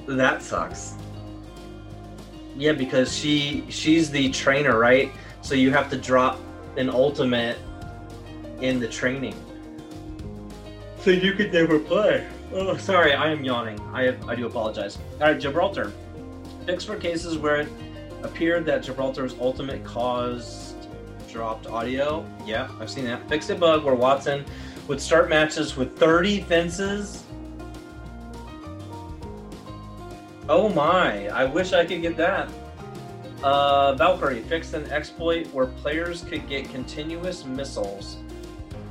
That 0.07 0.43
sucks. 0.43 0.95
Yeah, 2.57 2.73
because 2.73 3.17
she 3.17 3.65
she's 3.69 4.11
the 4.11 4.31
trainer, 4.31 4.77
right? 4.77 5.13
So 5.41 5.55
you 5.55 5.71
have 5.71 5.89
to 5.91 5.97
drop 5.97 6.41
an 6.77 6.91
ultimate 6.91 7.59
in 8.61 8.81
the 8.81 8.89
training. 8.89 9.37
So 10.99 11.11
you 11.11 11.35
could 11.35 11.53
never 11.53 11.79
play. 11.79 12.27
Oh, 12.53 12.77
sorry, 12.77 13.15
I 13.15 13.31
am 13.31 13.45
yawning. 13.45 13.79
I 13.93 14.17
I 14.27 14.35
do 14.35 14.47
apologize. 14.47 14.99
All 15.21 15.29
right, 15.29 15.39
Gibraltar. 15.39 15.93
Fix 16.71 16.85
for 16.85 16.95
cases 16.95 17.37
where 17.37 17.57
it 17.57 17.69
appeared 18.23 18.65
that 18.67 18.85
Gibraltar's 18.85 19.35
ultimate 19.41 19.85
caused 19.85 20.77
dropped 21.29 21.67
audio. 21.67 22.25
Yeah, 22.47 22.71
I've 22.79 22.89
seen 22.89 23.07
that. 23.07 23.29
Fixed 23.29 23.51
a 23.51 23.57
bug 23.57 23.83
where 23.83 23.97
Wattson 23.97 24.47
would 24.87 25.01
start 25.01 25.29
matches 25.29 25.77
with 25.77 25.99
30 25.99 26.43
fences 26.43 27.25
Oh 30.49 30.69
my, 30.69 31.27
I 31.29 31.45
wish 31.45 31.73
I 31.73 31.85
could 31.85 32.03
get 32.03 32.17
that. 32.19 32.49
Uh, 33.43 33.95
Valkyrie 33.95 34.43
fixed 34.43 34.73
an 34.75 34.89
exploit 34.93 35.47
where 35.49 35.67
players 35.67 36.23
could 36.23 36.49
get 36.49 36.69
continuous 36.71 37.45
missiles 37.45 38.19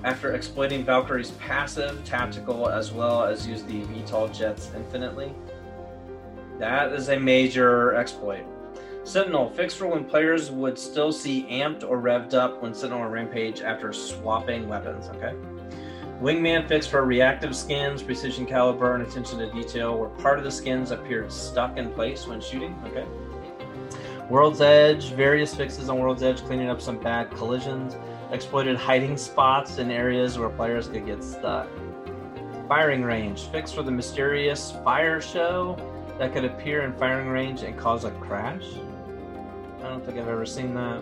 after 0.03 0.35
exploiting 0.35 0.83
Valkyrie's 0.83 1.31
passive 1.31 2.03
tactical 2.03 2.67
as 2.67 2.91
well 2.91 3.23
as 3.23 3.47
use 3.47 3.63
the 3.63 3.83
VTOL 3.83 4.33
jets 4.33 4.71
infinitely. 4.75 5.33
That 6.59 6.91
is 6.91 7.07
a 7.07 7.17
major 7.17 7.95
exploit. 7.95 8.45
Sentinel 9.05 9.49
fixed 9.49 9.77
for 9.77 9.87
when 9.87 10.03
players 10.03 10.51
would 10.51 10.77
still 10.77 11.13
see 11.13 11.47
amped 11.49 11.83
or 11.83 11.99
revved 11.99 12.33
up 12.33 12.61
when 12.61 12.75
on 12.75 13.01
a 13.01 13.09
rampage 13.09 13.61
after 13.61 13.93
swapping 13.93 14.67
weapons. 14.67 15.07
Okay. 15.15 15.33
Wingman 16.21 16.67
fixed 16.67 16.89
for 16.89 17.05
reactive 17.05 17.55
skins, 17.55 18.03
precision 18.03 18.45
caliber, 18.45 18.93
and 18.93 19.07
attention 19.07 19.39
to 19.39 19.49
detail, 19.51 19.97
where 19.97 20.09
part 20.09 20.37
of 20.37 20.43
the 20.43 20.51
skins 20.51 20.91
appeared 20.91 21.31
stuck 21.31 21.77
in 21.77 21.91
place 21.91 22.27
when 22.27 22.41
shooting. 22.41 22.77
Okay. 22.87 23.05
World's 24.29 24.59
Edge, 24.59 25.13
various 25.13 25.55
fixes 25.55 25.89
on 25.89 25.97
World's 25.97 26.21
Edge, 26.21 26.43
cleaning 26.43 26.69
up 26.69 26.81
some 26.81 26.99
bad 26.99 27.31
collisions, 27.31 27.95
exploited 28.31 28.75
hiding 28.75 29.15
spots 29.15 29.77
in 29.77 29.89
areas 29.89 30.37
where 30.37 30.49
players 30.49 30.89
could 30.89 31.05
get 31.05 31.23
stuck. 31.23 31.69
Firing 32.67 33.01
range, 33.01 33.45
fixed 33.45 33.73
for 33.73 33.81
the 33.81 33.91
mysterious 33.91 34.73
fire 34.83 35.21
show 35.21 35.77
that 36.19 36.33
could 36.33 36.45
appear 36.45 36.83
in 36.83 36.93
firing 36.93 37.29
range 37.29 37.63
and 37.63 37.77
cause 37.77 38.03
a 38.03 38.11
crash. 38.11 38.65
I 39.79 39.83
don't 39.83 40.05
think 40.05 40.19
I've 40.19 40.27
ever 40.27 40.45
seen 40.45 40.75
that. 40.75 41.01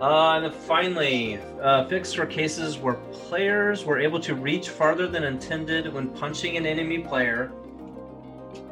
Uh, 0.00 0.32
and 0.36 0.44
then 0.46 0.52
finally, 0.52 1.38
uh, 1.62 1.86
fix 1.86 2.12
for 2.12 2.26
cases 2.26 2.78
where 2.78 2.94
players 2.94 3.84
were 3.84 3.98
able 3.98 4.18
to 4.20 4.34
reach 4.34 4.70
farther 4.70 5.06
than 5.06 5.22
intended 5.24 5.92
when 5.92 6.08
punching 6.08 6.56
an 6.56 6.66
enemy 6.66 6.98
player. 6.98 7.52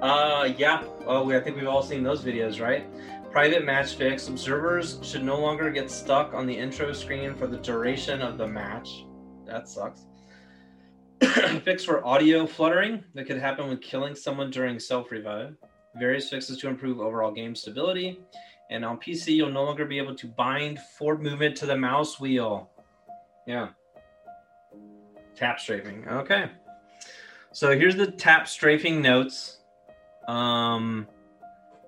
Uh, 0.00 0.52
yeah. 0.56 0.82
Oh, 1.06 1.24
we, 1.24 1.36
I 1.36 1.40
think 1.40 1.56
we've 1.56 1.68
all 1.68 1.82
seen 1.82 2.02
those 2.02 2.24
videos, 2.24 2.60
right? 2.60 2.86
Private 3.30 3.64
match 3.64 3.94
fix. 3.94 4.28
Observers 4.28 4.98
should 5.02 5.22
no 5.22 5.38
longer 5.38 5.70
get 5.70 5.90
stuck 5.90 6.34
on 6.34 6.46
the 6.46 6.56
intro 6.56 6.92
screen 6.92 7.34
for 7.34 7.46
the 7.46 7.58
duration 7.58 8.20
of 8.20 8.36
the 8.36 8.46
match. 8.46 9.04
That 9.46 9.68
sucks. 9.68 10.06
fix 11.64 11.84
for 11.84 12.04
audio 12.06 12.46
fluttering 12.46 13.04
that 13.14 13.26
could 13.26 13.38
happen 13.38 13.68
when 13.68 13.78
killing 13.78 14.14
someone 14.14 14.50
during 14.50 14.78
self 14.78 15.10
revive. 15.10 15.54
Various 15.96 16.28
fixes 16.28 16.58
to 16.58 16.68
improve 16.68 17.00
overall 17.00 17.32
game 17.32 17.54
stability. 17.54 18.20
And 18.70 18.84
on 18.84 18.98
PC, 18.98 19.34
you'll 19.34 19.50
no 19.50 19.64
longer 19.64 19.84
be 19.84 19.98
able 19.98 20.14
to 20.14 20.26
bind 20.26 20.78
forward 20.78 21.22
movement 21.22 21.56
to 21.58 21.66
the 21.66 21.76
mouse 21.76 22.18
wheel. 22.18 22.70
Yeah. 23.46 23.68
Tap 25.34 25.60
strafing. 25.60 26.08
Okay. 26.08 26.50
So 27.52 27.76
here's 27.78 27.96
the 27.96 28.10
tap 28.10 28.48
strafing 28.48 29.02
notes. 29.02 29.58
Um, 30.26 31.06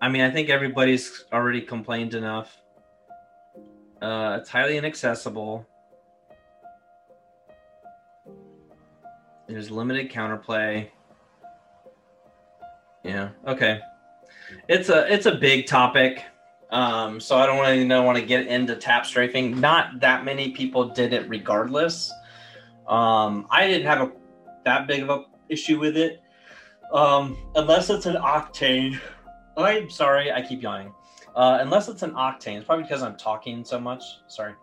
I 0.03 0.11
mean, 0.11 0.23
I 0.23 0.31
think 0.31 0.51
everybody's 0.51 1.25
already 1.33 1.63
complained 1.63 2.15
enough. 2.15 2.55
Uh, 4.03 4.39
it's 4.41 4.51
highly 4.51 4.77
inaccessible. 4.77 5.67
There's 9.47 9.71
limited 9.71 10.11
counterplay. 10.11 10.89
Yeah. 13.05 13.31
Okay. 13.47 13.81
It's 14.69 14.89
a 14.89 15.13
it's 15.13 15.27
a 15.27 15.35
big 15.35 15.67
topic. 15.67 16.23
Um, 16.71 17.21
so 17.21 17.37
I 17.37 17.47
don't 17.47 17.61
really 17.61 17.85
know, 17.85 18.03
want 18.03 18.19
to 18.19 18.25
get 18.25 18.47
into 18.49 18.75
tap 18.75 19.07
strafing. 19.07 19.61
Not 19.61 20.01
that 20.01 20.25
many 20.25 20.51
people 20.51 20.89
did 20.89 21.13
it 21.13 21.29
regardless. 21.29 22.13
Um, 22.89 23.47
I 23.51 23.69
didn't 23.69 23.87
have 23.87 24.01
a 24.01 24.13
that 24.65 24.87
big 24.87 25.03
of 25.03 25.11
a 25.11 25.25
issue 25.49 25.79
with 25.79 25.97
it, 25.97 26.21
um, 26.93 27.37
unless 27.55 27.91
it's 27.91 28.07
an 28.07 28.17
octane. 28.17 28.99
I'm 29.57 29.89
sorry, 29.89 30.33
I 30.33 30.43
keep 30.43 30.63
yawning. 30.63 30.93
Uh, 31.37 31.59
unless 31.61 31.89
it's 31.89 32.03
an 32.03 32.13
octane, 32.13 32.57
it's 32.57 32.67
probably 32.67 32.85
because 32.85 33.03
I'm 33.03 33.17
talking 33.17 33.65
so 33.65 33.79
much. 33.79 34.03
Sorry. 34.27 34.55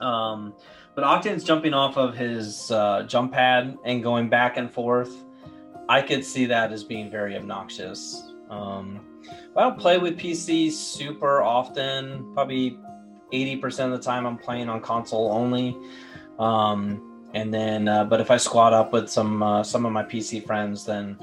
Um, 0.00 0.54
but 0.96 1.04
Octane's 1.04 1.44
jumping 1.44 1.74
off 1.74 1.98
of 1.98 2.16
his 2.16 2.70
uh, 2.70 3.02
jump 3.02 3.32
pad 3.32 3.76
and 3.84 4.02
going 4.02 4.30
back 4.30 4.56
and 4.56 4.72
forth. 4.72 5.24
I 5.90 6.00
could 6.00 6.24
see 6.24 6.46
that 6.46 6.72
as 6.72 6.82
being 6.82 7.10
very 7.10 7.36
obnoxious. 7.36 8.32
Um, 8.48 9.00
I 9.54 9.60
don't 9.60 9.78
play 9.78 9.98
with 9.98 10.18
PC 10.18 10.72
super 10.72 11.42
often. 11.42 12.32
Probably 12.32 12.78
80% 13.30 13.84
of 13.84 13.90
the 13.90 13.98
time 13.98 14.26
I'm 14.26 14.38
playing 14.38 14.70
on 14.70 14.80
console 14.80 15.30
only. 15.30 15.76
Um, 16.38 17.28
and 17.34 17.52
then, 17.52 17.88
uh, 17.88 18.04
but 18.04 18.22
if 18.22 18.30
I 18.30 18.38
squad 18.38 18.72
up 18.72 18.94
with 18.94 19.10
some 19.10 19.42
uh, 19.42 19.62
some 19.62 19.84
of 19.84 19.92
my 19.92 20.02
PC 20.02 20.46
friends, 20.46 20.86
then 20.86 21.18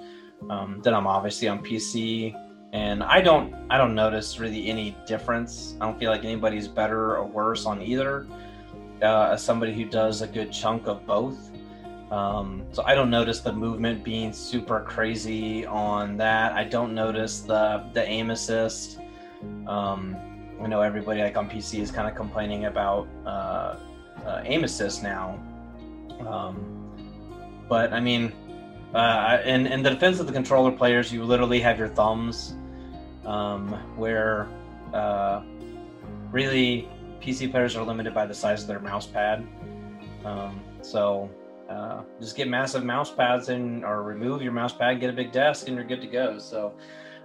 um, 0.52 0.82
then 0.84 0.94
I'm 0.94 1.08
obviously 1.08 1.48
on 1.48 1.64
PC. 1.64 2.40
And 2.74 3.02
I 3.02 3.22
don't 3.22 3.56
I 3.72 3.78
don't 3.80 3.96
notice 3.96 4.38
really 4.38 4.68
any 4.70 4.96
difference. 5.08 5.76
I 5.82 5.86
don't 5.86 5.98
feel 5.98 6.12
like 6.12 6.24
anybody's 6.24 6.68
better 6.68 7.16
or 7.16 7.26
worse 7.26 7.66
on 7.66 7.82
either. 7.82 8.28
Uh, 9.04 9.32
as 9.34 9.44
somebody 9.44 9.74
who 9.74 9.84
does 9.84 10.22
a 10.22 10.28
good 10.28 10.50
chunk 10.50 10.88
of 10.88 11.06
both. 11.06 11.52
Um, 12.10 12.64
so 12.72 12.84
I 12.86 12.96
don't 12.96 13.10
notice 13.10 13.42
the 13.42 13.52
movement 13.52 14.02
being 14.02 14.32
super 14.32 14.80
crazy 14.80 15.66
on 15.66 16.16
that. 16.18 16.54
I 16.54 16.64
don't 16.64 16.96
notice 16.96 17.42
the 17.42 17.84
the 17.94 18.08
aim 18.08 18.30
assist. 18.30 19.00
Um, 19.68 20.16
I 20.62 20.68
know 20.68 20.82
everybody 20.82 21.22
like 21.22 21.36
on 21.36 21.50
PC 21.50 21.82
is 21.82 21.92
kind 21.92 22.08
of 22.08 22.16
complaining 22.16 22.66
about 22.66 23.10
uh, 23.26 23.76
uh, 24.26 24.42
aim 24.46 24.64
assist 24.64 25.04
now, 25.04 25.38
um, 26.26 26.56
but 27.68 27.92
I 27.92 28.00
mean, 28.00 28.32
uh, 28.94 29.40
in 29.44 29.68
in 29.68 29.84
the 29.84 29.90
defense 29.90 30.22
of 30.22 30.28
the 30.28 30.34
controller 30.34 30.72
players, 30.72 31.12
you 31.12 31.26
literally 31.26 31.60
have 31.60 31.78
your 31.78 31.90
thumbs, 31.90 32.56
um, 33.26 33.68
where 33.98 34.48
uh, 34.94 35.42
really 36.32 36.88
PC 37.24 37.50
players 37.50 37.76
are 37.76 37.84
limited 37.84 38.14
by 38.14 38.26
the 38.26 38.34
size 38.34 38.62
of 38.62 38.68
their 38.68 38.80
mouse 38.80 39.08
pad. 39.08 39.48
Um, 40.26 40.62
so 40.82 41.30
uh, 41.70 42.02
just 42.20 42.36
get 42.36 42.50
massive 42.50 42.84
mouse 42.84 43.12
pads 43.12 43.50
and 43.50 43.86
or 43.86 44.04
remove 44.04 44.42
your 44.42 44.52
mouse 44.52 44.74
pad, 44.74 45.00
get 45.00 45.10
a 45.10 45.14
big 45.14 45.32
desk, 45.32 45.68
and 45.68 45.76
you're 45.76 45.86
good 45.86 46.02
to 46.02 46.08
go. 46.08 46.38
So 46.38 46.74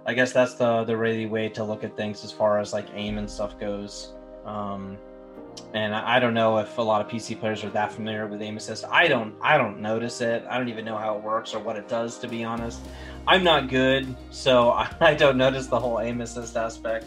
I 0.05 0.13
guess 0.13 0.31
that's 0.31 0.53
the 0.53 0.85
the 0.85 0.95
really 0.95 1.25
way 1.25 1.49
to 1.49 1.63
look 1.63 1.83
at 1.83 1.97
things 1.97 2.23
as 2.23 2.31
far 2.31 2.59
as 2.59 2.71
like 2.71 2.87
aim 2.93 3.17
and 3.17 3.29
stuff 3.29 3.59
goes. 3.59 4.13
Um, 4.45 4.97
and 5.73 5.93
I, 5.93 6.19
don't 6.19 6.33
know 6.33 6.57
if 6.57 6.77
a 6.77 6.81
lot 6.81 7.01
of 7.01 7.11
PC 7.11 7.39
players 7.39 7.63
are 7.63 7.69
that 7.71 7.91
familiar 7.91 8.25
with 8.25 8.41
aim 8.41 8.57
assist. 8.57 8.85
I 8.89 9.07
don't 9.07 9.35
I 9.41 9.57
don't 9.57 9.81
notice 9.81 10.21
it. 10.21 10.43
I 10.49 10.57
don't 10.57 10.69
even 10.69 10.85
know 10.85 10.97
how 10.97 11.17
it 11.17 11.23
works 11.23 11.53
or 11.53 11.59
what 11.59 11.75
it 11.75 11.87
does 11.87 12.17
to 12.19 12.27
be 12.27 12.43
honest. 12.43 12.79
I'm 13.27 13.43
not 13.43 13.67
good, 13.67 14.15
so 14.31 14.71
I, 14.71 14.89
I 15.01 15.13
don't 15.13 15.37
notice 15.37 15.67
the 15.67 15.79
whole 15.79 15.99
aim 15.99 16.21
assist 16.21 16.55
aspect. 16.55 17.05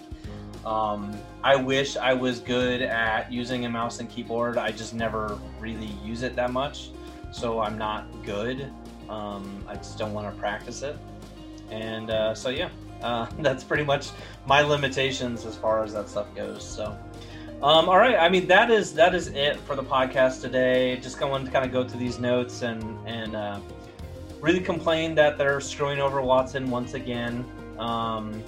Um, 0.64 1.18
I 1.42 1.56
wish 1.56 1.96
I 1.96 2.14
was 2.14 2.38
good 2.40 2.82
at 2.82 3.32
using 3.32 3.64
a 3.64 3.68
mouse 3.68 4.00
and 4.00 4.08
keyboard. 4.08 4.58
I 4.58 4.70
just 4.70 4.94
never 4.94 5.38
really 5.60 5.90
use 6.04 6.22
it 6.22 6.36
that 6.36 6.52
much 6.52 6.90
so 7.32 7.60
I'm 7.60 7.76
not 7.76 8.06
good. 8.24 8.70
Um, 9.08 9.64
I 9.66 9.74
just 9.74 9.98
don't 9.98 10.12
want 10.12 10.32
to 10.32 10.40
practice 10.40 10.82
it. 10.82 10.96
And 11.70 12.10
uh, 12.10 12.34
so, 12.34 12.50
yeah, 12.50 12.68
uh, 13.02 13.26
that's 13.40 13.64
pretty 13.64 13.84
much 13.84 14.10
my 14.46 14.60
limitations 14.60 15.44
as 15.44 15.56
far 15.56 15.82
as 15.82 15.94
that 15.94 16.08
stuff 16.08 16.32
goes. 16.36 16.62
So, 16.62 16.96
um, 17.62 17.88
all 17.88 17.98
right. 17.98 18.16
I 18.16 18.28
mean, 18.28 18.46
that 18.48 18.70
is 18.70 18.92
that 18.94 19.14
is 19.14 19.28
it 19.28 19.56
for 19.60 19.74
the 19.74 19.82
podcast 19.82 20.40
today. 20.40 20.96
Just 20.96 21.18
going 21.18 21.44
to 21.44 21.50
kind 21.50 21.64
of 21.64 21.72
go 21.72 21.88
through 21.88 22.00
these 22.00 22.18
notes 22.18 22.62
and 22.62 22.98
and 23.06 23.34
uh, 23.34 23.60
really 24.40 24.60
complain 24.60 25.14
that 25.14 25.38
they're 25.38 25.60
screwing 25.60 26.00
over 26.00 26.20
Wattson 26.20 26.68
once 26.68 26.94
again. 26.94 27.44
Um, 27.78 28.42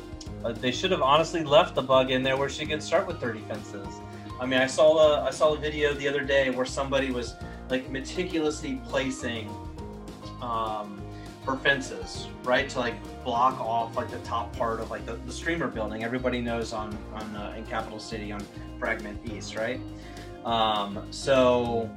they 0.53 0.71
should 0.71 0.91
have 0.91 1.03
honestly 1.03 1.43
left 1.43 1.75
the 1.75 1.83
bug 1.83 2.11
in 2.11 2.23
there 2.23 2.37
where 2.37 2.49
she 2.49 2.67
could 2.67 2.83
start 2.83 3.07
with 3.07 3.21
30 3.21 3.41
fences. 3.41 4.01
I 4.41 4.47
mean, 4.47 4.61
I 4.61 4.67
saw 4.67 4.99
a 4.99 5.25
I 5.25 5.31
saw 5.31 5.55
a 5.55 5.57
video 5.57 5.95
the 5.95 6.09
other 6.09 6.21
day 6.21 6.51
where 6.51 6.67
somebody 6.67 7.11
was 7.11 7.35
like 7.71 7.89
meticulously 7.91 8.81
placing 8.85 9.49
um, 10.43 11.01
her 11.47 11.57
fences, 11.57 12.27
right, 12.43 12.69
to 12.71 12.79
like 12.79 12.95
block 13.25 13.61
off 13.61 13.97
like 13.97 14.11
the 14.11 14.19
top 14.19 14.55
part 14.57 14.81
of 14.81 14.91
like 14.91 15.07
the, 15.07 15.15
the 15.15 15.33
streamer 15.33 15.69
building. 15.69 16.05
Everybody 16.05 16.41
knows 16.41 16.73
on 16.73 16.97
on 17.15 17.37
uh, 17.37 17.55
in 17.57 17.65
Capital 17.65 17.99
City 17.99 18.33
on 18.33 18.45
Fragment 18.79 19.21
East, 19.31 19.57
right? 19.57 19.81
Um, 20.45 21.07
so 21.11 21.91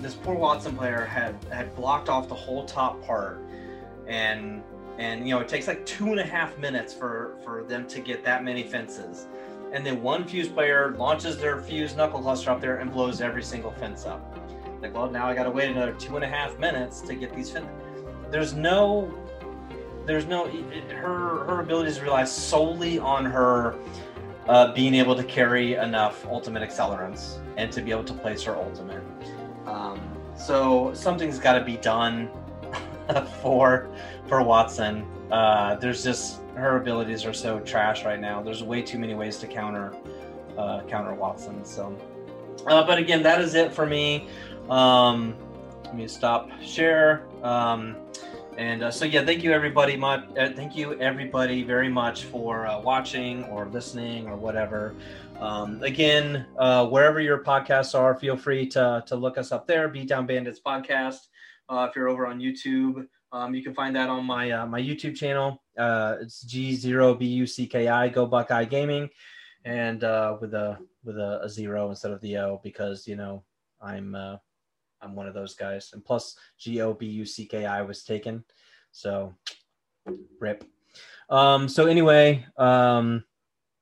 this 0.00 0.14
poor 0.14 0.36
Wattson 0.36 0.76
player 0.76 1.04
had 1.04 1.34
had 1.50 1.74
blocked 1.74 2.08
off 2.08 2.28
the 2.28 2.34
whole 2.34 2.64
top 2.64 3.04
part, 3.04 3.40
and 4.06 4.62
and 4.98 5.26
you 5.26 5.34
know 5.34 5.40
it 5.40 5.48
takes 5.48 5.66
like 5.66 5.84
two 5.86 6.08
and 6.08 6.20
a 6.20 6.24
half 6.24 6.56
minutes 6.58 6.92
for 6.92 7.36
for 7.44 7.64
them 7.64 7.86
to 7.86 8.00
get 8.00 8.24
that 8.24 8.44
many 8.44 8.62
fences 8.62 9.26
and 9.72 9.86
then 9.86 10.02
one 10.02 10.24
fuse 10.24 10.48
player 10.48 10.94
launches 10.98 11.38
their 11.38 11.60
fuse 11.60 11.96
knuckle 11.96 12.20
cluster 12.20 12.50
up 12.50 12.60
there 12.60 12.76
and 12.76 12.92
blows 12.92 13.20
every 13.20 13.42
single 13.42 13.70
fence 13.72 14.04
up 14.04 14.38
like, 14.82 14.94
well, 14.94 15.08
now 15.08 15.28
I 15.28 15.34
got 15.34 15.44
to 15.44 15.50
wait 15.50 15.70
another 15.70 15.92
two 15.92 16.16
and 16.16 16.24
a 16.24 16.28
half 16.28 16.58
minutes 16.58 17.00
to 17.02 17.14
get 17.14 17.34
these 17.34 17.48
fin. 17.48 17.66
There's 18.30 18.52
no, 18.52 19.14
there's 20.04 20.26
no, 20.26 20.46
it, 20.46 20.90
her 20.90 21.44
her 21.44 21.60
abilities 21.60 22.00
rely 22.00 22.24
solely 22.24 22.98
on 22.98 23.24
her 23.24 23.76
uh, 24.48 24.72
being 24.72 24.94
able 24.94 25.14
to 25.14 25.22
carry 25.22 25.74
enough 25.74 26.26
ultimate 26.26 26.68
accelerants 26.68 27.38
and 27.56 27.70
to 27.70 27.80
be 27.80 27.92
able 27.92 28.02
to 28.04 28.14
place 28.14 28.42
her 28.42 28.56
ultimate. 28.56 29.02
Um, 29.66 30.00
so 30.36 30.92
something's 30.94 31.38
got 31.38 31.56
to 31.58 31.64
be 31.64 31.76
done 31.76 32.28
for 33.40 33.88
for 34.32 34.38
Wattson. 34.38 35.04
Uh, 35.30 35.74
there's 35.74 36.02
just 36.02 36.40
her 36.54 36.78
abilities 36.78 37.26
are 37.26 37.34
so 37.34 37.60
trash 37.60 38.02
right 38.02 38.18
now. 38.18 38.42
There's 38.42 38.62
way 38.62 38.80
too 38.80 38.98
many 38.98 39.14
ways 39.14 39.36
to 39.40 39.46
counter 39.46 39.94
uh, 40.56 40.80
counter 40.88 41.10
Wattson. 41.10 41.66
So, 41.66 41.94
uh, 42.66 42.82
but 42.86 42.96
again, 42.96 43.22
that 43.24 43.42
is 43.42 43.54
it 43.54 43.74
for 43.74 43.84
me. 43.84 44.28
Um, 44.70 45.36
let 45.84 45.94
me 45.94 46.08
stop 46.08 46.48
share. 46.62 47.26
Um, 47.42 47.94
and 48.56 48.84
uh, 48.84 48.90
so 48.90 49.04
yeah, 49.04 49.22
thank 49.22 49.44
you 49.44 49.52
everybody. 49.52 49.98
Much, 49.98 50.24
uh, 50.38 50.48
thank 50.54 50.74
you 50.74 50.98
everybody 50.98 51.62
very 51.62 51.90
much 51.90 52.24
for 52.24 52.66
uh, 52.66 52.80
watching 52.80 53.44
or 53.44 53.66
listening 53.66 54.28
or 54.28 54.36
whatever. 54.36 54.94
Um, 55.40 55.82
again, 55.82 56.46
uh, 56.56 56.86
wherever 56.86 57.20
your 57.20 57.44
podcasts 57.44 57.94
are, 57.94 58.14
feel 58.14 58.38
free 58.38 58.66
to 58.68 59.04
to 59.06 59.14
look 59.14 59.36
us 59.36 59.52
up 59.52 59.66
there. 59.66 59.90
Beatdown 59.90 60.26
Bandits 60.26 60.58
podcast. 60.58 61.28
Uh, 61.68 61.86
if 61.88 61.94
you're 61.94 62.08
over 62.08 62.26
on 62.26 62.40
YouTube, 62.40 63.06
um, 63.32 63.54
you 63.54 63.62
can 63.62 63.74
find 63.74 63.96
that 63.96 64.08
on 64.08 64.24
my 64.24 64.50
uh, 64.50 64.66
my 64.66 64.80
YouTube 64.80 65.16
channel. 65.16 65.62
Uh, 65.78 66.16
it's 66.20 66.42
G 66.42 66.74
zero 66.76 67.14
B 67.14 67.26
U 67.26 67.46
C 67.46 67.66
K 67.66 67.88
I 67.88 68.08
Go 68.08 68.26
Buckeye 68.26 68.64
Gaming. 68.64 69.08
and 69.64 70.04
uh, 70.04 70.36
with 70.40 70.54
a 70.54 70.78
with 71.04 71.18
a, 71.18 71.40
a, 71.42 71.48
zero 71.48 71.90
instead 71.90 72.12
of 72.12 72.20
the 72.20 72.36
O 72.36 72.60
because 72.62 73.06
you 73.06 73.16
know 73.16 73.44
I'm 73.80 74.14
uh, 74.14 74.36
I'm 75.00 75.14
one 75.14 75.26
of 75.26 75.34
those 75.34 75.54
guys. 75.54 75.90
And 75.92 76.04
plus 76.04 76.36
G 76.58 76.80
O 76.80 76.94
B 76.94 77.06
U 77.06 77.24
C 77.24 77.46
K 77.46 77.64
I 77.64 77.82
was 77.82 78.04
taken, 78.04 78.44
so 78.90 79.34
rip. 80.40 80.64
Um, 81.30 81.68
so 81.68 81.86
anyway, 81.86 82.44
um, 82.58 83.24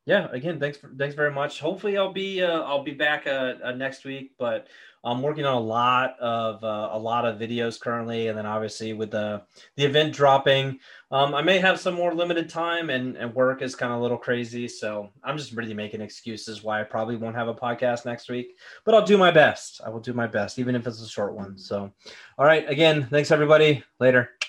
yeah, 0.06 0.28
again, 0.32 0.60
thanks 0.60 0.78
for, 0.78 0.90
thanks 0.96 1.14
very 1.14 1.32
much. 1.32 1.60
Hopefully, 1.60 1.98
I'll 1.98 2.12
be 2.12 2.42
uh, 2.42 2.62
I'll 2.62 2.84
be 2.84 2.94
back 2.94 3.26
uh, 3.26 3.54
uh, 3.62 3.72
next 3.72 4.04
week, 4.04 4.32
but 4.38 4.68
I'm 5.02 5.22
working 5.22 5.46
on 5.46 5.54
a 5.54 5.60
lot 5.60 6.18
of 6.20 6.62
uh, 6.62 6.90
a 6.92 6.98
lot 6.98 7.24
of 7.24 7.38
videos 7.38 7.80
currently, 7.80 8.28
and 8.28 8.36
then 8.36 8.46
obviously 8.46 8.92
with 8.92 9.10
the 9.10 9.42
the 9.76 9.84
event 9.84 10.12
dropping, 10.12 10.78
um, 11.10 11.34
I 11.34 11.42
may 11.42 11.58
have 11.58 11.80
some 11.80 11.94
more 11.94 12.14
limited 12.14 12.50
time, 12.50 12.90
and 12.90 13.16
and 13.16 13.34
work 13.34 13.62
is 13.62 13.74
kind 13.74 13.92
of 13.92 13.98
a 13.98 14.02
little 14.02 14.18
crazy. 14.18 14.68
So 14.68 15.10
I'm 15.24 15.38
just 15.38 15.52
really 15.52 15.74
making 15.74 16.00
excuses 16.00 16.62
why 16.62 16.80
I 16.80 16.84
probably 16.84 17.16
won't 17.16 17.36
have 17.36 17.48
a 17.48 17.54
podcast 17.54 18.04
next 18.04 18.28
week, 18.28 18.56
but 18.84 18.94
I'll 18.94 19.06
do 19.06 19.16
my 19.16 19.30
best. 19.30 19.80
I 19.84 19.88
will 19.88 20.00
do 20.00 20.12
my 20.12 20.26
best, 20.26 20.58
even 20.58 20.74
if 20.74 20.86
it's 20.86 21.02
a 21.02 21.08
short 21.08 21.34
one. 21.34 21.56
So, 21.56 21.90
all 22.38 22.46
right, 22.46 22.68
again, 22.68 23.06
thanks 23.10 23.30
everybody. 23.30 23.82
Later. 24.00 24.39